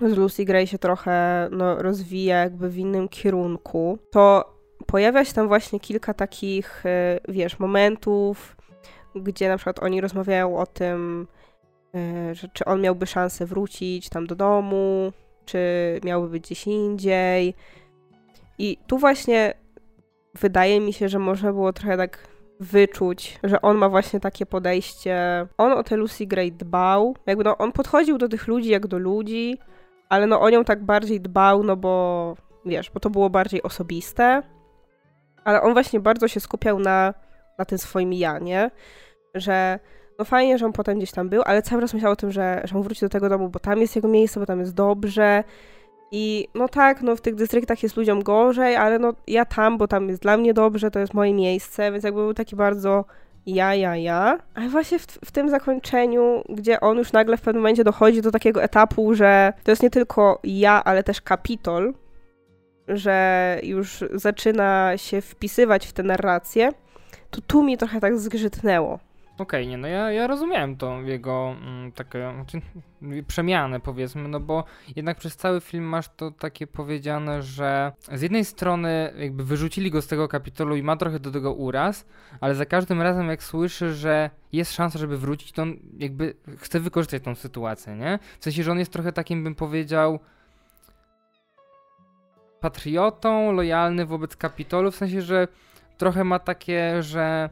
z 0.00 0.16
Lucy 0.16 0.44
Gray 0.44 0.66
się 0.66 0.78
trochę 0.78 1.48
no, 1.52 1.82
rozwija 1.82 2.36
jakby 2.36 2.68
w 2.68 2.78
innym 2.78 3.08
kierunku, 3.08 3.98
to 4.10 4.54
pojawia 4.86 5.24
się 5.24 5.32
tam 5.32 5.48
właśnie 5.48 5.80
kilka 5.80 6.14
takich, 6.14 6.86
y, 6.86 7.20
wiesz, 7.28 7.58
momentów, 7.58 8.56
gdzie 9.14 9.48
na 9.48 9.56
przykład 9.56 9.82
oni 9.82 10.00
rozmawiają 10.00 10.56
o 10.56 10.66
tym, 10.66 11.26
e, 11.94 12.34
że 12.34 12.48
czy 12.48 12.64
on 12.64 12.80
miałby 12.80 13.06
szansę 13.06 13.46
wrócić 13.46 14.08
tam 14.08 14.26
do 14.26 14.34
domu, 14.34 15.12
czy 15.44 15.60
miałby 16.04 16.28
być 16.28 16.42
gdzieś 16.42 16.66
indziej. 16.66 17.54
I 18.58 18.78
tu 18.86 18.98
właśnie 18.98 19.54
wydaje 20.34 20.80
mi 20.80 20.92
się, 20.92 21.08
że 21.08 21.18
można 21.18 21.52
było 21.52 21.72
trochę 21.72 21.96
tak 21.96 22.28
wyczuć, 22.60 23.38
że 23.42 23.62
on 23.62 23.76
ma 23.76 23.88
właśnie 23.88 24.20
takie 24.20 24.46
podejście. 24.46 25.46
On 25.58 25.72
o 25.72 25.82
tę 25.82 25.96
Lucy 25.96 26.26
Gray 26.26 26.52
dbał. 26.52 27.16
Jakby 27.26 27.44
no, 27.44 27.58
on 27.58 27.72
podchodził 27.72 28.18
do 28.18 28.28
tych 28.28 28.48
ludzi 28.48 28.70
jak 28.70 28.86
do 28.86 28.98
ludzi, 28.98 29.58
ale 30.08 30.26
no 30.26 30.40
o 30.40 30.50
nią 30.50 30.64
tak 30.64 30.84
bardziej 30.84 31.20
dbał, 31.20 31.62
no 31.62 31.76
bo 31.76 32.36
wiesz, 32.66 32.90
bo 32.90 33.00
to 33.00 33.10
było 33.10 33.30
bardziej 33.30 33.62
osobiste. 33.62 34.42
Ale 35.44 35.62
on 35.62 35.72
właśnie 35.72 36.00
bardzo 36.00 36.28
się 36.28 36.40
skupiał 36.40 36.78
na, 36.78 37.14
na 37.60 37.64
tym 37.64 37.78
swoim 37.78 38.12
ja, 38.12 38.38
nie? 38.38 38.70
Że 39.34 39.78
no 40.18 40.24
fajnie, 40.24 40.58
że 40.58 40.66
on 40.66 40.72
potem 40.72 40.98
gdzieś 40.98 41.12
tam 41.12 41.28
był, 41.28 41.42
ale 41.46 41.62
cały 41.62 41.82
czas 41.82 41.94
myślał 41.94 42.12
o 42.12 42.16
tym, 42.16 42.32
że, 42.32 42.62
że 42.64 42.76
on 42.76 42.82
wróci 42.82 43.00
do 43.00 43.08
tego 43.08 43.28
domu, 43.28 43.48
bo 43.48 43.58
tam 43.58 43.80
jest 43.80 43.96
jego 43.96 44.08
miejsce, 44.08 44.40
bo 44.40 44.46
tam 44.46 44.60
jest 44.60 44.74
dobrze. 44.74 45.44
I 46.12 46.48
no 46.54 46.68
tak, 46.68 47.02
no 47.02 47.16
w 47.16 47.20
tych 47.20 47.34
dystryktach 47.34 47.82
jest 47.82 47.96
ludziom 47.96 48.22
gorzej, 48.22 48.76
ale 48.76 48.98
no 48.98 49.12
ja 49.26 49.44
tam, 49.44 49.78
bo 49.78 49.88
tam 49.88 50.08
jest 50.08 50.22
dla 50.22 50.36
mnie 50.36 50.54
dobrze, 50.54 50.90
to 50.90 50.98
jest 50.98 51.14
moje 51.14 51.34
miejsce, 51.34 51.92
więc 51.92 52.04
jakby 52.04 52.20
był 52.20 52.34
taki 52.34 52.56
bardzo 52.56 53.04
ja, 53.46 53.74
ja, 53.74 53.96
ja. 53.96 54.38
Ale 54.54 54.68
właśnie 54.68 54.98
w, 54.98 55.06
w 55.06 55.32
tym 55.32 55.50
zakończeniu, 55.50 56.42
gdzie 56.48 56.80
on 56.80 56.98
już 56.98 57.12
nagle 57.12 57.36
w 57.36 57.40
pewnym 57.40 57.62
momencie 57.62 57.84
dochodzi 57.84 58.22
do 58.22 58.30
takiego 58.30 58.62
etapu, 58.62 59.14
że 59.14 59.52
to 59.64 59.70
jest 59.72 59.82
nie 59.82 59.90
tylko 59.90 60.40
ja, 60.44 60.84
ale 60.84 61.02
też 61.02 61.20
kapitol, 61.20 61.94
że 62.88 63.58
już 63.62 64.04
zaczyna 64.14 64.92
się 64.96 65.20
wpisywać 65.20 65.86
w 65.86 65.92
tę 65.92 66.02
narrację, 66.02 66.72
to 67.30 67.40
tu 67.40 67.62
mi 67.62 67.78
trochę 67.78 68.00
tak 68.00 68.18
zgrzytnęło. 68.18 68.98
Okej, 69.40 69.62
okay, 69.62 69.66
nie, 69.66 69.76
no 69.78 69.88
ja, 69.88 70.12
ja 70.12 70.26
rozumiałem 70.26 70.76
tą 70.76 71.04
jego 71.04 71.56
mm, 71.62 71.92
takie 71.92 72.32
znaczy, 72.34 72.60
przemianę 73.26 73.80
powiedzmy, 73.80 74.28
no 74.28 74.40
bo 74.40 74.64
jednak 74.96 75.18
przez 75.18 75.36
cały 75.36 75.60
film 75.60 75.84
masz 75.84 76.08
to 76.16 76.30
takie 76.30 76.66
powiedziane, 76.66 77.42
że 77.42 77.92
z 78.12 78.22
jednej 78.22 78.44
strony 78.44 79.12
jakby 79.18 79.44
wyrzucili 79.44 79.90
go 79.90 80.02
z 80.02 80.06
tego 80.06 80.28
kapitolu 80.28 80.76
i 80.76 80.82
ma 80.82 80.96
trochę 80.96 81.20
do 81.20 81.30
tego 81.30 81.52
uraz, 81.52 82.06
ale 82.40 82.54
za 82.54 82.66
każdym 82.66 83.02
razem 83.02 83.28
jak 83.28 83.42
słyszy, 83.42 83.94
że 83.94 84.30
jest 84.52 84.72
szansa, 84.72 84.98
żeby 84.98 85.18
wrócić, 85.18 85.52
to 85.52 85.62
on 85.62 85.76
jakby 85.98 86.34
chce 86.58 86.80
wykorzystać 86.80 87.22
tą 87.22 87.34
sytuację, 87.34 87.96
nie? 87.96 88.18
W 88.40 88.44
sensie, 88.44 88.62
że 88.62 88.72
on 88.72 88.78
jest 88.78 88.92
trochę 88.92 89.12
takim, 89.12 89.44
bym 89.44 89.54
powiedział, 89.54 90.18
patriotą, 92.60 93.52
lojalny 93.52 94.06
wobec 94.06 94.36
kapitolu, 94.36 94.90
w 94.90 94.96
sensie, 94.96 95.22
że 95.22 95.48
trochę 96.00 96.24
ma 96.24 96.38
takie, 96.38 97.02
że 97.02 97.50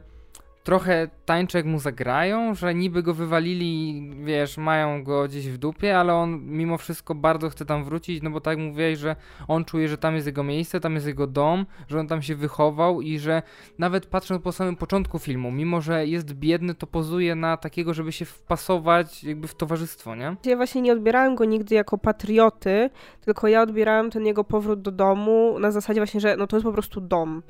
trochę 0.69 1.09
tańczy 1.25 1.57
jak 1.57 1.65
mu 1.65 1.79
zagrają, 1.79 2.55
że 2.55 2.75
niby 2.75 3.03
go 3.03 3.13
wywalili, 3.13 4.01
wiesz, 4.23 4.57
mają 4.57 5.03
go 5.03 5.27
gdzieś 5.27 5.47
w 5.47 5.57
dupie, 5.57 5.99
ale 5.99 6.13
on 6.13 6.41
mimo 6.45 6.77
wszystko 6.77 7.15
bardzo 7.15 7.49
chce 7.49 7.65
tam 7.65 7.83
wrócić, 7.83 8.23
no 8.23 8.29
bo 8.29 8.41
tak 8.41 8.57
mówiłeś, 8.57 8.99
że 8.99 9.15
on 9.47 9.65
czuje, 9.65 9.87
że 9.87 9.97
tam 9.97 10.15
jest 10.15 10.27
jego 10.27 10.43
miejsce, 10.43 10.79
tam 10.79 10.95
jest 10.95 11.07
jego 11.07 11.27
dom, 11.27 11.65
że 11.87 11.99
on 11.99 12.07
tam 12.07 12.21
się 12.21 12.35
wychował 12.35 13.01
i 13.01 13.19
że 13.19 13.41
nawet 13.77 14.05
patrząc 14.05 14.43
po 14.43 14.51
samym 14.51 14.75
początku 14.75 15.19
filmu, 15.19 15.51
mimo 15.51 15.81
że 15.81 16.07
jest 16.07 16.33
biedny, 16.33 16.75
to 16.75 16.87
pozuje 16.87 17.35
na 17.35 17.57
takiego, 17.57 17.93
żeby 17.93 18.11
się 18.11 18.25
wpasować 18.25 19.23
jakby 19.23 19.47
w 19.47 19.55
towarzystwo, 19.55 20.15
nie? 20.15 20.35
Ja 20.45 20.55
właśnie 20.55 20.81
nie 20.81 20.93
odbierałem 20.93 21.35
go 21.35 21.45
nigdy 21.45 21.75
jako 21.75 21.97
patrioty, 21.97 22.89
tylko 23.21 23.47
ja 23.47 23.61
odbierałem 23.61 24.11
ten 24.11 24.25
jego 24.25 24.43
powrót 24.43 24.81
do 24.81 24.91
domu 24.91 25.59
na 25.59 25.71
zasadzie 25.71 25.99
właśnie, 25.99 26.19
że 26.19 26.37
no 26.37 26.47
to 26.47 26.55
jest 26.55 26.65
po 26.65 26.73
prostu 26.73 27.01
dom 27.01 27.41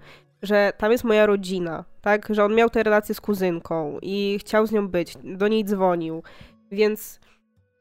że 0.41 0.73
tam 0.77 0.91
jest 0.91 1.03
moja 1.03 1.25
rodzina, 1.25 1.85
tak? 2.01 2.27
Że 2.29 2.45
on 2.45 2.55
miał 2.55 2.69
te 2.69 2.83
relacje 2.83 3.15
z 3.15 3.21
kuzynką 3.21 3.99
i 4.01 4.37
chciał 4.39 4.67
z 4.67 4.71
nią 4.71 4.87
być, 4.87 5.17
do 5.23 5.47
niej 5.47 5.65
dzwonił, 5.65 6.23
więc 6.71 7.19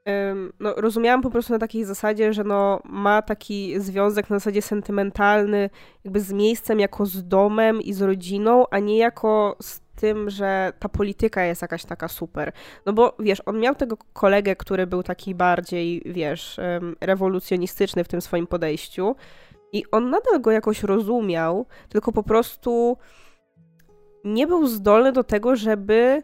ym, 0.08 0.52
no, 0.60 0.74
rozumiałam 0.76 1.22
po 1.22 1.30
prostu 1.30 1.52
na 1.52 1.58
takiej 1.58 1.84
zasadzie, 1.84 2.32
że 2.32 2.44
no, 2.44 2.80
ma 2.84 3.22
taki 3.22 3.80
związek 3.80 4.30
na 4.30 4.38
zasadzie 4.38 4.62
sentymentalny 4.62 5.70
jakby 6.04 6.20
z 6.20 6.32
miejscem 6.32 6.80
jako 6.80 7.06
z 7.06 7.28
domem 7.28 7.82
i 7.82 7.92
z 7.92 8.02
rodziną, 8.02 8.64
a 8.70 8.78
nie 8.78 8.98
jako 8.98 9.56
z 9.62 9.80
tym, 9.96 10.30
że 10.30 10.72
ta 10.78 10.88
polityka 10.88 11.44
jest 11.44 11.62
jakaś 11.62 11.84
taka 11.84 12.08
super. 12.08 12.52
No 12.86 12.92
bo 12.92 13.16
wiesz, 13.18 13.42
on 13.46 13.60
miał 13.60 13.74
tego 13.74 13.96
kolegę, 14.12 14.56
który 14.56 14.86
był 14.86 15.02
taki 15.02 15.34
bardziej, 15.34 16.02
wiesz, 16.06 16.60
rewolucjonistyczny 17.00 18.04
w 18.04 18.08
tym 18.08 18.20
swoim 18.20 18.46
podejściu, 18.46 19.16
i 19.72 19.84
on 19.90 20.10
nadal 20.10 20.40
go 20.40 20.50
jakoś 20.50 20.82
rozumiał, 20.82 21.66
tylko 21.88 22.12
po 22.12 22.22
prostu 22.22 22.96
nie 24.24 24.46
był 24.46 24.66
zdolny 24.66 25.12
do 25.12 25.24
tego, 25.24 25.56
żeby 25.56 26.22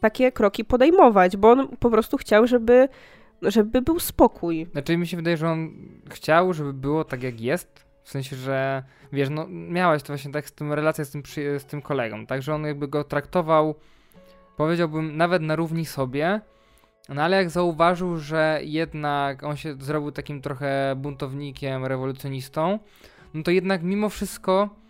takie 0.00 0.32
kroki 0.32 0.64
podejmować, 0.64 1.36
bo 1.36 1.50
on 1.50 1.68
po 1.68 1.90
prostu 1.90 2.16
chciał, 2.16 2.46
żeby, 2.46 2.88
żeby 3.42 3.82
był 3.82 4.00
spokój. 4.00 4.66
Znaczy 4.72 4.96
mi 4.96 5.06
się 5.06 5.16
wydaje, 5.16 5.36
że 5.36 5.48
on 5.48 5.70
chciał, 6.10 6.52
żeby 6.52 6.72
było 6.72 7.04
tak 7.04 7.22
jak 7.22 7.40
jest, 7.40 7.86
w 8.02 8.10
sensie, 8.10 8.36
że 8.36 8.82
wiesz, 9.12 9.28
no 9.30 9.46
miałeś 9.48 10.02
to 10.02 10.06
właśnie 10.06 10.32
tak 10.32 10.48
z 10.48 10.52
tym 10.52 10.72
relację 10.72 11.04
z 11.04 11.10
tym, 11.10 11.22
z 11.58 11.64
tym 11.64 11.82
kolegą, 11.82 12.26
także 12.26 12.54
on 12.54 12.64
jakby 12.64 12.88
go 12.88 13.04
traktował, 13.04 13.74
powiedziałbym, 14.56 15.16
nawet 15.16 15.42
na 15.42 15.56
równi 15.56 15.86
sobie, 15.86 16.40
no 17.08 17.22
ale 17.22 17.36
jak 17.36 17.50
zauważył, 17.50 18.16
że 18.16 18.60
jednak 18.62 19.42
on 19.42 19.56
się 19.56 19.74
zrobił 19.80 20.12
takim 20.12 20.42
trochę 20.42 20.94
buntownikiem, 20.96 21.86
rewolucjonistą, 21.86 22.78
no 23.34 23.42
to 23.42 23.50
jednak 23.50 23.82
mimo 23.82 24.08
wszystko 24.08 24.81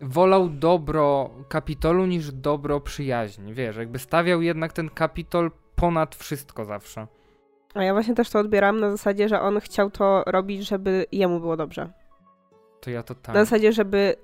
wolał 0.00 0.48
dobro 0.48 1.30
kapitolu 1.48 2.06
niż 2.06 2.32
dobro 2.32 2.80
przyjaźni. 2.80 3.54
Wiesz, 3.54 3.76
jakby 3.76 3.98
stawiał 3.98 4.42
jednak 4.42 4.72
ten 4.72 4.90
kapitol 4.90 5.50
ponad 5.76 6.14
wszystko 6.14 6.64
zawsze. 6.64 7.06
A 7.74 7.84
ja 7.84 7.92
właśnie 7.92 8.14
też 8.14 8.30
to 8.30 8.38
odbieram 8.38 8.80
na 8.80 8.90
zasadzie, 8.90 9.28
że 9.28 9.40
on 9.40 9.60
chciał 9.60 9.90
to 9.90 10.22
robić, 10.26 10.68
żeby 10.68 11.06
jemu 11.12 11.40
było 11.40 11.56
dobrze. 11.56 11.92
To 12.80 12.90
ja 12.90 13.02
to 13.02 13.14
tak. 13.14 13.34
Na 13.34 13.44
zasadzie, 13.44 13.72
żeby 13.72 14.14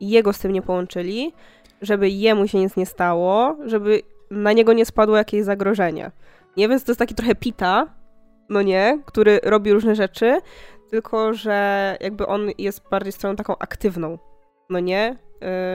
jego 0.00 0.32
z 0.32 0.38
tym 0.38 0.52
nie 0.52 0.62
połączyli, 0.62 1.32
żeby 1.82 2.08
jemu 2.08 2.48
się 2.48 2.58
nic 2.58 2.76
nie 2.76 2.86
stało, 2.86 3.56
żeby 3.64 4.02
na 4.30 4.52
niego 4.52 4.72
nie 4.72 4.86
spadło 4.86 5.16
jakieś 5.16 5.44
zagrożenie. 5.44 6.10
Nie, 6.56 6.68
więc 6.68 6.84
to 6.84 6.92
jest 6.92 6.98
taki 6.98 7.14
trochę 7.14 7.34
pita, 7.34 7.86
no 8.48 8.62
nie, 8.62 8.98
który 9.06 9.40
robi 9.42 9.72
różne 9.72 9.94
rzeczy, 9.94 10.40
tylko 10.90 11.34
że 11.34 11.96
jakby 12.00 12.26
on 12.26 12.50
jest 12.58 12.88
bardziej 12.90 13.12
stroną 13.12 13.36
taką 13.36 13.58
aktywną, 13.58 14.18
no 14.72 14.80
nie, 14.80 15.16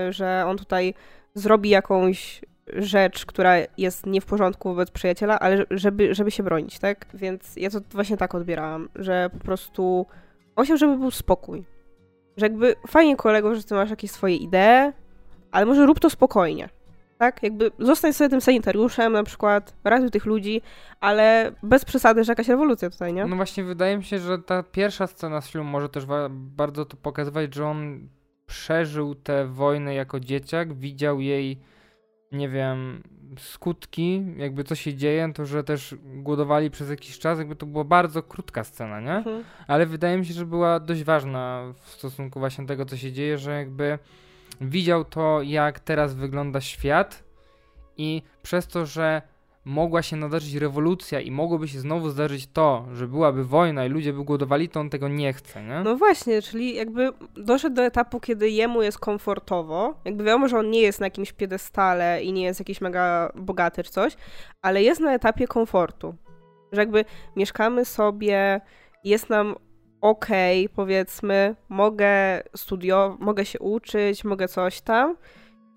yy, 0.05 0.13
że 0.13 0.43
on 0.47 0.57
tutaj 0.57 0.93
zrobi 1.33 1.69
jakąś 1.69 2.41
rzecz, 2.73 3.25
która 3.25 3.53
jest 3.77 4.05
nie 4.05 4.21
w 4.21 4.25
porządku 4.25 4.69
wobec 4.69 4.91
przyjaciela, 4.91 5.39
ale 5.39 5.65
żeby, 5.71 6.15
żeby 6.15 6.31
się 6.31 6.43
bronić, 6.43 6.79
tak? 6.79 7.05
Więc 7.13 7.55
ja 7.55 7.69
to 7.69 7.79
właśnie 7.91 8.17
tak 8.17 8.35
odbierałam, 8.35 8.89
że 8.95 9.29
po 9.33 9.39
prostu 9.39 10.05
on 10.55 10.65
chciał, 10.65 10.77
żeby 10.77 10.97
był 10.97 11.11
spokój. 11.11 11.65
Że 12.37 12.45
jakby 12.45 12.75
fajnie 12.87 13.15
kolego, 13.15 13.55
że 13.55 13.63
ty 13.63 13.73
masz 13.73 13.89
jakieś 13.89 14.11
swoje 14.11 14.35
idee, 14.35 14.93
ale 15.51 15.65
może 15.65 15.85
rób 15.85 15.99
to 15.99 16.09
spokojnie 16.09 16.69
tak? 17.17 17.43
Jakby 17.43 17.71
zostań 17.79 18.13
sobie 18.13 18.29
tym 18.29 18.41
sanitariuszem 18.41 19.13
na 19.13 19.23
przykład, 19.23 19.75
ratuj 19.83 20.11
tych 20.11 20.25
ludzi, 20.25 20.61
ale 20.99 21.51
bez 21.63 21.85
przesady, 21.85 22.23
że 22.23 22.31
jakaś 22.31 22.47
rewolucja 22.47 22.89
tutaj, 22.89 23.13
nie? 23.13 23.25
No 23.25 23.35
właśnie, 23.35 23.63
wydaje 23.63 23.97
mi 23.97 24.03
się, 24.03 24.19
że 24.19 24.39
ta 24.39 24.63
pierwsza 24.63 25.07
scena 25.07 25.41
z 25.41 25.49
filmu 25.49 25.69
może 25.69 25.89
też 25.89 26.05
bardzo 26.29 26.85
to 26.85 26.97
pokazywać, 26.97 27.55
że 27.55 27.65
on 27.65 28.07
przeżył 28.47 29.15
tę 29.15 29.47
wojnę 29.47 29.93
jako 29.93 30.19
dzieciak, 30.19 30.73
widział 30.73 31.21
jej, 31.21 31.59
nie 32.31 32.49
wiem, 32.49 33.03
skutki, 33.39 34.25
jakby 34.37 34.63
co 34.63 34.75
się 34.75 34.93
dzieje, 34.93 35.31
to 35.33 35.45
że 35.45 35.63
też 35.63 35.95
głodowali 36.03 36.71
przez 36.71 36.89
jakiś 36.89 37.19
czas, 37.19 37.39
jakby 37.39 37.55
to 37.55 37.65
była 37.65 37.83
bardzo 37.83 38.23
krótka 38.23 38.63
scena, 38.63 39.01
nie? 39.01 39.15
Mhm. 39.15 39.43
Ale 39.67 39.85
wydaje 39.85 40.17
mi 40.17 40.25
się, 40.25 40.33
że 40.33 40.45
była 40.45 40.79
dość 40.79 41.03
ważna 41.03 41.73
w 41.81 41.89
stosunku 41.89 42.39
właśnie 42.39 42.63
do 42.63 42.67
tego, 42.67 42.85
co 42.85 42.97
się 42.97 43.11
dzieje, 43.11 43.37
że 43.37 43.51
jakby 43.51 43.99
widział 44.61 45.05
to, 45.05 45.41
jak 45.41 45.79
teraz 45.79 46.15
wygląda 46.15 46.61
świat 46.61 47.23
i 47.97 48.21
przez 48.41 48.67
to, 48.67 48.85
że 48.85 49.21
mogła 49.67 50.01
się 50.01 50.15
nadarzyć 50.15 50.55
rewolucja 50.55 51.19
i 51.19 51.31
mogłoby 51.31 51.67
się 51.67 51.79
znowu 51.79 52.09
zdarzyć 52.09 52.47
to, 52.47 52.85
że 52.93 53.07
byłaby 53.07 53.43
wojna 53.43 53.85
i 53.85 53.89
ludzie 53.89 54.13
by 54.13 54.23
głodowali, 54.23 54.69
to 54.69 54.79
on 54.79 54.89
tego 54.89 55.07
nie 55.07 55.33
chce, 55.33 55.63
nie? 55.63 55.81
No 55.83 55.97
właśnie, 55.97 56.41
czyli 56.41 56.75
jakby 56.75 57.09
doszedł 57.35 57.75
do 57.75 57.81
etapu, 57.81 58.19
kiedy 58.19 58.49
jemu 58.49 58.81
jest 58.81 58.99
komfortowo, 58.99 59.99
jakby 60.05 60.23
wiadomo, 60.23 60.47
że 60.47 60.59
on 60.59 60.69
nie 60.69 60.81
jest 60.81 60.99
na 60.99 61.05
jakimś 61.05 61.33
piedestale 61.33 62.23
i 62.23 62.33
nie 62.33 62.43
jest 62.43 62.59
jakiś 62.59 62.81
mega 62.81 63.31
bogaty 63.35 63.83
czy 63.83 63.91
coś, 63.91 64.17
ale 64.61 64.83
jest 64.83 65.01
na 65.01 65.13
etapie 65.13 65.47
komfortu, 65.47 66.15
że 66.71 66.81
jakby 66.81 67.05
mieszkamy 67.35 67.85
sobie, 67.85 68.61
jest 69.03 69.29
nam 69.29 69.55
okay, 70.01 70.69
powiedzmy, 70.75 71.55
mogę 71.69 72.43
studiować, 72.55 73.19
mogę 73.19 73.45
się 73.45 73.59
uczyć, 73.59 74.23
mogę 74.23 74.47
coś 74.47 74.81
tam. 74.81 75.15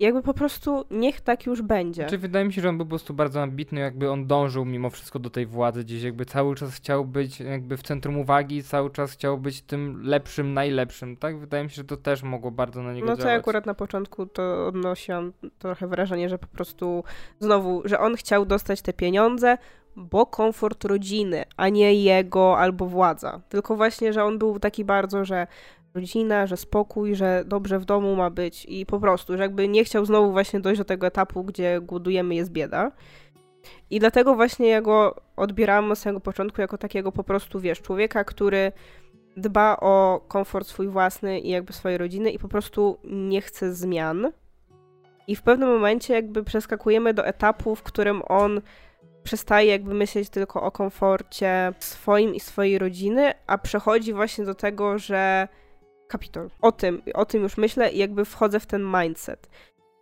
Jakby 0.01 0.23
po 0.23 0.35
prostu 0.35 0.85
niech 0.91 1.21
tak 1.21 1.47
już 1.47 1.63
będzie. 1.63 2.07
Czy 2.07 2.19
wydaje 2.19 2.45
mi 2.45 2.53
się, 2.53 2.63
że 2.63 2.69
on 2.69 2.77
był 2.77 2.87
po 2.87 2.91
prostu 2.91 3.15
bardzo 3.15 3.43
ambitny, 3.43 3.81
jakby 3.81 4.11
on 4.11 4.27
dążył 4.27 4.65
mimo 4.65 4.91
wszystko 4.91 5.19
do 5.19 5.31
tej 5.31 5.47
władzy 5.47 5.85
gdzieś, 5.85 6.03
jakby 6.03 6.25
cały 6.25 6.57
czas 6.57 6.75
chciał 6.75 7.05
być 7.05 7.41
jakby 7.41 7.77
w 7.77 7.83
centrum 7.83 8.19
uwagi, 8.19 8.63
cały 8.63 8.91
czas 8.91 9.13
chciał 9.13 9.39
być 9.39 9.63
tym 9.63 10.03
lepszym, 10.03 10.55
najlepszym, 10.55 11.17
tak? 11.17 11.39
Wydaje 11.39 11.65
mi 11.65 11.71
się, 11.71 11.77
że 11.77 11.85
to 11.85 11.97
też 11.97 12.23
mogło 12.23 12.51
bardzo 12.51 12.83
na 12.83 12.93
niego 12.93 13.07
no, 13.07 13.13
działać. 13.13 13.19
No 13.19 13.25
to 13.25 13.31
ja 13.31 13.39
akurat 13.39 13.67
na 13.67 13.75
początku 13.75 14.27
to 14.27 14.67
odnosiłam 14.67 15.33
trochę 15.59 15.87
wrażenie, 15.87 16.29
że 16.29 16.39
po 16.39 16.47
prostu 16.47 17.05
znowu, 17.41 17.83
że 17.85 18.01
on 18.01 18.17
chciał 18.17 18.47
dostać 18.47 18.83
te 18.83 18.93
pieniądze, 18.93 19.59
bo 19.97 20.27
komfort 20.27 20.85
rodziny, 20.85 21.45
a 21.57 21.69
nie 21.69 21.95
jego 21.95 22.59
albo 22.59 22.87
władza. 22.87 23.41
Tylko 23.49 23.77
właśnie, 23.77 24.13
że 24.13 24.25
on 24.25 24.39
był 24.39 24.59
taki 24.59 24.85
bardzo, 24.85 25.25
że 25.25 25.47
rodzina, 25.95 26.47
że 26.47 26.57
spokój, 26.57 27.15
że 27.15 27.45
dobrze 27.47 27.79
w 27.79 27.85
domu 27.85 28.17
ma 28.17 28.31
być 28.31 28.67
i 28.69 28.87
po 28.87 29.01
prostu, 29.01 29.37
że 29.37 29.43
jakby 29.43 29.69
nie 29.69 29.85
chciał 29.85 30.05
znowu 30.05 30.33
właśnie 30.33 30.61
dojść 30.61 30.79
do 30.79 30.85
tego 30.85 31.07
etapu, 31.07 31.45
gdzie 31.45 31.81
głodujemy, 31.81 32.35
jest 32.35 32.53
bieda. 32.53 32.93
I 33.91 33.99
dlatego 34.01 34.35
właśnie 34.35 34.69
ja 34.69 34.81
go 34.81 35.21
odbierałam 35.37 35.93
od 35.93 35.99
samego 35.99 36.21
początku 36.21 36.61
jako 36.61 36.79
takiego 36.79 37.13
po 37.13 37.25
prostu, 37.25 37.61
wiesz, 37.61 37.81
człowieka, 37.81 38.25
który 38.25 38.73
dba 39.37 39.77
o 39.81 40.25
komfort 40.29 40.67
swój 40.67 40.89
własny 40.89 41.41
i 41.41 41.49
jakby 41.49 41.73
swojej 41.73 41.99
rodziny 41.99 42.31
i 42.31 42.39
po 42.39 42.49
prostu 42.49 42.99
nie 43.05 43.41
chce 43.41 43.75
zmian. 43.75 44.33
I 45.27 45.37
w 45.37 45.43
pewnym 45.43 45.69
momencie 45.69 46.15
jakby 46.15 46.45
przeskakujemy 46.45 47.15
do 47.15 47.27
etapu, 47.27 47.77
w 47.77 47.83
którym 47.83 48.23
on 48.29 48.61
przestaje 49.23 49.71
jakby 49.71 49.95
myśleć 49.95 50.31
tylko 50.31 50.63
o 50.63 50.71
komforcie 50.71 51.73
swoim 51.79 52.35
i 52.35 52.41
swojej 52.41 52.79
rodziny, 52.79 53.33
a 53.47 53.59
przechodzi 53.59 54.13
właśnie 54.13 54.45
do 54.45 54.55
tego, 54.55 54.99
że 54.99 55.49
kapitol. 56.11 56.51
O 56.61 56.73
tym, 56.73 57.03
o 57.15 57.25
tym 57.25 57.43
już 57.43 57.57
myślę 57.57 57.91
i 57.93 57.99
jakby 57.99 58.25
wchodzę 58.25 58.61
w 58.61 58.67
ten 58.67 58.83
mindset. 59.01 59.49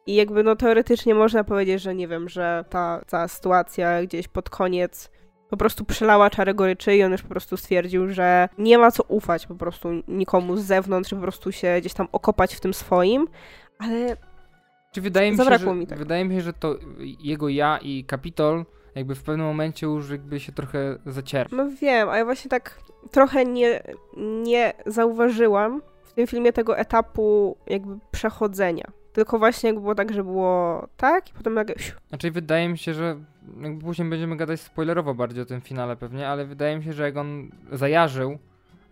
I 0.06 0.14
jakby 0.14 0.42
no 0.44 0.56
teoretycznie 0.56 1.14
można 1.14 1.44
powiedzieć, 1.44 1.82
że 1.82 1.94
nie 1.94 2.08
wiem, 2.08 2.28
że 2.28 2.64
ta 2.70 3.00
cała 3.06 3.28
sytuacja 3.28 4.02
gdzieś 4.02 4.28
pod 4.28 4.50
koniec 4.50 5.10
po 5.50 5.56
prostu 5.56 5.84
przelała 5.84 6.30
czarę 6.30 6.54
goryczy 6.54 6.96
i 6.96 7.02
on 7.02 7.12
już 7.12 7.22
po 7.22 7.28
prostu 7.28 7.56
stwierdził, 7.56 8.08
że 8.08 8.48
nie 8.58 8.78
ma 8.78 8.90
co 8.90 9.02
ufać 9.02 9.46
po 9.46 9.54
prostu 9.54 9.88
nikomu 10.08 10.56
z 10.56 10.64
zewnątrz, 10.64 11.10
po 11.10 11.16
prostu 11.16 11.52
się 11.52 11.76
gdzieś 11.80 11.94
tam 11.94 12.08
okopać 12.12 12.54
w 12.54 12.60
tym 12.60 12.74
swoim, 12.74 13.28
ale 13.78 14.16
Czy 14.92 15.00
wydaje 15.00 15.30
mi 15.30 15.36
się, 15.36 15.44
Zabrakło 15.44 15.72
że, 15.72 15.78
mi 15.80 15.86
tak. 15.86 15.98
wydaje 15.98 16.24
mi 16.24 16.34
się, 16.34 16.40
że 16.40 16.52
to 16.52 16.74
jego 17.20 17.48
ja 17.48 17.78
i 17.82 18.04
Kapitol 18.04 18.64
jakby 18.94 19.14
w 19.14 19.22
pewnym 19.22 19.46
momencie 19.46 19.86
już 19.86 20.10
jakby 20.10 20.40
się 20.40 20.52
trochę 20.52 20.98
zacierpi. 21.06 21.56
no 21.56 21.66
wiem, 21.80 22.08
a 22.08 22.18
ja 22.18 22.24
właśnie 22.24 22.48
tak 22.50 22.78
trochę 23.10 23.44
nie, 23.44 23.82
nie 24.16 24.72
zauważyłam 24.86 25.82
tym 26.18 26.26
filmie 26.26 26.52
tego 26.52 26.78
etapu 26.78 27.56
jakby 27.66 27.98
przechodzenia. 28.10 28.84
Tylko 29.12 29.38
właśnie 29.38 29.66
jakby 29.66 29.82
było 29.82 29.94
tak, 29.94 30.12
że 30.12 30.24
było 30.24 30.88
tak 30.96 31.30
i 31.30 31.32
potem 31.32 31.54
nagle 31.54 31.74
Znaczy 32.08 32.30
wydaje 32.30 32.68
mi 32.68 32.78
się, 32.78 32.94
że 32.94 33.16
jakby 33.60 33.84
później 33.84 34.08
będziemy 34.08 34.36
gadać 34.36 34.60
spoilerowo 34.60 35.14
bardziej 35.14 35.42
o 35.42 35.46
tym 35.46 35.60
finale 35.60 35.96
pewnie, 35.96 36.28
ale 36.28 36.46
wydaje 36.46 36.76
mi 36.76 36.84
się, 36.84 36.92
że 36.92 37.02
jak 37.02 37.16
on 37.16 37.50
zajarzył, 37.72 38.38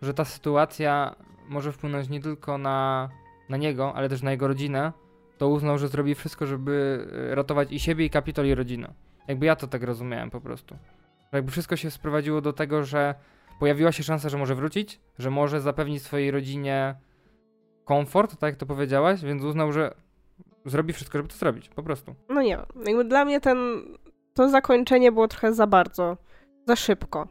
że 0.01 0.13
ta 0.13 0.25
sytuacja 0.25 1.15
może 1.49 1.71
wpłynąć 1.71 2.09
nie 2.09 2.21
tylko 2.21 2.57
na, 2.57 3.09
na 3.49 3.57
niego, 3.57 3.93
ale 3.95 4.09
też 4.09 4.21
na 4.21 4.31
jego 4.31 4.47
rodzinę, 4.47 4.91
to 5.37 5.49
uznał, 5.49 5.77
że 5.77 5.87
zrobi 5.87 6.15
wszystko, 6.15 6.45
żeby 6.45 7.07
e, 7.31 7.35
ratować 7.35 7.71
i 7.71 7.79
siebie, 7.79 8.05
i 8.05 8.09
kapitol, 8.09 8.45
i 8.45 8.55
rodzinę. 8.55 8.93
Jakby 9.27 9.45
ja 9.45 9.55
to 9.55 9.67
tak 9.67 9.83
rozumiałem 9.83 10.29
po 10.29 10.41
prostu. 10.41 10.75
Jakby 11.31 11.51
wszystko 11.51 11.75
się 11.75 11.91
sprowadziło 11.91 12.41
do 12.41 12.53
tego, 12.53 12.83
że 12.83 13.15
pojawiła 13.59 13.91
się 13.91 14.03
szansa, 14.03 14.29
że 14.29 14.37
może 14.37 14.55
wrócić, 14.55 14.99
że 15.19 15.29
może 15.29 15.61
zapewnić 15.61 16.03
swojej 16.03 16.31
rodzinie 16.31 16.95
komfort, 17.87 18.31
tak 18.39 18.51
jak 18.51 18.55
to 18.59 18.65
powiedziałaś, 18.65 19.21
więc 19.21 19.43
uznał, 19.43 19.71
że 19.71 19.93
zrobi 20.65 20.93
wszystko, 20.93 21.17
żeby 21.17 21.29
to 21.29 21.35
zrobić, 21.35 21.69
po 21.69 21.83
prostu. 21.83 22.15
no 22.29 22.41
nie. 22.41 22.57
Jakby 22.85 23.03
dla 23.03 23.25
mnie 23.25 23.41
ten, 23.41 23.57
to 24.33 24.49
zakończenie 24.49 25.11
było 25.11 25.27
trochę 25.27 25.53
za 25.53 25.67
bardzo, 25.67 26.17
za 26.67 26.75
szybko. 26.75 27.27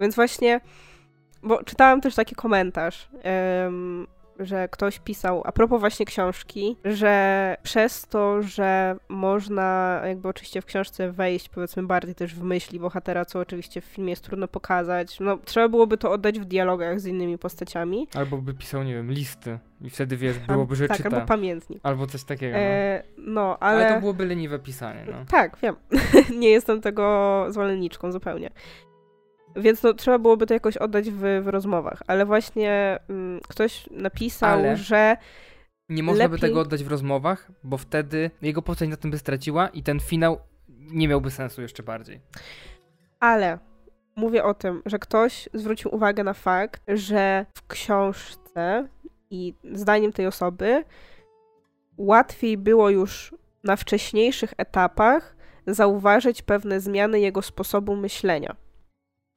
Więc 0.00 0.14
właśnie, 0.14 0.60
bo 1.42 1.64
czytałam 1.64 2.00
też 2.00 2.14
taki 2.14 2.34
komentarz, 2.34 3.08
em, 3.22 4.06
że 4.40 4.68
ktoś 4.68 4.98
pisał 4.98 5.42
a 5.44 5.52
propos 5.52 5.80
właśnie 5.80 6.06
książki, 6.06 6.76
że 6.84 7.56
przez 7.62 8.06
to, 8.06 8.42
że 8.42 8.96
można 9.08 10.00
jakby 10.06 10.28
oczywiście 10.28 10.60
w 10.60 10.64
książce 10.64 11.12
wejść 11.12 11.48
powiedzmy 11.48 11.82
bardziej 11.82 12.14
też 12.14 12.34
w 12.34 12.42
myśli 12.42 12.80
bohatera, 12.80 13.24
co 13.24 13.38
oczywiście 13.38 13.80
w 13.80 13.84
filmie 13.84 14.10
jest 14.10 14.24
trudno 14.24 14.48
pokazać, 14.48 15.20
no 15.20 15.38
trzeba 15.44 15.68
byłoby 15.68 15.98
to 15.98 16.10
oddać 16.10 16.40
w 16.40 16.44
dialogach 16.44 17.00
z 17.00 17.06
innymi 17.06 17.38
postaciami. 17.38 18.08
Albo 18.14 18.38
by 18.38 18.54
pisał, 18.54 18.82
nie 18.82 18.94
wiem, 18.94 19.12
listy 19.12 19.58
i 19.80 19.90
wtedy 19.90 20.16
wiesz, 20.16 20.38
byłoby, 20.38 20.76
że 20.76 20.88
tak, 20.88 20.96
czyta. 20.96 21.08
albo 21.08 21.26
pamiętnik. 21.26 21.80
Albo 21.82 22.06
coś 22.06 22.24
takiego. 22.24 22.56
No. 22.56 22.62
E, 22.62 23.02
no, 23.18 23.58
ale... 23.60 23.86
ale... 23.86 23.94
to 23.94 24.00
byłoby 24.00 24.26
leniwe 24.26 24.58
pisanie, 24.58 25.04
no. 25.12 25.24
Tak, 25.28 25.56
wiem. 25.62 25.76
nie 26.40 26.50
jestem 26.50 26.80
tego 26.80 27.46
zwolenniczką 27.48 28.12
zupełnie. 28.12 28.50
Więc 29.56 29.82
no, 29.82 29.94
trzeba 29.94 30.18
byłoby 30.18 30.46
to 30.46 30.54
jakoś 30.54 30.76
oddać 30.76 31.10
w, 31.10 31.20
w 31.42 31.46
rozmowach. 31.48 32.02
Ale 32.06 32.26
właśnie 32.26 32.98
mm, 33.08 33.40
ktoś 33.48 33.86
napisał, 33.90 34.50
Ale- 34.58 34.76
że 34.76 35.16
Nie 35.88 36.02
można 36.02 36.28
by 36.28 36.36
lepiej- 36.36 36.40
tego 36.40 36.60
oddać 36.60 36.84
w 36.84 36.88
rozmowach, 36.88 37.50
bo 37.64 37.78
wtedy 37.78 38.30
jego 38.42 38.62
postać 38.62 38.88
na 38.88 38.96
tym 38.96 39.10
by 39.10 39.18
straciła 39.18 39.68
i 39.68 39.82
ten 39.82 40.00
finał 40.00 40.38
nie 40.68 41.08
miałby 41.08 41.30
sensu 41.30 41.62
jeszcze 41.62 41.82
bardziej. 41.82 42.20
ale 43.20 43.58
mówię 44.16 44.44
o 44.44 44.54
tym, 44.54 44.82
że 44.86 44.98
ktoś 44.98 45.48
zwrócił 45.54 45.94
uwagę 45.94 46.24
na 46.24 46.34
fakt, 46.34 46.82
że 46.88 47.46
w 47.54 47.66
książce 47.66 48.88
i 49.30 49.54
zdaniem 49.72 50.12
tej 50.12 50.26
osoby 50.26 50.84
łatwiej 51.98 52.56
było 52.58 52.90
już 52.90 53.34
na 53.64 53.76
wcześniejszych 53.76 54.52
etapach 54.56 55.36
zauważyć 55.66 56.42
pewne 56.42 56.80
zmiany 56.80 57.20
jego 57.20 57.42
sposobu 57.42 57.96
myślenia. 57.96 58.56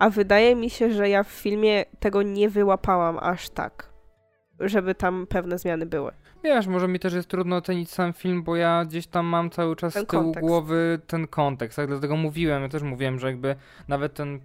A 0.04 0.10
wydaje 0.10 0.56
mi 0.56 0.70
się, 0.70 0.92
że 0.94 1.10
ja 1.10 1.24
w 1.24 1.28
filmie 1.28 1.86
tego 2.00 2.22
nie 2.22 2.50
wyłapałam 2.50 3.18
aż 3.22 3.50
tak, 3.50 3.90
żeby 4.60 4.96
tam 4.96 5.28
pewne 5.30 5.58
zmiany 5.58 5.86
były. 5.86 6.12
Wiesz, 6.44 6.68
może 6.68 6.88
mi 6.88 7.00
też 7.00 7.14
jest 7.14 7.28
trudno 7.28 7.56
ocenić 7.56 7.92
sam 7.92 8.14
film, 8.14 8.44
bo 8.44 8.56
ja 8.56 8.86
gdzieś 8.86 9.08
tam 9.08 9.26
mam 9.26 9.50
cały 9.50 9.76
czas 9.76 9.94
Ten 9.94 10.04
z 10.04 10.08
tyłu 10.08 10.24
kontekst. 10.24 10.48
głowy 10.50 11.00
ten 11.08 11.28
kontekst, 11.28 11.76
tak? 11.76 11.88
Dlatego 11.88 12.16
mówiłem, 12.18 12.64
ja 12.64 12.70
też 12.70 12.84
mówiłem, 12.84 13.20
że 13.20 13.28
jakby 13.28 13.56
nawet 13.88 14.14
ten 14.14 14.40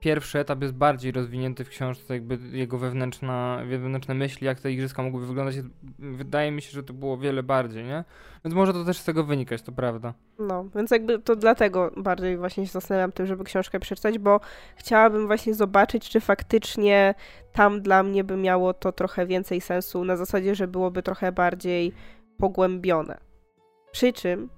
pierwszy 0.00 0.38
etap 0.38 0.62
jest 0.62 0.74
bardziej 0.74 1.12
rozwinięty 1.12 1.64
w 1.64 1.68
książce, 1.68 2.14
jakby 2.14 2.38
jego 2.52 2.78
wewnętrzna, 2.78 3.62
wewnętrzne 3.68 4.14
myśli, 4.14 4.46
jak 4.46 4.60
te 4.60 4.72
igrzyska 4.72 5.02
mogłyby 5.02 5.26
wyglądać. 5.26 5.56
Wydaje 5.98 6.50
mi 6.50 6.62
się, 6.62 6.70
że 6.70 6.82
to 6.82 6.92
było 6.92 7.18
wiele 7.18 7.42
bardziej, 7.42 7.84
nie? 7.84 8.04
Więc 8.44 8.54
może 8.54 8.72
to 8.72 8.84
też 8.84 8.98
z 8.98 9.04
tego 9.04 9.24
wynikać, 9.24 9.62
to 9.62 9.72
prawda. 9.72 10.14
No, 10.38 10.64
więc 10.74 10.90
jakby 10.90 11.18
to 11.18 11.36
dlatego 11.36 11.90
bardziej 11.96 12.36
właśnie 12.36 12.66
się 12.66 12.72
zastanawiam 12.72 13.12
tym, 13.12 13.26
żeby 13.26 13.44
książkę 13.44 13.80
przeczytać, 13.80 14.18
bo 14.18 14.40
chciałabym 14.76 15.26
właśnie 15.26 15.54
zobaczyć, 15.54 16.08
czy 16.08 16.20
faktycznie 16.20 17.14
tam 17.52 17.82
dla 17.82 18.02
mnie 18.02 18.24
by 18.24 18.36
miało 18.36 18.74
to 18.74 18.92
trochę 18.92 19.26
więcej 19.26 19.60
sensu, 19.60 20.04
na 20.04 20.16
zasadzie, 20.16 20.54
że 20.54 20.68
byłoby 20.68 21.02
trochę 21.02 21.32
bardziej 21.32 21.92
pogłębione. 22.38 23.18
Przy 23.92 24.12
czym 24.12 24.48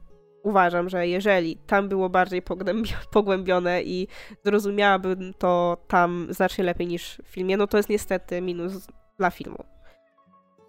uważam, 0.43 0.89
że 0.89 1.09
jeżeli 1.09 1.57
tam 1.57 1.89
było 1.89 2.09
bardziej 2.09 2.43
pogłębio- 2.43 3.07
pogłębione 3.13 3.83
i 3.83 4.09
zrozumiałabym 4.45 5.35
to 5.39 5.77
tam 5.89 6.27
znacznie 6.31 6.65
lepiej 6.65 6.87
niż 6.87 7.23
w 7.25 7.29
filmie, 7.29 7.57
no 7.57 7.67
to 7.67 7.77
jest 7.77 7.89
niestety 7.89 8.41
minus 8.41 8.87
dla 9.19 9.31
filmu. 9.31 9.65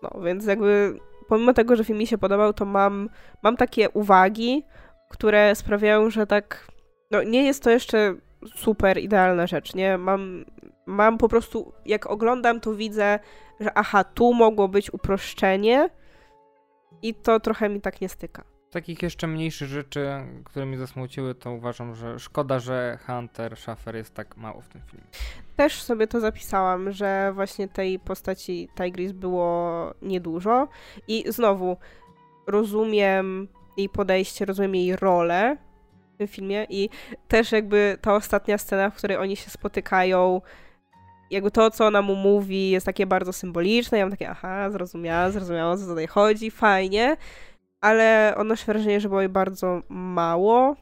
No, 0.03 0.21
więc 0.21 0.45
jakby 0.45 0.99
pomimo 1.27 1.53
tego, 1.53 1.75
że 1.75 1.83
film 1.83 1.99
mi 1.99 2.07
się 2.07 2.17
podobał, 2.17 2.53
to 2.53 2.65
mam, 2.65 3.09
mam 3.43 3.57
takie 3.57 3.89
uwagi, 3.89 4.63
które 5.09 5.55
sprawiają, 5.55 6.09
że 6.09 6.27
tak, 6.27 6.67
no 7.11 7.23
nie 7.23 7.43
jest 7.43 7.63
to 7.63 7.69
jeszcze 7.69 8.15
super 8.55 8.97
idealna 8.97 9.47
rzecz, 9.47 9.75
nie? 9.75 9.97
Mam, 9.97 10.45
mam 10.85 11.17
po 11.17 11.29
prostu, 11.29 11.73
jak 11.85 12.07
oglądam, 12.07 12.59
to 12.59 12.75
widzę, 12.75 13.19
że 13.59 13.77
aha, 13.77 14.03
tu 14.03 14.33
mogło 14.33 14.67
być 14.67 14.93
uproszczenie 14.93 15.89
i 17.01 17.13
to 17.13 17.39
trochę 17.39 17.69
mi 17.69 17.81
tak 17.81 18.01
nie 18.01 18.09
styka. 18.09 18.43
Takich 18.71 19.03
jeszcze 19.03 19.27
mniejszych 19.27 19.67
rzeczy, 19.67 20.09
które 20.45 20.65
mnie 20.65 20.77
zasmuciły, 20.77 21.35
to 21.35 21.51
uważam, 21.51 21.95
że 21.95 22.19
szkoda, 22.19 22.59
że 22.59 22.97
Hunter 23.05 23.57
Schaffer 23.57 23.95
jest 23.95 24.13
tak 24.13 24.37
mało 24.37 24.61
w 24.61 24.67
tym 24.67 24.81
filmie. 24.91 25.05
Też 25.55 25.81
sobie 25.81 26.07
to 26.07 26.19
zapisałam, 26.19 26.91
że 26.91 27.31
właśnie 27.33 27.67
tej 27.67 27.99
postaci 27.99 28.69
Tigris 28.75 29.11
było 29.11 29.93
niedużo 30.01 30.67
i 31.07 31.23
znowu 31.27 31.77
rozumiem 32.47 33.47
jej 33.77 33.89
podejście, 33.89 34.45
rozumiem 34.45 34.75
jej 34.75 34.95
rolę 34.95 35.57
w 36.13 36.17
tym 36.17 36.27
filmie 36.27 36.67
i 36.69 36.89
też 37.27 37.51
jakby 37.51 37.97
ta 38.01 38.15
ostatnia 38.15 38.57
scena, 38.57 38.89
w 38.89 38.95
której 38.95 39.17
oni 39.17 39.35
się 39.35 39.49
spotykają, 39.49 40.41
jakby 41.31 41.51
to, 41.51 41.71
co 41.71 41.87
ona 41.87 42.01
mu 42.01 42.15
mówi, 42.15 42.69
jest 42.69 42.85
takie 42.85 43.05
bardzo 43.05 43.33
symboliczne. 43.33 43.97
Ja 43.97 44.05
mam 44.05 44.11
takie, 44.11 44.29
aha, 44.29 44.69
zrozumiałam, 44.69 45.31
zrozumiałam, 45.31 45.73
o 45.73 45.77
co 45.77 45.85
tutaj 45.87 46.07
chodzi, 46.07 46.51
fajnie, 46.51 47.17
ale 47.81 48.33
odnoszę 48.37 48.65
wrażenie, 48.65 48.99
że 48.99 49.09
było 49.09 49.21
jej 49.21 49.29
bardzo 49.29 49.81
mało. 49.89 50.75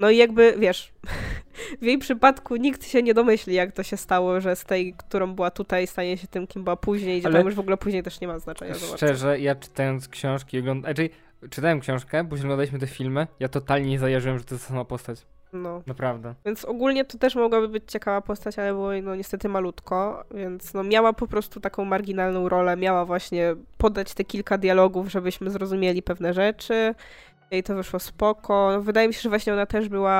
No 0.00 0.10
i 0.10 0.16
jakby, 0.16 0.54
wiesz, 0.58 0.92
w 1.82 1.84
jej 1.84 1.98
przypadku 1.98 2.56
nikt 2.56 2.86
się 2.86 3.02
nie 3.02 3.14
domyśli, 3.14 3.54
jak 3.54 3.72
to 3.72 3.82
się 3.82 3.96
stało, 3.96 4.40
że 4.40 4.56
z 4.56 4.64
tej, 4.64 4.94
którą 4.94 5.34
była 5.34 5.50
tutaj, 5.50 5.86
stanie 5.86 6.16
się 6.16 6.26
tym, 6.26 6.46
kim 6.46 6.64
była 6.64 6.76
później, 6.76 7.20
gdzie 7.20 7.28
Ale- 7.28 7.38
tam 7.38 7.46
już 7.46 7.54
w 7.54 7.60
ogóle 7.60 7.76
później 7.76 8.02
też 8.02 8.20
nie 8.20 8.28
ma 8.28 8.38
znaczenia. 8.38 8.74
Szczerze, 8.74 9.40
ja 9.40 9.54
czytając 9.54 10.08
książki, 10.08 10.58
ogląd... 10.58 10.84
znaczy, 10.84 11.10
czytałem 11.50 11.80
książkę, 11.80 12.28
później 12.28 12.44
oglądaliśmy 12.46 12.78
te 12.78 12.86
filmy, 12.86 13.26
ja 13.40 13.48
totalnie 13.48 13.90
nie 13.90 13.98
zajarzyłem, 13.98 14.38
że 14.38 14.44
to 14.44 14.54
jest 14.54 14.64
ta 14.64 14.68
sama 14.68 14.84
postać. 14.84 15.26
No. 15.52 15.82
Naprawdę. 15.86 16.34
Więc 16.44 16.64
ogólnie 16.64 17.04
to 17.04 17.18
też 17.18 17.34
mogłaby 17.34 17.68
być 17.68 17.84
ciekawa 17.86 18.20
postać, 18.20 18.58
ale 18.58 18.72
było 18.72 18.92
jej 18.92 19.02
no 19.02 19.14
niestety 19.14 19.48
malutko, 19.48 20.24
więc 20.34 20.74
no 20.74 20.84
miała 20.84 21.12
po 21.12 21.26
prostu 21.26 21.60
taką 21.60 21.84
marginalną 21.84 22.48
rolę, 22.48 22.76
miała 22.76 23.04
właśnie 23.04 23.56
podać 23.78 24.14
te 24.14 24.24
kilka 24.24 24.58
dialogów, 24.58 25.10
żebyśmy 25.10 25.50
zrozumieli 25.50 26.02
pewne 26.02 26.34
rzeczy 26.34 26.94
I 27.50 27.62
to 27.62 27.74
wyszło 27.74 27.98
spoko. 27.98 28.70
No, 28.72 28.82
wydaje 28.82 29.08
mi 29.08 29.14
się, 29.14 29.20
że 29.20 29.28
właśnie 29.28 29.52
ona 29.52 29.66
też 29.66 29.88
była 29.88 30.14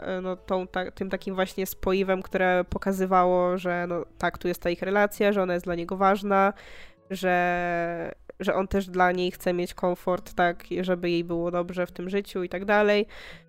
e, 0.00 0.20
no, 0.20 0.36
tą, 0.36 0.66
ta, 0.66 0.90
tym 0.90 1.10
takim 1.10 1.34
właśnie 1.34 1.66
spoiwem, 1.66 2.22
które 2.22 2.64
pokazywało, 2.70 3.58
że 3.58 3.86
no, 3.88 4.04
tak, 4.18 4.38
tu 4.38 4.48
jest 4.48 4.62
ta 4.62 4.70
ich 4.70 4.82
relacja, 4.82 5.32
że 5.32 5.42
ona 5.42 5.54
jest 5.54 5.66
dla 5.66 5.74
niego 5.74 5.96
ważna, 5.96 6.52
że, 7.10 8.12
że 8.40 8.54
on 8.54 8.68
też 8.68 8.86
dla 8.88 9.12
niej 9.12 9.30
chce 9.30 9.52
mieć 9.52 9.74
komfort, 9.74 10.34
tak, 10.34 10.64
żeby 10.80 11.10
jej 11.10 11.24
było 11.24 11.50
dobrze 11.50 11.86
w 11.86 11.92
tym 11.92 12.10
życiu 12.10 12.42
i 12.42 12.48
tak 12.48 12.64
dalej. 12.64 13.06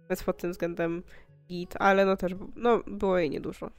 Więc 0.09 0.23
pod 0.23 0.37
tym 0.37 0.51
względem 0.51 1.03
git, 1.47 1.75
ale 1.79 2.05
no 2.05 2.17
też 2.17 2.35
no, 2.55 2.79
było 2.87 3.17
jej 3.17 3.29
niedużo. 3.29 3.69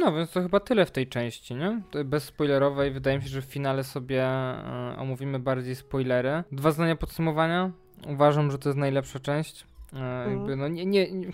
No, 0.00 0.12
więc 0.12 0.30
to 0.30 0.42
chyba 0.42 0.60
tyle 0.60 0.86
w 0.86 0.90
tej 0.90 1.06
części, 1.06 1.54
nie? 1.54 1.82
Bez 2.04 2.24
spoilerowej 2.24 2.90
wydaje 2.90 3.16
mi 3.16 3.22
się, 3.22 3.28
że 3.28 3.42
w 3.42 3.44
finale 3.44 3.84
sobie 3.84 4.24
e, 4.24 4.96
omówimy 4.98 5.38
bardziej 5.38 5.74
spoilery. 5.74 6.42
Dwa 6.52 6.70
zdania 6.70 6.96
podsumowania. 6.96 7.72
Uważam, 8.06 8.50
że 8.50 8.58
to 8.58 8.68
jest 8.68 8.78
najlepsza 8.78 9.20
część. 9.20 9.66
Mm. 9.92 10.30
Jakby, 10.30 10.56
no 10.56 10.68
nie, 10.68 10.86
nie, 10.86 11.12
nie, 11.12 11.28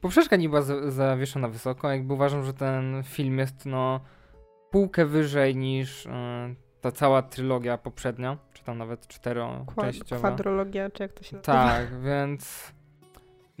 poprzeczka 0.00 0.36
nie 0.36 0.48
była 0.48 0.62
zawieszona 0.88 1.48
wysoko, 1.48 1.90
jakby 1.90 2.14
uważam, 2.14 2.44
że 2.44 2.52
ten 2.52 3.02
film 3.04 3.38
jest 3.38 3.66
no 3.66 4.00
półkę 4.70 5.06
wyżej 5.06 5.56
niż 5.56 6.06
e, 6.06 6.54
ta 6.80 6.92
cała 6.92 7.22
trylogia 7.22 7.78
poprzednia, 7.78 8.38
czy 8.52 8.64
tam 8.64 8.78
nawet 8.78 9.06
czteroczęściowa. 9.06 10.28
Kwadrologia, 10.28 10.90
czy 10.90 11.02
jak 11.02 11.12
to 11.12 11.22
się 11.22 11.36
nazywa. 11.36 11.52
Tak, 11.52 12.00
więc 12.06 12.72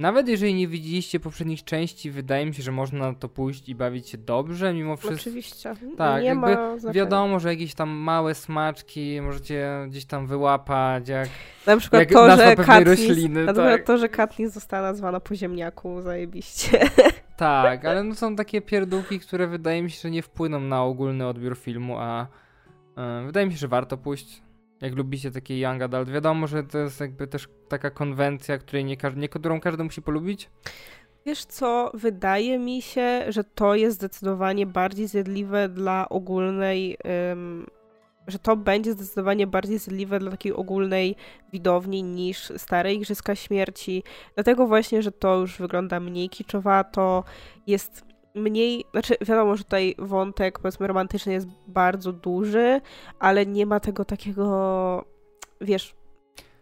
nawet 0.00 0.28
jeżeli 0.28 0.54
nie 0.54 0.68
widzieliście 0.68 1.20
poprzednich 1.20 1.64
części, 1.64 2.10
wydaje 2.10 2.46
mi 2.46 2.54
się, 2.54 2.62
że 2.62 2.72
można 2.72 2.98
na 2.98 3.14
to 3.14 3.28
pójść 3.28 3.68
i 3.68 3.74
bawić 3.74 4.08
się 4.08 4.18
dobrze, 4.18 4.74
mimo 4.74 4.96
wszystko. 4.96 5.20
Oczywiście. 5.20 5.74
Tak, 5.96 6.22
nie 6.22 6.28
jakby 6.28 6.56
wiadomo, 6.92 7.40
że 7.40 7.48
jakieś 7.48 7.74
tam 7.74 7.90
małe 7.90 8.34
smaczki 8.34 9.20
możecie 9.20 9.68
gdzieś 9.88 10.04
tam 10.04 10.26
wyłapać, 10.26 11.08
jak 11.08 11.28
na 11.66 11.76
przykład 11.76 12.00
jak 12.00 12.12
to, 12.12 12.36
że 12.36 12.56
Katniss, 12.56 12.88
rośliny. 12.88 13.44
Na 13.44 13.52
przykład 13.52 13.72
tak. 13.72 13.86
to, 13.86 13.98
że 13.98 14.08
Katniss 14.08 14.52
została 14.52 14.82
nazwana 14.82 15.20
po 15.20 15.34
ziemniaku, 15.34 16.02
zajebiście. 16.02 16.80
Tak, 17.36 17.84
ale 17.84 18.04
no 18.04 18.14
są 18.14 18.36
takie 18.36 18.60
pierdółki, 18.60 19.20
które 19.20 19.46
wydaje 19.46 19.82
mi 19.82 19.90
się, 19.90 20.00
że 20.02 20.10
nie 20.10 20.22
wpłyną 20.22 20.60
na 20.60 20.84
ogólny 20.84 21.26
odbiór 21.26 21.56
filmu, 21.58 21.96
a 21.98 22.26
yy, 22.96 23.26
wydaje 23.26 23.46
mi 23.46 23.52
się, 23.52 23.58
że 23.58 23.68
warto 23.68 23.96
pójść 23.96 24.42
jak 24.80 24.94
lubicie 24.94 25.30
takie 25.30 25.60
young 25.60 25.82
adult. 25.82 26.10
Wiadomo, 26.10 26.46
że 26.46 26.62
to 26.62 26.78
jest 26.78 27.00
jakby 27.00 27.26
też 27.26 27.48
taka 27.68 27.90
konwencja, 27.90 28.58
której 28.58 28.84
nie, 28.84 28.96
nie 29.16 29.28
którą 29.28 29.60
każdy 29.60 29.84
musi 29.84 30.02
polubić. 30.02 30.50
Wiesz 31.26 31.44
co, 31.44 31.90
wydaje 31.94 32.58
mi 32.58 32.82
się, 32.82 33.24
że 33.28 33.44
to 33.44 33.74
jest 33.74 33.96
zdecydowanie 33.96 34.66
bardziej 34.66 35.06
zjadliwe 35.06 35.68
dla 35.68 36.08
ogólnej, 36.08 36.96
że 38.26 38.38
to 38.38 38.56
będzie 38.56 38.92
zdecydowanie 38.92 39.46
bardziej 39.46 39.78
zjadliwe 39.78 40.18
dla 40.18 40.30
takiej 40.30 40.52
ogólnej 40.52 41.16
widowni 41.52 42.02
niż 42.02 42.52
stare 42.56 42.94
Igrzyska 42.94 43.34
Śmierci. 43.34 44.02
Dlatego 44.34 44.66
właśnie, 44.66 45.02
że 45.02 45.12
to 45.12 45.36
już 45.36 45.58
wygląda 45.58 46.00
mniej 46.00 46.28
kiczowato, 46.28 47.24
jest 47.66 48.09
mniej, 48.34 48.84
znaczy 48.92 49.16
wiadomo, 49.20 49.56
że 49.56 49.64
tutaj 49.64 49.94
wątek 49.98 50.58
powiedzmy 50.58 50.86
romantyczny 50.86 51.32
jest 51.32 51.46
bardzo 51.66 52.12
duży, 52.12 52.80
ale 53.18 53.46
nie 53.46 53.66
ma 53.66 53.80
tego 53.80 54.04
takiego, 54.04 55.04
wiesz, 55.60 55.94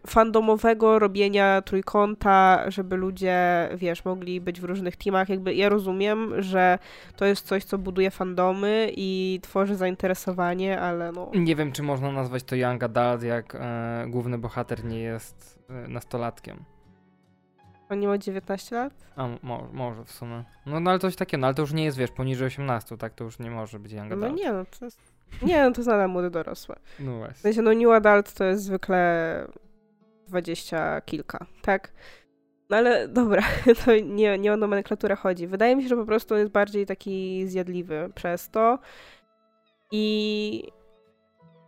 fandomowego 0.07 0.99
robienia 0.99 1.61
trójkąta, 1.61 2.63
żeby 2.71 2.95
ludzie, 2.95 3.69
wiesz, 3.75 4.05
mogli 4.05 4.41
być 4.41 4.61
w 4.61 4.63
różnych 4.63 4.95
teamach. 4.95 5.29
Jakby 5.29 5.53
ja 5.53 5.69
rozumiem, 5.69 6.41
że 6.41 6.79
to 7.15 7.25
jest 7.25 7.47
coś, 7.47 7.63
co 7.63 7.77
buduje 7.77 8.11
fandomy 8.11 8.91
i 8.95 9.39
tworzy 9.43 9.75
zainteresowanie, 9.75 10.79
ale 10.81 11.11
no... 11.11 11.31
Nie 11.33 11.55
wiem, 11.55 11.71
czy 11.71 11.83
można 11.83 12.11
nazwać 12.11 12.43
to 12.43 12.55
young 12.55 12.83
adult, 12.83 13.23
jak 13.23 13.55
e, 13.55 14.05
główny 14.07 14.37
bohater 14.37 14.85
nie 14.85 14.99
jest 14.99 15.59
e, 15.69 15.87
nastolatkiem. 15.87 16.63
On 17.89 17.99
nie 17.99 18.07
ma 18.07 18.17
19 18.17 18.75
lat? 18.75 18.93
A, 19.15 19.27
mo 19.43 19.69
może 19.73 20.05
w 20.05 20.11
sumie. 20.11 20.43
No, 20.65 20.79
no 20.79 20.91
ale 20.91 20.99
coś 20.99 21.15
takiego, 21.15 21.41
no 21.41 21.47
ale 21.47 21.53
to 21.53 21.61
już 21.61 21.73
nie 21.73 21.83
jest, 21.83 21.97
wiesz, 21.97 22.11
poniżej 22.11 22.47
18, 22.47 22.97
tak? 22.97 23.13
To 23.13 23.23
już 23.23 23.39
nie 23.39 23.51
może 23.51 23.79
być 23.79 23.91
young 23.91 24.11
adult. 24.11 24.21
No 24.21 24.29
nie, 24.29 24.53
no 24.53 24.65
to 24.79 24.85
jest... 24.85 24.99
Nie, 25.41 25.63
no 25.63 25.71
to 25.71 25.81
nadal 25.81 26.09
młody 26.09 26.29
dorosły. 26.29 26.75
No 26.99 27.17
właśnie. 27.17 27.35
W 27.35 27.39
sensie, 27.39 27.61
no 27.61 27.73
new 27.73 27.89
adult 27.89 28.33
to 28.33 28.43
jest 28.43 28.63
zwykle 28.63 29.47
dwadzieścia 30.27 31.01
kilka, 31.01 31.45
tak? 31.61 31.91
No 32.69 32.77
ale 32.77 33.07
dobra, 33.07 33.43
to 33.85 33.95
nie, 33.95 34.37
nie 34.37 34.53
o 34.53 34.57
nomenklaturę 34.57 35.15
chodzi. 35.15 35.47
Wydaje 35.47 35.75
mi 35.75 35.83
się, 35.83 35.89
że 35.89 35.95
po 35.95 36.05
prostu 36.05 36.33
on 36.33 36.39
jest 36.39 36.51
bardziej 36.51 36.85
taki 36.85 37.47
zjadliwy 37.47 38.09
przez 38.15 38.49
to. 38.49 38.79
I 39.91 40.63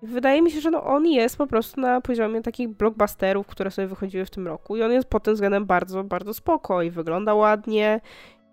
Wydaje 0.01 0.41
mi 0.41 0.51
się, 0.51 0.61
że 0.61 0.71
no 0.71 0.83
on 0.83 1.07
jest 1.07 1.37
po 1.37 1.47
prostu 1.47 1.81
na 1.81 2.01
poziomie 2.01 2.41
takich 2.41 2.69
blockbusterów, 2.69 3.47
które 3.47 3.71
sobie 3.71 3.87
wychodziły 3.87 4.25
w 4.25 4.29
tym 4.29 4.47
roku 4.47 4.77
i 4.77 4.83
on 4.83 4.91
jest 4.91 5.07
pod 5.07 5.23
tym 5.23 5.33
względem 5.33 5.65
bardzo, 5.65 6.03
bardzo 6.03 6.33
spoko 6.33 6.81
i 6.81 6.91
wygląda 6.91 7.33
ładnie 7.33 8.01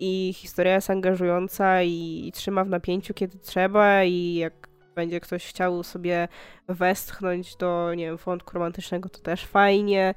i 0.00 0.32
historia 0.36 0.74
jest 0.74 0.90
angażująca 0.90 1.82
i, 1.82 2.24
i 2.26 2.32
trzyma 2.32 2.64
w 2.64 2.68
napięciu 2.68 3.14
kiedy 3.14 3.38
trzeba 3.38 4.04
i 4.04 4.34
jak 4.34 4.68
będzie 4.94 5.20
ktoś 5.20 5.46
chciał 5.46 5.82
sobie 5.82 6.28
westchnąć 6.68 7.56
do, 7.56 7.94
nie 7.94 8.04
wiem, 8.04 8.16
wątku 8.16 8.54
romantycznego, 8.54 9.08
to 9.08 9.18
też 9.18 9.46
fajnie. 9.46 10.14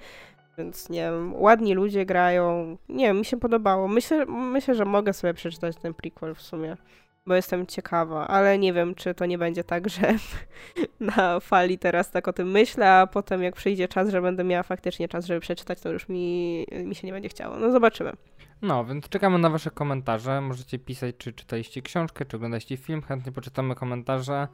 Więc 0.58 0.90
nie 0.90 1.02
wiem, 1.02 1.36
ładni 1.36 1.74
ludzie 1.74 2.06
grają. 2.06 2.78
Nie 2.90 3.08
wiem, 3.08 3.18
mi 3.18 3.26
się 3.26 3.38
podobało. 3.38 3.88
Myślę, 3.88 4.26
myślę, 4.26 4.76
że 4.76 4.86
mogę 4.86 5.14
sobie 5.14 5.34
przeczytać 5.34 5.76
ten 5.78 5.94
prequel 5.94 6.36
w 6.36 6.42
sumie 6.42 6.78
bo 7.26 7.36
jestem 7.36 7.67
ciekawa, 7.67 8.28
ale 8.28 8.57
nie 8.57 8.74
wiem, 8.74 8.95
czy 8.95 9.13
to 9.13 9.26
nie 9.26 9.38
będzie 9.38 9.63
tak, 9.63 9.89
że 9.89 10.15
na 11.15 11.39
fali 11.39 11.78
teraz 11.78 12.11
tak 12.11 12.28
o 12.28 12.34
tym 12.34 12.51
myślę, 12.51 12.91
a 12.93 13.07
potem 13.07 13.43
jak 13.43 13.55
przyjdzie 13.55 13.88
czas, 13.88 14.09
że 14.09 14.22
będę 14.22 14.43
miała 14.43 14.63
faktycznie 14.63 15.07
czas, 15.07 15.26
żeby 15.26 15.39
przeczytać, 15.39 15.80
to 15.80 15.91
już 15.91 16.09
mi, 16.09 16.65
mi 16.84 16.95
się 16.95 17.07
nie 17.07 17.13
będzie 17.13 17.30
chciało. 17.30 17.57
No 17.57 17.72
zobaczymy. 17.72 18.11
No, 18.61 18.86
więc 18.86 19.09
czekamy 19.09 19.38
na 19.38 19.49
wasze 19.49 19.72
komentarze. 19.72 20.41
Możecie 20.41 20.80
pisać, 20.80 21.15
czy 21.17 21.34
czytaliście 21.34 21.82
książkę, 21.82 22.26
czy 22.26 22.38
oglądaliście 22.38 22.78
film. 22.78 23.01
Chętnie 23.01 23.32
poczytamy 23.32 23.76
komentarze. 23.76 24.47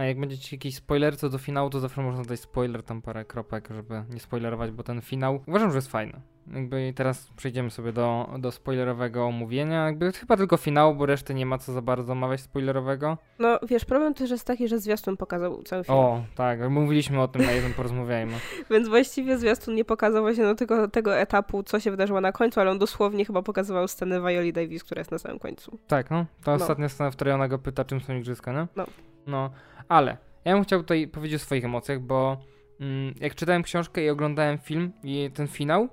A 0.00 0.04
jak 0.04 0.20
będziecie 0.20 0.56
jakiś 0.56 0.76
spoiler 0.76 1.18
co 1.18 1.28
do 1.28 1.38
finału, 1.38 1.70
to 1.70 1.80
zawsze 1.80 2.02
można 2.02 2.24
dać 2.24 2.40
spoiler, 2.40 2.82
tam 2.82 3.02
parę 3.02 3.24
kropek, 3.24 3.68
żeby 3.70 4.04
nie 4.10 4.20
spoilerować, 4.20 4.70
bo 4.70 4.82
ten 4.82 5.00
finał 5.00 5.40
uważam, 5.46 5.70
że 5.70 5.78
jest 5.78 5.90
fajny. 5.90 6.20
Jakby 6.54 6.92
teraz 6.96 7.30
przejdziemy 7.36 7.70
sobie 7.70 7.92
do, 7.92 8.30
do 8.38 8.52
spoilerowego 8.52 9.26
omówienia. 9.26 9.86
Jakby 9.86 10.12
chyba 10.12 10.36
tylko 10.36 10.56
finału, 10.56 10.94
bo 10.94 11.06
reszty 11.06 11.34
nie 11.34 11.46
ma 11.46 11.58
co 11.58 11.72
za 11.72 11.82
bardzo 11.82 12.12
omawiać 12.12 12.40
spoilerowego. 12.40 13.18
No 13.38 13.58
wiesz, 13.68 13.84
problem 13.84 14.14
też 14.14 14.30
jest 14.30 14.46
taki, 14.46 14.68
że 14.68 14.78
zwiastun 14.78 15.16
pokazał 15.16 15.62
cały 15.62 15.84
film. 15.84 15.98
O, 15.98 16.24
tak, 16.34 16.70
mówiliśmy 16.70 17.20
o 17.20 17.28
tym 17.28 17.42
na 17.42 17.52
jednym 17.52 17.74
porozmawiajmy. 17.74 18.32
Więc 18.70 18.88
właściwie 18.88 19.38
zwiastun 19.38 19.74
nie 19.74 19.84
pokazał 19.84 20.22
właśnie 20.22 20.44
no, 20.44 20.54
tego, 20.54 20.88
tego 20.88 21.16
etapu, 21.16 21.62
co 21.62 21.80
się 21.80 21.90
wydarzyło 21.90 22.20
na 22.20 22.32
końcu, 22.32 22.60
ale 22.60 22.70
on 22.70 22.78
dosłownie 22.78 23.24
chyba 23.24 23.42
pokazywał 23.42 23.88
scenę 23.88 24.20
Violi 24.20 24.52
Davis, 24.52 24.84
która 24.84 25.00
jest 25.00 25.10
na 25.10 25.18
samym 25.18 25.38
końcu. 25.38 25.78
Tak, 25.86 26.10
no. 26.10 26.26
To 26.44 26.50
no. 26.50 26.56
ostatnia 26.56 26.88
scena, 26.88 27.10
w 27.10 27.14
której 27.16 27.34
ona 27.34 27.48
go 27.48 27.58
pyta, 27.58 27.84
czym 27.84 28.00
są 28.00 28.16
igrzyska, 28.16 28.52
nie? 28.52 28.66
No. 28.76 28.86
No, 29.26 29.50
ale 29.88 30.16
ja 30.44 30.54
bym 30.54 30.64
chciał 30.64 30.80
tutaj 30.80 31.08
powiedzieć 31.08 31.42
o 31.42 31.44
swoich 31.44 31.64
emocjach, 31.64 32.00
bo 32.00 32.36
mm, 32.80 33.14
jak 33.20 33.34
czytałem 33.34 33.62
książkę 33.62 34.04
i 34.04 34.10
oglądałem 34.10 34.58
film 34.58 34.92
i 35.02 35.30
ten 35.34 35.48
finał, 35.48 35.88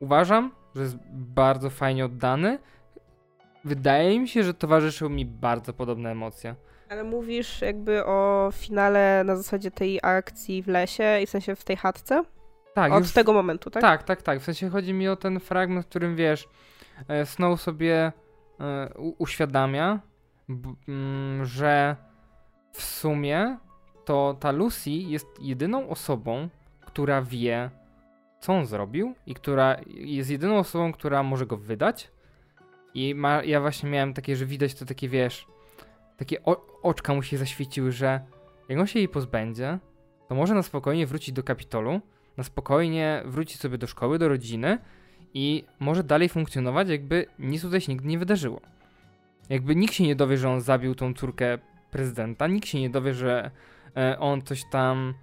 uważam, 0.00 0.52
że 0.74 0.82
jest 0.82 0.96
bardzo 1.12 1.70
fajnie 1.70 2.04
oddany. 2.04 2.58
Wydaje 3.64 4.20
mi 4.20 4.28
się, 4.28 4.42
że 4.42 4.54
towarzyszyły 4.54 5.10
mi 5.10 5.26
bardzo 5.26 5.72
podobne 5.72 6.10
emocje. 6.10 6.54
Ale 6.90 7.04
mówisz 7.04 7.60
jakby 7.60 8.04
o 8.04 8.50
finale 8.52 9.22
na 9.24 9.36
zasadzie 9.36 9.70
tej 9.70 10.00
akcji 10.02 10.62
w 10.62 10.68
lesie 10.68 11.20
i 11.22 11.26
w 11.26 11.30
sensie 11.30 11.56
w 11.56 11.64
tej 11.64 11.76
chatce? 11.76 12.24
Tak. 12.74 12.92
Od 12.92 13.02
już, 13.02 13.12
tego 13.12 13.32
momentu, 13.32 13.70
tak? 13.70 13.82
Tak, 13.82 14.02
tak, 14.02 14.22
tak. 14.22 14.40
W 14.40 14.44
sensie 14.44 14.70
chodzi 14.70 14.94
mi 14.94 15.08
o 15.08 15.16
ten 15.16 15.40
fragment, 15.40 15.86
w 15.86 15.88
którym 15.88 16.16
wiesz, 16.16 16.48
e, 17.08 17.26
Snow 17.26 17.60
sobie 17.60 18.12
e, 18.60 18.88
uświadamia, 19.18 20.00
mm, 20.88 21.44
że 21.44 21.96
w 22.72 22.82
sumie 22.82 23.58
to 24.04 24.36
ta 24.40 24.50
Lucy 24.50 24.90
jest 24.90 25.26
jedyną 25.40 25.88
osobą, 25.88 26.48
która 26.80 27.22
wie, 27.22 27.70
co 28.40 28.52
on 28.52 28.66
zrobił 28.66 29.14
i 29.26 29.34
która 29.34 29.76
jest 29.86 30.30
jedyną 30.30 30.58
osobą, 30.58 30.92
która 30.92 31.22
może 31.22 31.46
go 31.46 31.56
wydać. 31.56 32.10
I 32.94 33.14
ma, 33.14 33.44
ja 33.44 33.60
właśnie 33.60 33.90
miałem 33.90 34.14
takie, 34.14 34.36
że 34.36 34.46
widać 34.46 34.74
to 34.74 34.84
takie, 34.84 35.08
wiesz, 35.08 35.46
takie 36.16 36.44
o, 36.44 36.80
oczka 36.82 37.14
mu 37.14 37.22
się 37.22 37.38
zaświeciły, 37.38 37.92
że 37.92 38.20
jak 38.68 38.78
on 38.78 38.86
się 38.86 38.98
jej 38.98 39.08
pozbędzie, 39.08 39.78
to 40.28 40.34
może 40.34 40.54
na 40.54 40.62
spokojnie 40.62 41.06
wrócić 41.06 41.34
do 41.34 41.42
kapitolu, 41.42 42.00
na 42.36 42.44
spokojnie 42.44 43.22
wrócić 43.26 43.60
sobie 43.60 43.78
do 43.78 43.86
szkoły, 43.86 44.18
do 44.18 44.28
rodziny 44.28 44.78
i 45.34 45.64
może 45.78 46.04
dalej 46.04 46.28
funkcjonować, 46.28 46.88
jakby 46.88 47.26
nic 47.38 47.62
tutaj 47.62 47.80
się 47.80 47.92
nigdy 47.92 48.08
nie 48.08 48.18
wydarzyło. 48.18 48.60
Jakby 49.48 49.76
nikt 49.76 49.94
się 49.94 50.04
nie 50.04 50.16
dowie, 50.16 50.36
że 50.38 50.50
on 50.50 50.60
zabił 50.60 50.94
tą 50.94 51.14
córkę 51.14 51.58
prezydenta, 51.90 52.46
nikt 52.46 52.68
się 52.68 52.80
nie 52.80 52.90
dowie, 52.90 53.14
że 53.14 53.50
e, 53.96 54.18
on 54.18 54.42
coś 54.42 54.64
tam 54.70 55.14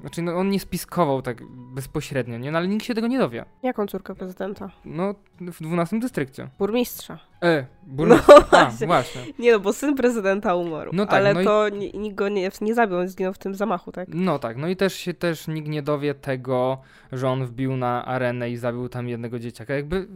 znaczy, 0.00 0.22
no 0.22 0.34
on 0.36 0.50
nie 0.50 0.60
spiskował 0.60 1.22
tak 1.22 1.42
bezpośrednio, 1.74 2.38
nie? 2.38 2.50
No 2.52 2.58
ale 2.58 2.68
nikt 2.68 2.84
się 2.84 2.94
tego 2.94 3.06
nie 3.06 3.18
dowie. 3.18 3.44
Jaką 3.62 3.86
córkę 3.86 4.14
prezydenta? 4.14 4.70
No, 4.84 5.14
w 5.40 5.62
12 5.62 5.98
dystrykcie. 6.00 6.48
Burmistrza. 6.58 7.18
E, 7.42 7.66
burmistrz. 7.86 8.28
No 8.28 8.34
A, 8.58 8.64
właśnie. 8.64 8.86
właśnie. 8.86 9.20
Nie 9.38 9.52
no, 9.52 9.60
bo 9.60 9.72
syn 9.72 9.94
prezydenta 9.94 10.54
umarł. 10.54 10.90
No 10.94 11.06
tak, 11.06 11.14
ale 11.14 11.34
no 11.34 11.40
i- 11.40 11.44
to 11.44 11.68
ni- 11.68 11.92
nikt 11.98 12.16
go 12.16 12.28
nie, 12.28 12.50
nie 12.60 12.74
zabił, 12.74 12.96
on 12.96 13.08
zginął 13.08 13.32
w 13.32 13.38
tym 13.38 13.54
zamachu, 13.54 13.92
tak? 13.92 14.08
No 14.08 14.38
tak, 14.38 14.56
no 14.56 14.68
i 14.68 14.76
też 14.76 14.94
się 14.94 15.14
też 15.14 15.48
nikt 15.48 15.68
nie 15.68 15.82
dowie 15.82 16.14
tego, 16.14 16.78
że 17.12 17.28
on 17.28 17.46
wbił 17.46 17.76
na 17.76 18.04
arenę 18.06 18.50
i 18.50 18.56
zabił 18.56 18.88
tam 18.88 19.08
jednego 19.08 19.38
dzieciaka. 19.38 19.74
Jakby 19.74 20.06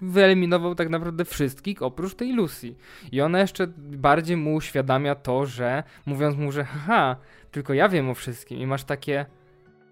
wyeliminował 0.00 0.74
tak 0.74 0.88
naprawdę 0.88 1.24
wszystkich 1.24 1.82
oprócz 1.82 2.14
tej 2.14 2.32
Lucy. 2.32 2.74
I 3.12 3.20
ona 3.20 3.40
jeszcze 3.40 3.66
bardziej 3.76 4.36
mu 4.36 4.54
uświadamia 4.54 5.14
to, 5.14 5.46
że 5.46 5.82
mówiąc 6.06 6.36
mu, 6.36 6.52
że 6.52 6.64
haha, 6.64 7.16
tylko 7.52 7.74
ja 7.74 7.88
wiem 7.88 8.10
o 8.10 8.14
wszystkim 8.14 8.58
i 8.58 8.66
masz 8.66 8.84
takie. 8.84 9.26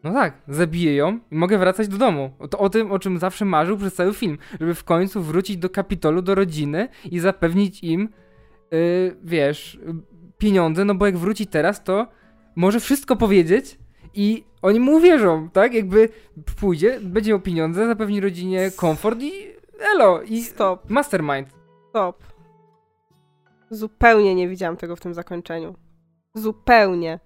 No 0.05 0.13
tak, 0.13 0.35
zabiję 0.49 0.97
ją 0.97 1.19
i 1.31 1.35
mogę 1.35 1.59
wracać 1.59 1.89
do 1.89 1.99
domu. 1.99 2.31
To 2.51 2.59
o 2.59 2.71
tym, 2.71 2.93
o 2.93 2.99
czym 2.99 3.19
zawsze 3.19 3.45
marzył 3.45 3.77
przez 3.77 3.95
cały 3.95 4.15
film. 4.15 4.39
Żeby 4.61 4.75
w 4.75 4.85
końcu 4.85 5.23
wrócić 5.23 5.57
do 5.57 5.71
Kapitolu, 5.71 6.23
do 6.23 6.35
rodziny 6.35 6.89
i 7.11 7.19
zapewnić 7.19 7.83
im, 7.83 8.09
yy, 8.71 9.17
wiesz, 9.25 9.81
pieniądze, 10.39 10.85
no 10.85 10.95
bo 10.95 11.07
jak 11.07 11.19
wróci 11.19 11.47
teraz, 11.47 11.85
to 11.85 12.07
może 12.57 12.81
wszystko 12.81 13.17
powiedzieć 13.17 13.79
i 14.15 14.45
oni 14.63 14.81
mu 14.81 14.93
uwierzą, 14.97 15.51
tak? 15.51 15.75
Jakby 15.75 16.09
pójdzie, 16.61 17.01
będzie 17.03 17.31
miał 17.31 17.41
pieniądze, 17.41 17.87
zapewni 17.87 18.21
rodzinie 18.21 18.71
komfort 18.77 19.23
i 19.23 19.33
elo, 19.95 20.23
i 20.23 20.43
Stop, 20.43 20.91
mastermind. 20.91 21.49
stop. 21.89 22.23
Zupełnie 23.71 24.35
nie 24.35 24.49
widziałam 24.49 24.77
tego 24.77 24.97
w 24.97 25.01
tym 25.01 25.15
zakończeniu. 25.15 25.75
Zupełnie. 26.35 27.21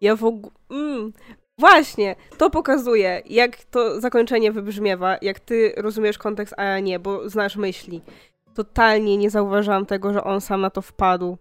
Ja 0.00 0.16
w 0.16 0.24
ogóle... 0.24 0.52
Mm, 0.70 1.12
właśnie, 1.58 2.16
to 2.38 2.50
pokazuje, 2.50 3.22
jak 3.26 3.64
to 3.64 4.00
zakończenie 4.00 4.52
wybrzmiewa, 4.52 5.16
jak 5.22 5.40
ty 5.40 5.74
rozumiesz 5.76 6.18
kontekst, 6.18 6.54
a 6.56 6.64
ja 6.64 6.80
nie, 6.80 6.98
bo 6.98 7.28
znasz 7.28 7.56
myśli. 7.56 8.02
Totalnie 8.54 9.16
nie 9.16 9.30
zauważyłam 9.30 9.86
tego, 9.86 10.12
że 10.12 10.24
on 10.24 10.40
sam 10.40 10.60
na 10.60 10.70
to 10.70 10.82
wpadł. 10.82 11.38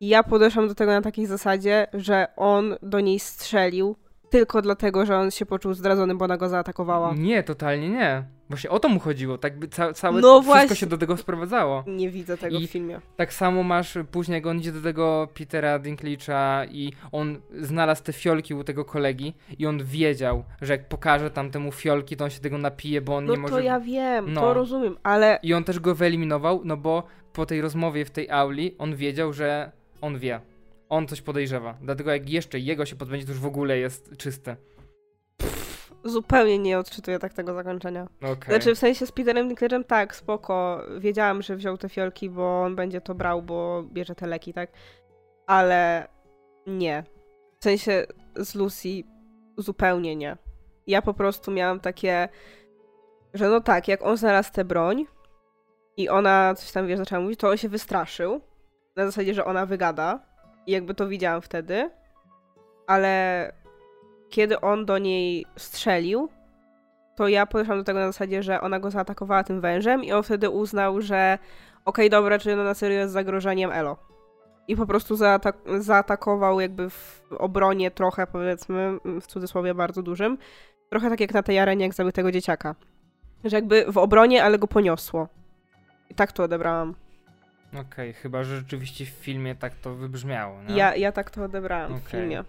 I 0.00 0.08
ja 0.08 0.22
podeszłam 0.22 0.68
do 0.68 0.74
tego 0.74 0.92
na 0.92 1.02
takiej 1.02 1.26
zasadzie, 1.26 1.86
że 1.92 2.26
on 2.36 2.76
do 2.82 3.00
niej 3.00 3.18
strzelił 3.18 3.96
tylko 4.30 4.62
dlatego, 4.62 5.06
że 5.06 5.16
on 5.16 5.30
się 5.30 5.46
poczuł 5.46 5.74
zdradzony, 5.74 6.14
bo 6.14 6.24
ona 6.24 6.36
go 6.36 6.48
zaatakowała. 6.48 7.14
Nie, 7.14 7.42
totalnie 7.42 7.88
nie. 7.88 8.24
Właśnie 8.48 8.70
o 8.70 8.78
to 8.78 8.88
mu 8.88 9.00
chodziło, 9.00 9.38
tak 9.38 9.58
by 9.58 9.68
ca 9.68 9.92
całe 9.92 10.20
No 10.20 10.40
wszystko 10.40 10.42
właśnie. 10.42 10.76
się 10.76 10.86
do 10.86 10.98
tego 10.98 11.16
sprowadzało. 11.16 11.84
Nie 11.86 12.10
widzę 12.10 12.36
tego 12.36 12.58
I- 12.58 12.66
w 12.66 12.70
filmie. 12.70 13.00
Tak 13.16 13.32
samo 13.32 13.62
masz 13.62 13.98
później, 14.10 14.34
jak 14.34 14.46
on 14.46 14.58
idzie 14.58 14.72
do 14.72 14.80
tego 14.82 15.28
Petera 15.38 15.78
Dinklage'a 15.78 16.66
i 16.70 16.92
on 17.12 17.38
znalazł 17.60 18.02
te 18.02 18.12
fiolki 18.12 18.54
u 18.54 18.64
tego 18.64 18.84
kolegi 18.84 19.34
i 19.58 19.66
on 19.66 19.84
wiedział, 19.84 20.44
że 20.62 20.72
jak 20.72 20.88
pokaże 20.88 21.30
tam 21.30 21.50
temu 21.50 21.72
fiolki, 21.72 22.16
to 22.16 22.24
on 22.24 22.30
się 22.30 22.40
tego 22.40 22.58
napije, 22.58 23.00
bo 23.00 23.16
on 23.16 23.24
No 23.24 23.30
nie 23.32 23.36
to 23.36 23.42
może... 23.42 23.64
ja 23.64 23.80
wiem, 23.80 24.32
No. 24.32 24.40
to 24.40 24.54
rozumiem, 24.54 24.96
ale 25.02 25.38
I 25.42 25.54
on 25.54 25.64
też 25.64 25.80
go 25.80 25.94
wyeliminował, 25.94 26.60
no 26.64 26.76
bo 26.76 27.02
po 27.32 27.46
tej 27.46 27.60
rozmowie 27.60 28.04
w 28.04 28.10
tej 28.10 28.30
auli 28.30 28.74
on 28.78 28.96
wiedział, 28.96 29.32
że 29.32 29.72
on 30.00 30.18
wie. 30.18 30.40
On 30.88 31.08
coś 31.08 31.22
podejrzewa. 31.22 31.78
Dlatego 31.82 32.10
jak 32.10 32.30
jeszcze 32.30 32.58
jego 32.58 32.86
się 32.86 32.96
pozbędzie, 32.96 33.26
to 33.26 33.32
już 33.32 33.40
w 33.40 33.46
ogóle 33.46 33.78
jest 33.78 34.16
czyste. 34.16 34.56
zupełnie 36.04 36.58
nie 36.58 36.78
odczytuję 36.78 37.18
tak 37.18 37.32
tego 37.32 37.54
zakończenia. 37.54 38.06
Okej. 38.22 38.48
Znaczy 38.48 38.74
w 38.74 38.78
sensie 38.78 39.06
z 39.06 39.12
Peterem 39.12 39.48
Dinklage'em 39.48 39.84
tak, 39.84 40.16
spoko. 40.16 40.82
Wiedziałam, 40.98 41.42
że 41.42 41.56
wziął 41.56 41.78
te 41.78 41.88
fiolki, 41.88 42.30
bo 42.30 42.62
on 42.62 42.76
będzie 42.76 43.00
to 43.00 43.14
brał, 43.14 43.42
bo 43.42 43.82
bierze 43.82 44.14
te 44.14 44.26
leki, 44.26 44.52
tak? 44.52 44.70
Ale 45.46 46.08
nie. 46.66 47.04
W 47.60 47.64
sensie 47.64 48.06
z 48.36 48.54
Lucy 48.54 48.88
zupełnie 49.56 50.16
nie. 50.16 50.36
Ja 50.86 51.02
po 51.02 51.14
prostu 51.14 51.50
miałam 51.50 51.80
takie, 51.80 52.28
że 53.34 53.48
no 53.48 53.60
tak, 53.60 53.88
jak 53.88 54.02
on 54.02 54.16
znalazł 54.16 54.52
tę 54.52 54.64
broń 54.64 55.06
i 55.96 56.08
ona 56.08 56.54
coś 56.54 56.72
tam, 56.72 56.86
wiesz, 56.86 56.98
zaczęła 56.98 57.22
mówić, 57.22 57.40
to 57.40 57.48
on 57.48 57.56
się 57.56 57.68
wystraszył. 57.68 58.40
Na 58.96 59.06
zasadzie, 59.06 59.34
że 59.34 59.44
ona 59.44 59.66
wygada. 59.66 60.20
I 60.66 60.72
jakby 60.72 60.94
to 60.94 61.08
widziałam 61.08 61.42
wtedy. 61.42 61.90
Ale 62.86 63.52
kiedy 64.30 64.60
on 64.60 64.86
do 64.86 64.98
niej 64.98 65.46
strzelił, 65.56 66.28
to 67.16 67.28
ja 67.28 67.46
podeszłam 67.46 67.78
do 67.78 67.84
tego 67.84 67.98
na 67.98 68.06
zasadzie, 68.06 68.42
że 68.42 68.60
ona 68.60 68.80
go 68.80 68.90
zaatakowała 68.90 69.44
tym 69.44 69.60
wężem 69.60 70.04
i 70.04 70.12
on 70.12 70.22
wtedy 70.22 70.50
uznał, 70.50 71.00
że 71.00 71.38
okej, 71.84 72.10
dobra, 72.10 72.38
czyli 72.38 72.52
ona 72.54 72.64
na 72.64 72.74
serio 72.74 72.98
jest 72.98 73.12
zagrożeniem 73.12 73.72
Elo. 73.72 73.96
I 74.68 74.76
po 74.76 74.86
prostu 74.86 75.14
zaatak- 75.14 75.80
zaatakował 75.80 76.60
jakby 76.60 76.90
w 76.90 77.24
obronie 77.38 77.90
trochę, 77.90 78.26
powiedzmy, 78.26 78.98
w 79.04 79.26
cudzysłowie 79.26 79.74
bardzo 79.74 80.02
dużym. 80.02 80.38
Trochę 80.90 81.10
tak 81.10 81.20
jak 81.20 81.34
na 81.34 81.42
tej 81.42 81.58
arenie, 81.58 81.84
jak 81.84 81.94
zabił 81.94 82.12
tego 82.12 82.32
dzieciaka. 82.32 82.74
Że 83.44 83.56
jakby 83.56 83.92
w 83.92 83.98
obronie, 83.98 84.44
ale 84.44 84.58
go 84.58 84.66
poniosło. 84.66 85.28
I 86.10 86.14
tak 86.14 86.32
to 86.32 86.42
odebrałam. 86.42 86.94
Okej, 87.80 88.12
chyba 88.12 88.44
że 88.44 88.56
rzeczywiście 88.56 89.06
w 89.06 89.08
filmie 89.08 89.54
tak 89.54 89.74
to 89.74 89.94
wybrzmiało? 89.94 90.58
Ja, 90.68 90.96
ja 90.96 91.12
tak 91.12 91.30
to 91.30 91.44
odebrałam 91.44 91.92
w 91.92 92.06
Okej. 92.06 92.20
filmie. 92.20 92.44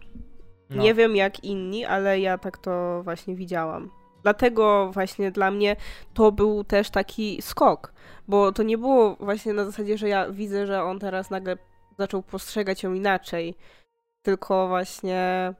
No. 0.69 0.83
Nie 0.83 0.93
wiem 0.93 1.15
jak 1.15 1.43
inni, 1.43 1.85
ale 1.85 2.19
ja 2.19 2.37
tak 2.37 2.57
to 2.57 3.01
właśnie 3.03 3.35
widziałam. 3.35 3.89
Dlatego 4.23 4.91
właśnie 4.93 5.31
dla 5.31 5.51
mnie 5.51 5.75
to 6.13 6.31
był 6.31 6.63
też 6.63 6.89
taki 6.89 7.41
skok, 7.41 7.93
bo 8.27 8.51
to 8.51 8.63
nie 8.63 8.77
było 8.77 9.15
właśnie 9.15 9.53
na 9.53 9.65
zasadzie, 9.65 9.97
że 9.97 10.09
ja 10.09 10.31
widzę, 10.31 10.67
że 10.67 10.83
on 10.83 10.99
teraz 10.99 11.29
nagle 11.29 11.57
zaczął 11.97 12.23
postrzegać 12.23 12.83
ją 12.83 12.93
inaczej, 12.93 13.55
tylko 14.21 14.67
właśnie, 14.67 15.53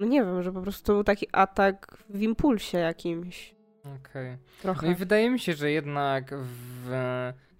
no 0.00 0.06
nie 0.06 0.24
wiem, 0.24 0.42
że 0.42 0.52
po 0.52 0.62
prostu 0.62 0.86
to 0.86 0.92
był 0.92 1.04
taki 1.04 1.26
atak 1.32 1.96
w 2.08 2.22
impulsie 2.22 2.78
jakimś 2.78 3.54
Okej. 4.00 4.36
trochę. 4.62 4.86
No 4.86 4.92
i 4.92 4.94
wydaje 4.94 5.30
mi 5.30 5.38
się, 5.38 5.52
że 5.52 5.70
jednak 5.70 6.34
w 6.34 6.90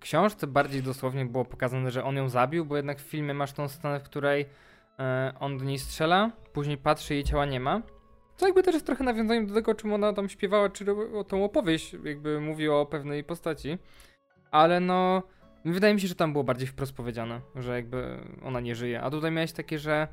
książce 0.02 0.46
bardziej 0.46 0.82
dosłownie 0.82 1.24
było 1.24 1.44
pokazane, 1.44 1.90
że 1.90 2.04
on 2.04 2.16
ją 2.16 2.28
zabił, 2.28 2.64
bo 2.64 2.76
jednak 2.76 2.98
w 2.98 3.02
filmie 3.02 3.34
masz 3.34 3.52
tą 3.52 3.68
scenę, 3.68 4.00
w 4.00 4.02
której 4.02 4.46
e, 4.98 5.32
on 5.40 5.58
do 5.58 5.64
niej 5.64 5.78
strzela, 5.78 6.30
później 6.52 6.76
patrzy, 6.78 7.14
jej 7.14 7.24
ciała 7.24 7.46
nie 7.46 7.60
ma. 7.60 7.82
Co 8.36 8.46
jakby 8.46 8.62
też 8.62 8.74
jest 8.74 8.86
trochę 8.86 9.04
nawiązaniem 9.04 9.46
do 9.46 9.54
tego, 9.54 9.72
o 9.72 9.74
czym 9.74 9.92
ona 9.92 10.12
tam 10.12 10.28
śpiewała, 10.28 10.68
czy 10.68 10.84
o 11.14 11.24
tą 11.24 11.44
opowieść, 11.44 11.96
jakby 12.04 12.40
mówi 12.40 12.68
o 12.68 12.86
pewnej 12.86 13.24
postaci. 13.24 13.78
Ale 14.50 14.80
no, 14.80 15.22
wydaje 15.64 15.94
mi 15.94 16.00
się, 16.00 16.08
że 16.08 16.14
tam 16.14 16.32
było 16.32 16.44
bardziej 16.44 16.66
wprost 16.68 16.92
powiedziane, 16.92 17.40
że 17.56 17.76
jakby 17.76 18.18
ona 18.44 18.60
nie 18.60 18.74
żyje. 18.74 19.02
A 19.02 19.10
tutaj 19.10 19.30
miałeś 19.30 19.52
takie, 19.52 19.78
że 19.78 20.08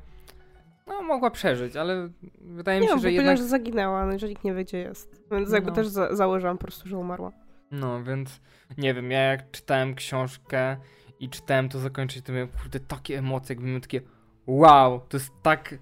no 0.86 1.02
mogła 1.02 1.30
przeżyć, 1.30 1.76
ale 1.76 2.08
wydaje 2.40 2.80
mi 2.80 2.82
nie 2.86 2.88
się, 2.88 2.94
bo 2.96 3.00
że 3.02 3.12
jednak... 3.12 3.36
że 3.38 3.44
zaginęła, 3.44 4.06
no, 4.06 4.18
że 4.18 4.28
nikt 4.28 4.44
nie 4.44 4.54
wie, 4.54 4.64
gdzie 4.64 4.78
jest. 4.78 5.22
Więc 5.30 5.52
jakby 5.52 5.70
No. 5.70 5.74
też 5.76 5.88
za- 5.88 6.16
założyłam 6.16 6.58
po 6.58 6.62
prostu, 6.64 6.88
że 6.88 6.98
umarła. 6.98 7.32
No, 7.70 8.04
więc 8.04 8.40
nie 8.78 8.94
wiem, 8.94 9.10
ja 9.10 9.20
jak 9.20 9.50
czytałem 9.50 9.94
książkę 9.94 10.76
i 11.20 11.28
czytałem 11.28 11.68
to 11.68 11.78
zakończenie, 11.78 12.22
to 12.22 12.32
miałem 12.32 12.48
kurde 12.48 12.80
takie 12.80 13.18
emocje, 13.18 13.52
jakby 13.54 13.66
miałem 13.66 13.80
takie 13.80 14.00
wow, 14.46 15.00
to 15.08 15.16
jest 15.16 15.30
tak, 15.42 15.74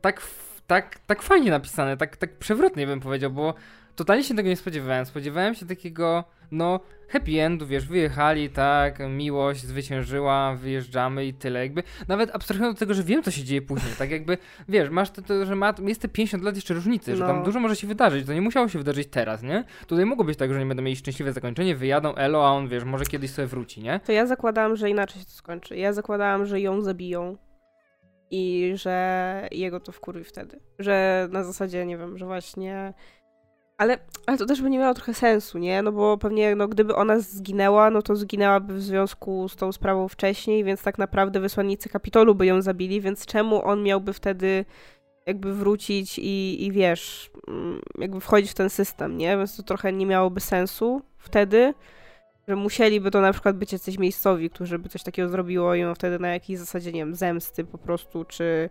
tak, 0.00 0.22
tak, 0.66 0.98
tak 1.06 1.22
fajnie 1.22 1.50
napisane, 1.50 1.96
tak, 1.96 2.16
tak 2.16 2.38
przewrotnie 2.38 2.86
bym 2.86 3.00
powiedział, 3.00 3.30
bo 3.30 3.54
totalnie 3.96 4.24
się 4.24 4.34
tego 4.34 4.48
nie 4.48 4.56
spodziewałem. 4.56 5.06
Spodziewałem 5.06 5.54
się 5.54 5.66
takiego, 5.66 6.24
no, 6.50 6.80
happy 7.08 7.40
endu, 7.42 7.66
wiesz, 7.66 7.86
wyjechali, 7.86 8.50
tak, 8.50 8.98
miłość 9.10 9.62
zwyciężyła, 9.62 10.54
wyjeżdżamy 10.54 11.26
i 11.26 11.34
tyle, 11.34 11.60
jakby, 11.60 11.82
nawet 12.08 12.34
abstrahując 12.34 12.74
od 12.74 12.78
tego, 12.78 12.94
że 12.94 13.02
wiem, 13.02 13.22
co 13.22 13.30
się 13.30 13.44
dzieje 13.44 13.62
później, 13.62 13.92
tak 13.98 14.10
jakby, 14.10 14.38
wiesz, 14.68 14.90
masz 14.90 15.10
to, 15.10 15.22
to 15.22 15.46
że 15.46 15.56
ma, 15.56 15.74
jest 15.86 16.02
te 16.02 16.08
50 16.08 16.44
lat 16.44 16.54
jeszcze 16.56 16.74
różnicy, 16.74 17.16
że 17.16 17.26
tam 17.26 17.36
No. 17.38 17.44
dużo 17.44 17.60
może 17.60 17.76
się 17.76 17.86
wydarzyć, 17.86 18.26
to 18.26 18.32
nie 18.34 18.40
musiało 18.40 18.68
się 18.68 18.78
wydarzyć 18.78 19.08
teraz, 19.10 19.42
nie? 19.42 19.64
Tutaj 19.86 20.06
mogło 20.06 20.24
być 20.24 20.38
tak, 20.38 20.52
że 20.52 20.58
nie 20.58 20.66
będą 20.66 20.82
mieli 20.82 20.96
szczęśliwe 20.96 21.32
zakończenie, 21.32 21.76
wyjadą 21.76 22.14
elo, 22.14 22.48
a 22.48 22.50
on, 22.52 22.68
wiesz, 22.68 22.84
może 22.84 23.04
kiedyś 23.04 23.30
sobie 23.30 23.46
wróci, 23.48 23.82
nie? 23.82 24.00
To 24.06 24.12
ja 24.12 24.26
zakładałam, 24.26 24.76
że 24.76 24.90
inaczej 24.90 25.20
się 25.20 25.26
to 25.26 25.32
skończy. 25.32 25.76
Ja 25.76 25.92
zakładałam, 25.92 26.46
że 26.46 26.60
ją 26.60 26.80
zabiją 26.80 27.36
i 28.30 28.72
że 28.74 29.48
jego 29.52 29.80
to 29.80 29.92
wkurwi 29.92 30.24
wtedy. 30.24 30.60
Że 30.78 31.28
na 31.32 31.44
zasadzie, 31.44 31.86
nie 31.86 31.98
wiem, 31.98 32.18
że 32.18 32.26
właśnie... 32.26 32.94
Ale, 33.78 33.98
ale 34.26 34.38
to 34.38 34.46
też 34.46 34.62
by 34.62 34.70
nie 34.70 34.78
miało 34.78 34.94
trochę 34.94 35.14
sensu, 35.14 35.58
nie? 35.58 35.82
No 35.82 35.92
bo 35.92 36.18
pewnie, 36.18 36.56
no 36.56 36.68
gdyby 36.68 36.94
ona 36.94 37.20
zginęła, 37.20 37.90
no 37.90 38.02
to 38.02 38.16
zginęłaby 38.16 38.74
w 38.74 38.82
związku 38.82 39.48
z 39.48 39.56
tą 39.56 39.72
sprawą 39.72 40.08
wcześniej, 40.08 40.64
więc 40.64 40.82
tak 40.82 40.98
naprawdę 40.98 41.40
wysłannicy 41.40 41.88
Kapitolu 41.88 42.34
by 42.34 42.46
ją 42.46 42.62
zabili, 42.62 43.00
więc 43.00 43.26
czemu 43.26 43.64
on 43.64 43.82
miałby 43.82 44.12
wtedy 44.12 44.64
jakby 45.26 45.54
wrócić 45.54 46.18
i, 46.18 46.64
i 46.66 46.72
wiesz, 46.72 47.30
mm, 47.48 47.80
jakby 47.98 48.20
wchodzić 48.20 48.50
w 48.50 48.54
ten 48.54 48.70
system, 48.70 49.18
nie? 49.18 49.36
Więc 49.36 49.56
to 49.56 49.62
trochę 49.62 49.92
nie 49.92 50.06
miałoby 50.06 50.40
sensu 50.40 51.02
wtedy 51.18 51.74
że 52.48 52.56
musieliby 52.56 53.10
to 53.10 53.20
na 53.20 53.32
przykład 53.32 53.56
być 53.56 53.72
jacyś 53.72 53.98
miejscowi, 53.98 54.50
którzy 54.50 54.78
by 54.78 54.88
coś 54.88 55.02
takiego 55.02 55.28
zrobiło 55.28 55.74
i 55.74 55.84
on 55.84 55.94
wtedy 55.94 56.18
na 56.18 56.28
jakiej 56.28 56.56
zasadzie, 56.56 56.92
nie 56.92 57.00
wiem, 57.00 57.14
zemsty 57.14 57.64
po 57.64 57.78
prostu, 57.78 58.24
czy 58.24 58.70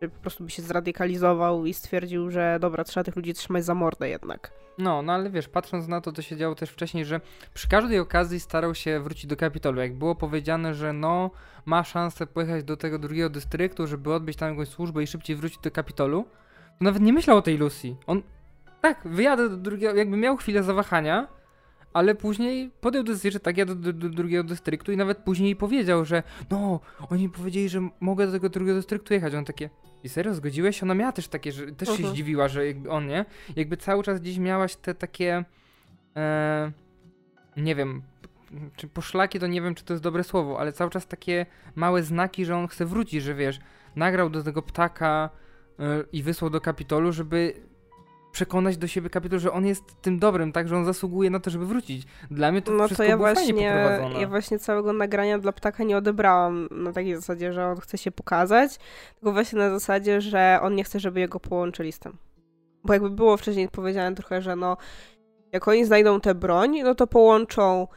po 0.00 0.20
prostu 0.20 0.44
by 0.44 0.50
się 0.50 0.62
zradykalizował 0.62 1.66
i 1.66 1.74
stwierdził, 1.74 2.30
że 2.30 2.58
dobra, 2.60 2.84
trzeba 2.84 3.04
tych 3.04 3.16
ludzi 3.16 3.34
trzymać 3.34 3.64
za 3.64 3.74
mordę 3.74 4.08
jednak. 4.08 4.52
No, 4.78 5.02
no 5.02 5.12
ale 5.12 5.30
wiesz, 5.30 5.48
patrząc 5.48 5.88
na 5.88 6.00
to, 6.00 6.12
co 6.12 6.22
się 6.22 6.36
działo 6.36 6.54
też 6.54 6.70
wcześniej, 6.70 7.04
że 7.04 7.20
przy 7.54 7.68
każdej 7.68 7.98
okazji 7.98 8.40
starał 8.40 8.74
się 8.74 9.00
wrócić 9.00 9.26
do 9.26 9.36
Kapitolu. 9.36 9.80
Jak 9.80 9.94
było 9.94 10.14
powiedziane, 10.14 10.74
że 10.74 10.92
no, 10.92 11.30
ma 11.64 11.84
szansę 11.84 12.26
pojechać 12.26 12.64
do 12.64 12.76
tego 12.76 12.98
drugiego 12.98 13.30
dystryktu, 13.30 13.86
żeby 13.86 14.14
odbyć 14.14 14.36
tam 14.36 14.50
jakąś 14.50 14.68
służbę 14.68 15.02
i 15.02 15.06
szybciej 15.06 15.36
wrócić 15.36 15.58
do 15.58 15.70
Kapitolu, 15.70 16.24
to 16.78 16.84
nawet 16.84 17.02
nie 17.02 17.12
myślał 17.12 17.36
o 17.36 17.42
tej 17.42 17.58
Lucy. 17.58 17.96
On, 18.06 18.22
tak, 18.80 19.00
wyjadę 19.04 19.48
do 19.48 19.56
drugiego, 19.56 19.94
jakby 19.94 20.16
miał 20.16 20.36
chwilę 20.36 20.62
zawahania, 20.62 21.28
ale 21.96 22.14
później 22.14 22.70
podjął 22.80 23.04
decyzję, 23.04 23.30
że 23.30 23.40
tak, 23.40 23.56
ja 23.56 23.66
do, 23.66 23.74
do, 23.74 23.92
do, 23.92 24.08
drugiego 24.08 24.44
dystryktu 24.44 24.92
i 24.92 24.96
nawet 24.96 25.18
później 25.18 25.56
powiedział, 25.56 26.04
że 26.04 26.22
no, 26.50 26.80
oni 27.10 27.28
powiedzieli, 27.28 27.68
że 27.68 27.88
mogę 28.00 28.26
do 28.26 28.32
tego 28.32 28.48
drugiego 28.48 28.78
dystryktu 28.78 29.14
jechać. 29.14 29.34
On 29.34 29.44
takie, 29.44 29.70
i 30.04 30.08
serio, 30.08 30.34
zgodziłeś? 30.34 30.82
Ona 30.82 30.94
miała 30.94 31.12
też 31.12 31.28
takie, 31.28 31.52
że 31.52 31.66
też 31.66 31.88
się 31.88 31.94
Mhm. 31.94 32.14
zdziwiła, 32.14 32.48
że 32.48 32.66
jakby 32.66 32.90
on 32.90 33.06
nie. 33.06 33.24
Jakby 33.56 33.76
cały 33.76 34.02
czas 34.02 34.20
gdzieś 34.20 34.38
miałaś 34.38 34.76
te 34.76 34.94
takie, 34.94 35.44
e, 36.16 36.72
nie 37.56 37.74
wiem, 37.74 38.02
czy 38.76 38.88
poszlaki 38.88 39.40
to 39.40 39.46
nie 39.46 39.62
wiem, 39.62 39.74
czy 39.74 39.84
to 39.84 39.94
jest 39.94 40.04
dobre 40.04 40.24
słowo, 40.24 40.60
ale 40.60 40.72
cały 40.72 40.90
czas 40.90 41.06
takie 41.06 41.46
małe 41.74 42.02
znaki, 42.02 42.44
że 42.44 42.56
on 42.56 42.68
chce 42.68 42.86
wrócić, 42.86 43.22
że 43.22 43.34
wiesz, 43.34 43.60
nagrał 43.96 44.30
do 44.30 44.42
tego 44.42 44.62
ptaka 44.62 45.30
e, 45.78 46.04
i 46.12 46.22
wysłał 46.22 46.50
do 46.50 46.60
Kapitolu, 46.60 47.12
żeby 47.12 47.54
przekonać 48.36 48.76
do 48.76 48.86
siebie 48.86 49.10
Kapitol, 49.10 49.38
że 49.38 49.52
on 49.52 49.66
jest 49.66 50.02
tym 50.02 50.18
dobrym, 50.18 50.52
tak, 50.52 50.68
że 50.68 50.76
on 50.76 50.84
zasługuje 50.84 51.30
na 51.30 51.40
to, 51.40 51.50
żeby 51.50 51.66
wrócić. 51.66 52.06
Dla 52.30 52.52
mnie 52.52 52.62
to 52.62 52.72
No 52.72 52.86
wszystko 52.86 53.04
to 53.04 53.10
ja 53.10 53.16
było 53.16 53.34
fajnie 53.34 53.52
właśnie, 53.52 54.20
ja 54.20 54.28
właśnie 54.28 54.58
całego 54.58 54.92
nagrania 54.92 55.38
dla 55.38 55.52
ptaka 55.52 55.84
nie 55.84 55.96
odebrałam 55.96 56.68
na 56.70 56.92
takiej 56.92 57.16
zasadzie, 57.16 57.52
że 57.52 57.66
on 57.66 57.80
chce 57.80 57.98
się 57.98 58.10
pokazać, 58.10 58.78
tylko 59.14 59.32
właśnie 59.32 59.58
na 59.58 59.70
zasadzie, 59.70 60.20
że 60.20 60.58
on 60.62 60.74
nie 60.74 60.84
chce, 60.84 61.00
żeby 61.00 61.20
jego 61.20 61.40
połączyli 61.40 61.92
z 61.92 61.98
tym. 61.98 62.16
Bo 62.84 62.92
jakby 62.92 63.10
było 63.10 63.36
wcześniej 63.36 63.68
powiedziane 63.68 64.16
trochę, 64.16 64.42
że 64.42 64.56
no, 64.56 64.76
jak 65.52 65.68
oni 65.68 65.84
znajdą 65.84 66.20
tę 66.20 66.34
broń, 66.34 66.82
no 66.82 66.94
to 66.94 67.06
połączą 67.06 67.88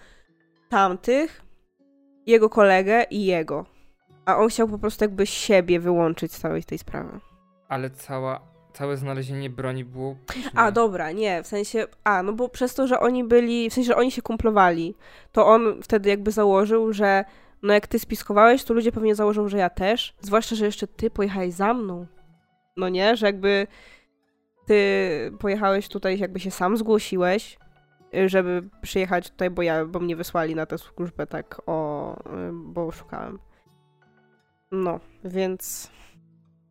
tamtych, 0.70 1.42
jego 2.26 2.50
kolegę 2.50 3.04
i 3.04 3.26
jego. 3.26 3.66
A 4.26 4.38
on 4.38 4.50
chciał 4.50 4.68
po 4.68 4.80
prostu 4.80 5.04
jakby 5.04 5.26
siebie 5.26 5.80
wyłączyć 5.80 6.34
z 6.34 6.40
całej 6.40 6.64
tej 6.64 6.78
sprawy. 6.78 7.20
Ale 7.70 7.90
cała, 7.90 8.49
całe 8.74 8.98
znalezienie 8.98 9.50
broni 9.50 9.86
było... 9.86 10.16
A, 10.56 10.72
dobra, 10.72 11.12
nie, 11.12 11.44
w 11.44 11.48
sensie, 11.48 11.86
a, 12.04 12.24
no 12.24 12.34
bo 12.34 12.50
przez 12.50 12.74
to, 12.76 12.88
że 12.88 13.00
oni 13.00 13.24
byli, 13.24 13.70
w 13.70 13.74
sensie, 13.74 13.88
że 13.88 13.96
oni 13.96 14.12
się 14.12 14.22
kumplowali, 14.22 14.96
to 15.32 15.48
on 15.48 15.82
wtedy 15.84 16.10
jakby 16.10 16.32
założył, 16.32 16.94
że 16.94 17.26
no 17.64 17.74
jak 17.74 17.88
ty 17.88 18.00
spiskowałeś, 18.00 18.64
to 18.64 18.74
ludzie 18.74 18.92
pewnie 18.92 19.16
założą, 19.16 19.50
że 19.50 19.58
ja 19.58 19.70
też, 19.70 20.14
zwłaszcza, 20.22 20.56
że 20.56 20.66
jeszcze 20.66 20.88
ty 20.88 21.10
pojechałeś 21.10 21.54
za 21.54 21.74
mną. 21.74 22.06
No 22.78 22.90
nie, 22.90 23.16
że 23.16 23.26
jakby 23.26 23.68
ty 24.66 25.32
pojechałeś 25.40 25.90
tutaj, 25.90 26.20
jakby 26.20 26.40
się 26.40 26.52
sam 26.52 26.78
zgłosiłeś, 26.78 27.58
y, 28.16 28.30
żeby 28.30 28.70
przyjechać 28.82 29.30
tutaj, 29.30 29.50
bo 29.50 29.62
ja, 29.62 29.86
bo 29.86 30.00
mnie 30.00 30.16
wysłali 30.16 30.56
na 30.56 30.66
tę 30.66 30.78
służbę 30.78 31.28
tak 31.28 31.62
o, 31.66 32.14
y, 32.20 32.52
bo 32.54 32.92
szukałem. 32.92 33.40
No, 34.72 35.00
więc 35.24 35.92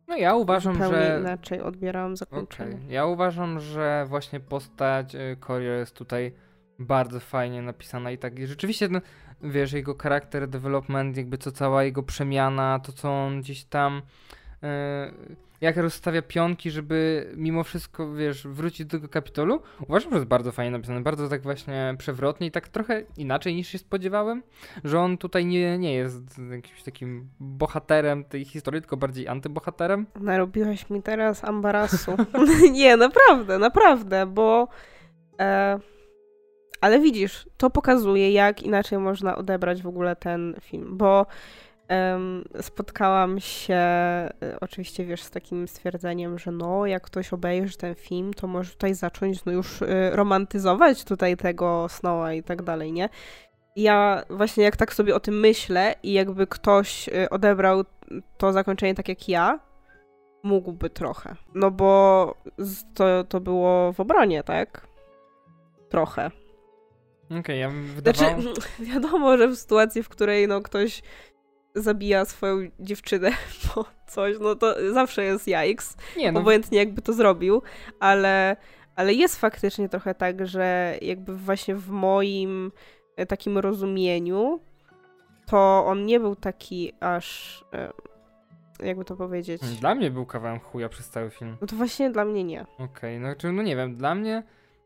No 0.09 0.17
ja 0.17 0.35
uważam, 0.35 0.73
zupełnie 0.73 0.97
że... 0.97 1.19
inaczej 1.19 1.61
odbierałam 1.61 2.17
zakończenie. 2.17 2.77
Ja 2.89 3.05
uważam, 3.05 3.59
że 3.59 4.05
właśnie 4.07 4.39
postać 4.39 5.15
y, 5.15 5.37
Corio 5.47 5.71
jest 5.71 5.95
tutaj 5.95 6.33
bardzo 6.79 7.19
fajnie 7.19 7.61
napisana 7.61 8.11
i 8.11 8.17
tak 8.17 8.39
i 8.39 8.47
rzeczywiście, 8.47 8.87
no, 8.89 9.01
wiesz, 9.41 9.73
jego 9.73 9.95
charakter 9.97 10.47
development, 10.47 11.17
jakby 11.17 11.37
co 11.37 11.51
cała 11.51 11.83
jego 11.83 12.03
przemiana, 12.03 12.79
to 12.79 12.91
co 12.91 13.11
on 13.11 13.41
gdzieś 13.41 13.63
tam 13.65 13.97
y, 13.97 15.35
jak 15.61 15.77
rozstawia 15.77 16.21
pionki, 16.21 16.71
żeby 16.71 17.29
mimo 17.35 17.63
wszystko, 17.63 18.13
wiesz, 18.13 18.47
wrócić 18.47 18.85
do 18.85 18.91
tego 18.91 19.09
kapitolu, 19.09 19.61
uważam, 19.87 20.11
że 20.11 20.17
jest 20.17 20.27
bardzo 20.27 20.51
fajnie 20.51 20.71
napisane, 20.71 21.01
bardzo 21.01 21.29
tak 21.29 21.41
właśnie 21.41 21.95
przewrotnie 21.97 22.47
i 22.47 22.51
tak 22.51 22.67
trochę 22.67 23.03
inaczej 23.17 23.55
niż 23.55 23.67
się 23.67 23.77
spodziewałem, 23.77 24.43
że 24.83 24.99
on 24.99 25.17
tutaj 25.17 25.45
nie, 25.45 25.77
nie 25.77 25.93
jest 25.93 26.39
jakimś 26.51 26.83
takim 26.83 27.29
bohaterem 27.39 28.23
tej 28.23 28.45
historii, 28.45 28.81
tylko 28.81 28.97
bardziej 28.97 29.27
antybohaterem. 29.27 30.05
Narobiłaś 30.19 30.89
mi 30.89 31.01
teraz 31.01 31.43
ambarasu. 31.43 32.11
nie, 32.71 32.97
naprawdę, 32.97 33.59
naprawdę, 33.59 34.25
bo. 34.25 34.67
E, 35.39 35.79
ale 36.81 36.99
widzisz, 36.99 37.49
to 37.57 37.69
pokazuje, 37.69 38.31
jak 38.31 38.63
inaczej 38.63 38.99
można 38.99 39.35
odebrać 39.35 39.81
w 39.81 39.87
ogóle 39.87 40.15
ten 40.15 40.55
film, 40.61 40.97
bo 40.97 41.25
spotkałam 42.61 43.39
się, 43.39 43.73
e, 43.73 44.31
oczywiście 44.61 45.05
wiesz, 45.05 45.23
z 45.23 45.31
takim 45.31 45.67
stwierdzeniem, 45.67 46.39
że 46.39 46.51
no, 46.51 46.85
jak 46.85 47.03
ktoś 47.03 47.33
obejrzy 47.33 47.77
ten 47.77 47.95
film, 47.95 48.33
to 48.33 48.47
może 48.47 48.71
tutaj 48.71 48.93
zacząć 48.93 49.45
no, 49.45 49.51
już 49.51 49.81
e, 49.81 50.15
romantyzować 50.15 51.03
tutaj 51.03 51.37
tego 51.37 51.87
Snowa 51.89 52.33
i 52.33 52.43
tak 52.43 52.61
dalej, 52.61 52.91
nie? 52.91 53.09
Ja 53.75 54.23
właśnie 54.29 54.63
jak 54.63 54.77
tak 54.77 54.93
sobie 54.93 55.15
o 55.15 55.19
tym 55.19 55.39
myślę 55.39 55.95
i 56.03 56.13
jakby 56.13 56.47
ktoś 56.47 57.09
e, 57.09 57.29
odebrał 57.29 57.83
to 58.37 58.53
zakończenie 58.53 58.95
tak 58.95 59.09
jak 59.09 59.29
ja, 59.29 59.59
mógłby 60.43 60.89
trochę. 60.89 61.35
No 61.55 61.71
bo 61.71 62.33
to, 62.93 63.23
to 63.23 63.39
było 63.39 63.93
w 63.93 63.99
obronie, 63.99 64.43
tak? 64.43 64.87
Trochę. 65.89 66.31
Okej, 67.39 67.59
ja 67.59 67.69
bym 67.69 67.85
wydawało... 67.85 68.41
Znaczy, 68.41 68.61
wiadomo, 68.93 69.37
że 69.37 69.47
w 69.47 69.55
sytuacji, 69.55 70.03
w 70.03 70.09
której 70.09 70.47
no, 70.47 70.61
ktoś 70.61 71.01
zabija 71.75 72.25
swoją 72.25 72.57
dziewczynę 72.79 73.31
po 73.73 73.85
coś, 74.07 74.35
no 74.39 74.55
to 74.55 74.93
zawsze 74.93 75.23
jest 75.23 75.47
jajks, 75.47 75.97
Nie, 76.17 76.31
no, 76.31 76.39
obojętnie 76.39 76.77
jakby 76.79 77.01
to 77.01 77.13
zrobił, 77.13 77.61
ale, 77.99 78.57
ale 78.95 79.13
jest 79.13 79.39
faktycznie 79.39 79.89
trochę 79.89 80.15
tak, 80.15 80.47
że 80.47 80.97
jakby 81.01 81.37
właśnie 81.37 81.75
w 81.75 81.89
moim 81.89 82.71
e, 83.15 83.25
takim 83.25 83.57
rozumieniu 83.57 84.59
to 85.45 85.85
on 85.85 86.05
nie 86.05 86.19
był 86.19 86.35
taki 86.35 86.93
aż, 86.99 87.59
jakby 88.83 89.05
to 89.05 89.15
powiedzieć, 89.15 89.61
dla 89.61 89.95
mnie 89.95 90.11
był 90.11 90.25
kawałem 90.25 90.59
chuja 90.59 90.89
przez 90.89 91.09
cały 91.09 91.29
film. 91.29 91.57
no 91.61 91.67
to 91.67 91.75
właśnie 91.75 92.09
dla 92.09 92.25
mnie 92.25 92.43
nie. 92.43 92.65
Okej, 92.77 93.19
no 93.19 93.35
czy 93.35 93.51
no 93.51 93.63
nie 93.63 93.75
wiem, 93.75 93.95
dla 93.95 94.15
mnie 94.15 94.43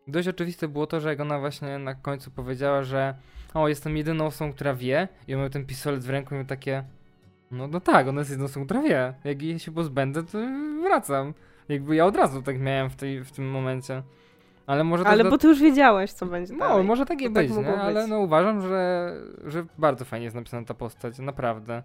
dość 0.08 0.28
oczywiste 0.28 0.68
było 0.68 0.88
to, 0.88 1.00
że 1.00 1.10
jak 1.10 1.20
ona 1.20 1.40
właśnie 1.40 1.80
na 1.80 1.96
końcu 1.96 2.32
powiedziała, 2.32 2.84
że 2.84 3.16
o, 3.54 3.68
jestem 3.68 3.98
jedyną 3.98 4.26
osobą, 4.26 4.54
która 4.54 4.74
wie 4.74 5.08
i 5.28 5.34
on 5.36 5.42
miał 5.42 5.50
ten 5.50 5.66
pistolet 5.66 6.04
w 6.04 6.10
ręku 6.10 6.34
i 6.36 6.38
miał 6.38 6.46
takie 6.48 6.84
no, 7.52 7.68
no 7.68 7.80
tak, 7.80 8.08
ona 8.08 8.20
jest 8.22 8.32
jedyną 8.32 8.46
osobą, 8.46 8.66
która 8.66 8.82
wie. 8.82 9.14
Jak 9.24 9.42
jej 9.42 9.60
się 9.60 9.72
pozbędę, 9.72 10.24
to 10.24 10.38
wracam. 10.84 11.34
Jakby 11.70 11.96
ja 11.96 12.06
od 12.06 12.16
razu 12.16 12.42
tak 12.42 12.60
miałem 12.60 12.90
w, 12.90 12.96
tej, 12.96 13.24
w 13.24 13.32
tym 13.32 13.50
momencie. 13.52 14.04
Ale 14.68 14.84
może 14.84 15.04
Ale 15.04 15.24
bo 15.24 15.38
ty 15.38 15.48
już 15.48 15.60
wiedziałeś, 15.60 16.12
co 16.12 16.26
będzie 16.26 16.54
No, 16.54 16.60
dalej. 16.60 16.84
może 16.84 17.06
takie 17.06 17.30
To 17.30 17.36
tak 17.36 17.48
być, 17.48 17.56
mogło 17.56 17.72
nie? 17.72 17.82
ale 17.82 18.02
być. 18.02 18.10
no 18.10 18.20
uważam, 18.20 18.62
że, 18.62 19.14
że 19.46 19.66
bardzo 19.78 20.06
fajnie 20.06 20.24
jest 20.24 20.36
napisana 20.36 20.66
ta 20.66 20.74
postać, 20.74 21.20
naprawdę. 21.20 21.84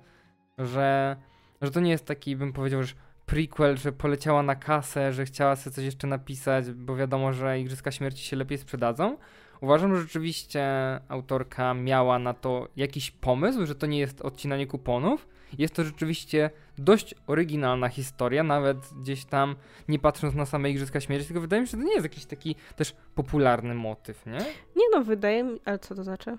Że, 0.58 1.16
że 1.62 1.70
to 1.70 1.80
nie 1.80 1.90
jest 1.90 2.06
taki, 2.06 2.36
bym 2.36 2.52
powiedział, 2.52 2.82
że 2.82 2.94
prequel, 3.26 3.76
że 3.76 3.92
poleciała 3.92 4.42
na 4.42 4.54
kasę, 4.56 5.12
że 5.12 5.24
chciała 5.24 5.56
sobie 5.56 5.74
coś 5.74 5.84
jeszcze 5.84 6.06
napisać, 6.06 6.70
bo 6.70 6.96
wiadomo, 6.96 7.32
że 7.32 7.60
Igrzyska 7.60 7.90
Śmierci 7.90 8.24
się 8.24 8.36
lepiej 8.36 8.58
sprzedadzą. 8.58 9.16
Uważam, 9.60 9.96
że 9.96 10.02
rzeczywiście 10.02 10.64
autorka 11.08 11.74
miała 11.74 12.18
na 12.18 12.34
to 12.34 12.68
jakiś 12.76 13.10
pomysł, 13.10 13.66
że 13.66 13.74
to 13.74 13.86
nie 13.86 13.98
jest 13.98 14.20
odcinanie 14.20 14.66
kuponów. 14.66 15.28
Jest 15.58 15.74
to 15.74 15.84
rzeczywiście 15.84 16.50
dość 16.78 17.14
oryginalna 17.26 17.88
historia, 17.88 18.42
nawet 18.42 18.76
gdzieś 19.00 19.24
tam 19.24 19.56
nie 19.88 19.98
patrząc 19.98 20.34
na 20.34 20.46
same 20.46 20.70
Igrzyska 20.70 21.00
Śmierci, 21.00 21.26
tylko 21.26 21.40
wydaje 21.40 21.62
mi 21.62 21.68
się, 21.68 21.70
że 21.70 21.76
to 21.76 21.84
nie 21.84 21.92
jest 21.92 22.04
jakiś 22.04 22.24
taki 22.24 22.56
też 22.76 22.94
popularny 23.14 23.74
motyw, 23.74 24.26
nie? 24.26 24.38
Nie 24.76 24.84
no, 24.92 25.04
wydaje 25.04 25.44
mi... 25.44 25.60
Ale 25.64 25.78
co 25.78 25.94
to 25.94 26.04
znaczy? 26.04 26.38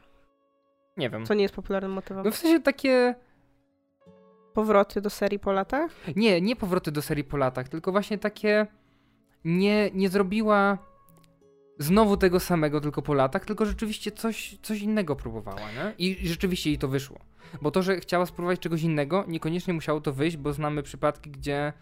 Nie 0.97 1.09
wiem. 1.09 1.25
Co 1.25 1.33
nie 1.33 1.41
jest 1.41 1.55
popularnym 1.55 1.91
motywem? 1.91 2.25
No 2.25 2.31
w 2.31 2.35
sensie 2.35 2.59
takie. 2.59 3.15
Powroty 4.53 5.01
do 5.01 5.09
serii 5.09 5.39
po 5.39 5.51
latach? 5.51 5.91
Nie, 6.15 6.41
nie 6.41 6.55
powroty 6.55 6.91
do 6.91 7.01
serii 7.01 7.23
po 7.23 7.37
latach, 7.37 7.69
tylko 7.69 7.91
właśnie 7.91 8.17
takie. 8.17 8.67
Nie, 9.45 9.91
nie 9.91 10.09
zrobiła 10.09 10.77
znowu 11.79 12.17
tego 12.17 12.39
samego, 12.39 12.81
tylko 12.81 13.01
po 13.01 13.13
latach, 13.13 13.45
tylko 13.45 13.65
rzeczywiście 13.65 14.11
coś, 14.11 14.57
coś 14.61 14.81
innego 14.81 15.15
próbowała, 15.15 15.61
nie? 15.61 15.93
I, 15.97 16.27
rzeczywiście 16.27 16.69
jej 16.69 16.79
to 16.79 16.87
wyszło. 16.87 17.17
Bo 17.61 17.71
to, 17.71 17.83
że 17.83 17.99
chciała 17.99 18.25
spróbować 18.25 18.59
czegoś 18.59 18.81
innego, 18.81 19.25
niekoniecznie 19.27 19.73
musiało 19.73 20.01
to 20.01 20.13
wyjść, 20.13 20.37
bo 20.37 20.53
znamy 20.53 20.83
przypadki, 20.83 21.31
gdzie 21.31 21.73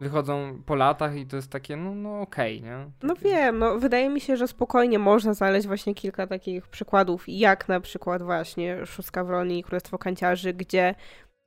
wychodzą 0.00 0.62
po 0.66 0.74
latach 0.74 1.16
i 1.16 1.26
to 1.26 1.36
jest 1.36 1.50
takie, 1.50 1.76
no, 1.76 1.94
no 1.94 2.20
okej, 2.20 2.62
nie? 2.62 2.90
No 3.02 3.14
Takie- 3.14 3.28
wiem, 3.28 3.58
no 3.58 3.78
wydaje 3.78 4.08
mi 4.08 4.20
się, 4.20 4.36
że 4.36 4.48
spokojnie 4.48 4.98
można 4.98 5.34
znaleźć 5.34 5.66
właśnie 5.66 5.94
kilka 5.94 6.26
takich 6.26 6.68
przykładów, 6.68 7.24
jak 7.28 7.68
na 7.68 7.80
przykład 7.80 8.22
właśnie 8.22 8.86
Szóstka 8.86 9.24
Wroni 9.24 9.58
i 9.58 9.62
Królestwo 9.62 9.98
Kanciarzy, 9.98 10.52
gdzie 10.52 10.94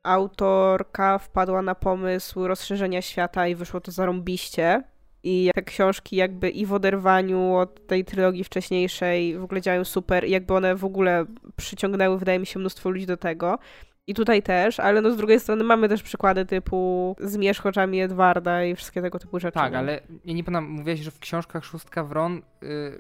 autorka 0.04 1.18
wpadła 1.18 1.62
na 1.62 1.76
pomysł 1.76 2.48
rozszerzenia 2.48 3.02
świata 3.02 3.48
i 3.48 3.56
wyszło 3.56 3.82
to 3.82 3.92
zarąbiście. 3.92 4.84
I 5.24 5.52
te 5.56 5.62
książki 5.62 6.16
jakby 6.16 6.50
i 6.50 6.66
w 6.66 6.74
oderwaniu 6.74 7.56
od 7.56 7.88
tej 7.88 8.06
trylogii 8.06 8.44
wcześniejszej 8.44 9.38
w 9.38 9.44
ogóle 9.44 9.62
działają 9.62 9.84
super 9.86 10.26
i 10.28 10.32
jakby 10.32 10.54
one 10.54 10.76
w 10.76 10.86
ogóle 10.86 11.26
przyciągnęły, 11.56 12.18
wydaje 12.20 12.40
mi 12.40 12.46
się, 12.46 12.60
mnóstwo 12.60 12.90
ludzi 12.90 13.06
do 13.06 13.18
tego. 13.18 13.60
I 14.08 14.14
tutaj 14.14 14.44
też, 14.44 14.80
ale 14.80 15.02
no 15.02 15.12
z 15.12 15.18
drugiej 15.18 15.40
strony 15.40 15.64
mamy 15.64 15.90
też 15.90 16.04
przykłady 16.04 16.46
typu 16.46 17.16
Zmierzch 17.20 17.66
oczami 17.66 18.02
Edwarda 18.02 18.66
i 18.66 18.76
wszystkie 18.76 19.02
tego 19.02 19.20
typu 19.20 19.40
rzeczy. 19.40 19.54
Tak, 19.54 19.72
nie? 19.72 19.78
ale 19.78 20.02
ja 20.26 20.34
nie 20.34 20.44
pamiętam, 20.44 20.70
mówiłaś, 20.70 21.00
że 21.00 21.12
w 21.12 21.20
książkach 21.20 21.66
Szóstka 21.66 22.04
Wron 22.04 22.38
y, 22.38 22.42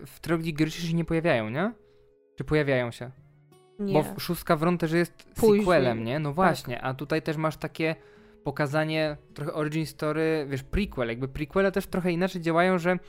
w 0.06 0.20
trylogii 0.22 0.54
Gryszy 0.54 0.82
się 0.82 0.94
nie 0.94 1.06
pojawiają, 1.06 1.50
nie? 1.50 1.72
Czy 2.38 2.44
pojawiają 2.44 2.92
się? 2.92 3.12
Nie. 3.80 3.94
Bo 3.94 4.20
Szóstka 4.20 4.56
Wron 4.56 4.78
też 4.78 4.92
jest 4.92 5.24
Później. 5.36 5.60
sequelem, 5.60 6.04
nie? 6.04 6.20
No 6.20 6.30
Tak. 6.30 6.36
właśnie, 6.36 6.82
a 6.82 6.94
tutaj 6.94 7.22
też 7.22 7.38
masz 7.38 7.58
takie 7.58 7.96
pokazanie 8.44 9.18
trochę 9.34 9.54
origin 9.54 9.86
story, 9.86 10.46
wiesz, 10.50 10.64
prequel, 10.64 11.08
jakby 11.08 11.28
prequele 11.28 11.72
też 11.72 11.88
trochę 11.88 12.12
inaczej 12.12 12.41
działają, 12.41 12.78
że 12.78 13.00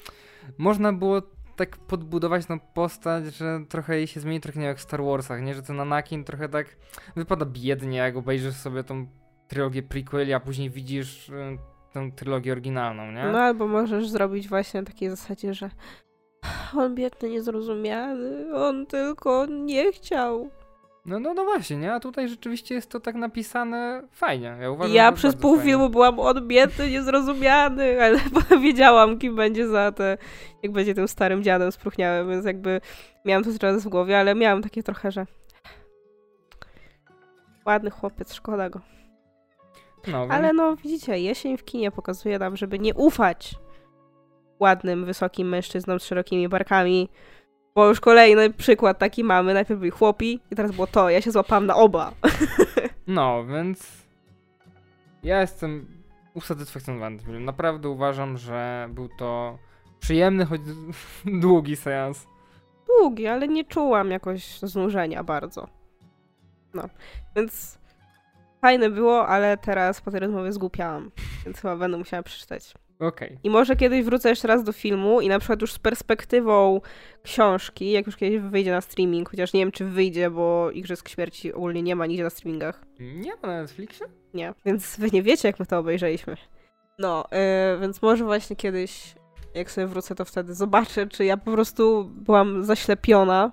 można 0.59 0.93
było 0.93 1.23
tak 1.57 1.77
podbudować 1.77 2.47
tą 2.47 2.61
postać, 2.61 3.25
że 3.25 3.61
trochę 3.69 3.97
jej 3.97 4.07
się 4.07 4.21
zmieni, 4.21 4.41
trochę 4.41 4.61
nie 4.61 4.67
jak 4.67 4.79
w 4.79 4.83
Star 4.83 5.03
Warsach, 5.05 5.43
nie? 5.43 5.55
Że 5.55 5.63
ten 5.63 5.81
Anakin 5.81 6.25
trochę 6.25 6.49
tak 6.49 6.77
wypada 7.17 7.47
biednie, 7.47 7.99
jak 7.99 8.17
obejrzysz 8.17 8.55
sobie 8.55 8.85
tą 8.85 9.07
trylogię 9.49 9.83
prequeli, 9.83 10.33
a 10.33 10.41
później 10.41 10.71
widzisz 10.71 11.29
y, 11.29 11.59
tę 11.93 12.11
trylogię 12.17 12.53
oryginalną, 12.53 13.13
nie? 13.13 13.25
No 13.33 13.39
albo 13.39 13.67
możesz 13.67 14.09
zrobić 14.09 14.49
właśnie 14.49 14.81
na 14.81 14.87
takiej 14.87 15.11
zasadzie, 15.11 15.55
że 15.55 15.71
on 16.77 16.95
biedny, 16.95 17.31
niezrozumiany, 17.31 18.57
on 18.57 18.87
tylko 18.87 19.47
nie 19.47 19.93
chciał. 19.93 20.51
No, 21.07 21.21
no, 21.21 21.35
no 21.35 21.45
właśnie, 21.45 21.77
nie? 21.77 21.93
A 21.93 22.01
tutaj 22.01 22.29
rzeczywiście 22.29 22.75
jest 22.75 22.91
to 22.91 23.01
tak 23.01 23.15
napisane 23.15 24.03
fajnie. 24.11 24.57
Ja, 24.61 24.71
uważam, 24.71 24.95
ja 24.95 25.13
przez 25.13 25.37
pół 25.37 25.57
fajnie. 25.57 25.71
filmu 25.71 25.91
byłam 25.91 26.19
on 26.19 26.49
biedny, 26.49 26.91
niezrozumiany, 26.91 27.97
ale 28.05 28.19
wiedziałam, 28.61 29.19
kim 29.19 29.37
będzie 29.37 29.69
za 29.69 29.93
te, 29.93 30.19
jak 30.63 30.73
będzie 30.73 30.95
tym 30.95 31.09
starym 31.09 31.43
dziadem 31.43 31.73
spróchniałym, 31.73 32.31
więc 32.31 32.45
jakby 32.47 32.81
miałam 33.25 33.45
to 33.45 33.51
teraz 33.59 33.85
w 33.85 33.89
głowie, 33.89 34.19
ale 34.19 34.35
miałam 34.35 34.63
takie 34.63 34.83
trochę, 34.83 35.13
że 35.13 35.27
ładny 37.67 37.91
chłopiec, 37.91 38.35
szkoda 38.35 38.71
go. 38.71 38.81
No, 40.07 40.27
Ale 40.31 40.53
no, 40.53 40.77
widzicie, 40.77 41.19
jesień 41.19 41.57
w 41.57 41.65
kinie 41.65 41.91
pokazuje 41.91 42.39
nam, 42.39 42.57
żeby 42.57 42.79
nie 42.79 42.95
ufać 42.95 43.55
ładnym, 44.61 45.05
wysokim 45.05 45.49
mężczyznom 45.49 46.01
z 46.01 46.05
szerokimi 46.05 46.49
barkami, 46.49 47.09
bo 47.75 47.89
już 47.89 48.01
kolejny 48.01 48.51
przykład 48.51 48.99
taki 48.99 49.25
mamy. 49.25 49.55
Najpierw 49.55 49.81
byli 49.81 49.91
chłopi 49.91 50.41
i 50.51 50.57
teraz 50.57 50.73
było 50.73 50.87
to. 50.87 51.11
Ja 51.11 51.21
się 51.21 51.31
złapałam 51.31 51.67
na 51.67 51.77
oba. 51.77 52.13
No, 53.07 53.45
więc 53.47 53.93
ja 55.23 55.41
jestem 55.41 55.87
usatysfakcjonowany 56.35 57.17
tym 57.17 57.27
filmem. 57.27 57.45
Naprawdę 57.45 57.89
uważam, 57.89 58.39
że 58.39 58.89
był 58.91 59.09
to 59.09 59.59
przyjemny, 60.01 60.45
choć 60.47 60.61
długi 61.43 61.77
seans. 61.77 62.27
Długi, 62.87 63.27
ale 63.27 63.49
nie 63.49 63.65
czułam 63.65 64.11
jakoś 64.11 64.59
znużenia 64.59 65.25
bardzo. 65.25 65.69
No, 66.75 66.89
więc 67.37 67.79
fajne 68.61 68.91
było, 68.91 69.29
ale 69.29 69.57
teraz 69.57 70.01
po 70.01 70.11
tej 70.11 70.21
rozmowie 70.21 70.53
zgłupiałam, 70.53 71.11
więc 71.45 71.61
chyba 71.61 71.77
będę 71.77 71.99
musiała 71.99 72.23
przeczytać. 72.23 72.75
Okej. 72.99 73.39
I 73.43 73.51
może 73.51 73.77
kiedyś 73.77 74.05
wrócę 74.05 74.29
jeszcze 74.29 74.49
raz 74.49 74.65
do 74.65 74.73
filmu 74.73 75.21
i 75.21 75.29
na 75.29 75.39
przykład 75.39 75.61
już 75.61 75.73
z 75.73 75.79
perspektywą 75.79 76.81
książki, 77.23 77.91
jak 77.91 78.07
już 78.07 78.17
kiedyś 78.17 78.41
wyjdzie 78.41 78.71
na 78.71 78.81
streaming, 78.81 79.31
chociaż 79.31 79.53
nie 79.53 79.61
wiem, 79.61 79.73
czy 79.73 79.85
wyjdzie, 79.85 80.31
bo 80.31 80.71
Igrzysk 80.71 81.09
Śmierci 81.09 81.53
ogólnie 81.53 81.83
nie 81.83 81.97
ma 81.97 82.07
nigdzie 82.07 82.25
na 82.25 82.31
streamingach. 82.31 82.85
Nie 83.01 83.33
ma 83.43 83.49
na 83.49 83.61
Netflixie? 83.63 84.07
Nie, 84.35 84.55
więc 84.65 84.97
wy 84.97 85.11
nie 85.13 85.23
wiecie, 85.23 85.49
jak 85.49 85.61
my 85.61 85.67
to 85.67 85.79
obejrzeliśmy. 85.79 86.37
No, 86.99 87.25
yy, 87.33 87.81
więc 87.81 88.03
może 88.03 88.25
właśnie 88.25 88.57
kiedyś, 88.57 89.15
jak 89.55 89.71
sobie 89.71 89.87
wrócę, 89.87 90.15
to 90.15 90.25
wtedy 90.25 90.55
zobaczę, 90.55 91.07
czy 91.07 91.25
ja 91.25 91.37
po 91.37 91.53
prostu 91.53 92.05
byłam 92.05 92.65
zaślepiona 92.65 93.53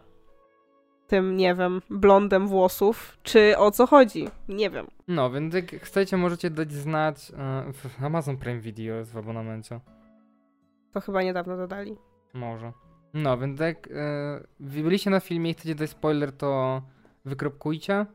tym, 1.11 1.37
nie 1.37 1.55
wiem, 1.55 1.81
blondem 1.89 2.47
włosów, 2.47 3.17
czy 3.23 3.57
o 3.57 3.71
co 3.71 3.87
chodzi. 3.87 4.27
Nie 4.47 4.69
wiem. 4.69 4.87
No, 5.07 5.31
więc 5.31 5.53
jak 5.53 5.71
chcecie, 5.71 6.17
możecie 6.17 6.49
dać 6.49 6.71
znać. 6.71 7.31
e, 7.37 7.73
w 7.73 8.03
Amazon 8.03 8.37
Prime 8.37 8.59
Video 8.59 8.95
jest 8.95 9.11
w 9.11 9.17
abonamencie. 9.17 9.79
To 10.93 11.01
chyba 11.01 11.23
niedawno 11.23 11.57
dodali. 11.57 11.97
Może. 12.33 12.71
No, 13.13 13.37
więc 13.37 13.59
jak 13.59 13.89
wy 14.59 14.83
byliście 14.83 15.09
na 15.09 15.19
filmie 15.19 15.49
i 15.49 15.53
chcecie 15.53 15.75
dać 15.75 15.89
spoiler, 15.89 16.31
to 16.31 16.81
wykropkujcie, 17.25 18.05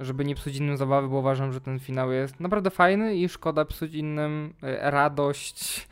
żeby 0.00 0.24
nie 0.24 0.34
psuć 0.34 0.56
innym 0.56 0.76
zabawy, 0.76 1.08
bo 1.08 1.18
uważam, 1.18 1.52
że 1.52 1.60
ten 1.60 1.78
finał 1.78 2.12
jest 2.12 2.40
naprawdę 2.40 2.70
fajny 2.70 3.16
i 3.16 3.28
szkoda 3.28 3.64
psuć 3.64 3.94
innym 3.94 4.54
e, 4.62 4.90
radość 4.90 5.88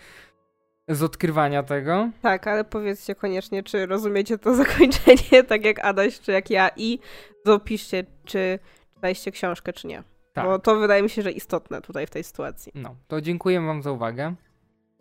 z 0.88 1.02
odkrywania 1.02 1.62
tego. 1.62 2.10
Tak, 2.22 2.46
ale 2.46 2.64
powiedzcie 2.64 3.14
koniecznie, 3.14 3.62
czy 3.62 3.86
rozumiecie 3.86 4.38
to 4.38 4.54
zakończenie, 4.64 5.44
tak 5.44 5.64
jak 5.64 5.84
Adaś, 5.84 6.20
czy 6.20 6.32
jak 6.32 6.50
ja 6.50 6.70
i 6.76 6.98
dopiszcie, 7.44 8.04
czy 8.24 8.58
czytaliście 8.94 9.32
książkę, 9.32 9.72
czy 9.72 9.86
nie. 9.86 10.02
Tak. 10.32 10.44
Bo 10.44 10.58
to 10.58 10.76
wydaje 10.76 11.02
mi 11.02 11.10
się, 11.10 11.22
że 11.22 11.32
istotne 11.32 11.80
tutaj 11.80 12.06
w 12.06 12.10
tej 12.10 12.24
sytuacji. 12.24 12.72
No, 12.74 12.96
to 13.08 13.20
dziękuję 13.20 13.60
wam 13.60 13.82
za 13.82 13.92
uwagę. 13.92 14.34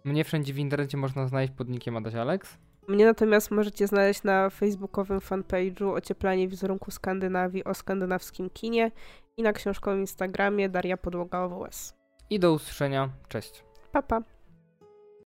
Mnie 0.04 0.24
wszędzie 0.24 0.54
w 0.54 0.60
internecie 0.60 0.98
można 0.98 1.28
znaleźć 1.28 1.54
pod 1.54 1.70
nickiem 1.70 1.98
Adaś 1.98 2.16
Alex. 2.16 2.58
Mnie 2.88 3.06
natomiast 3.06 3.52
możecie 3.52 3.88
znaleźć 3.88 4.24
na 4.24 4.50
facebookowym 4.50 5.20
fanpage'u 5.20 5.96
Ocieplanie 5.96 6.48
wizerunku 6.48 6.92
Skandynawii 6.92 7.64
o 7.64 7.74
skandynawskim 7.74 8.50
kinie 8.50 8.92
i 9.38 9.44
na 9.44 9.54
książkowym 9.54 10.00
Instagramie 10.00 10.70
Daria 10.70 10.98
Podłoga 10.98 11.40
OWS. 11.40 11.94
I 12.30 12.40
do 12.40 12.54
usłyszenia. 12.54 13.10
Cześć. 13.28 13.64
Pa, 13.92 14.02
pa. 14.02 14.35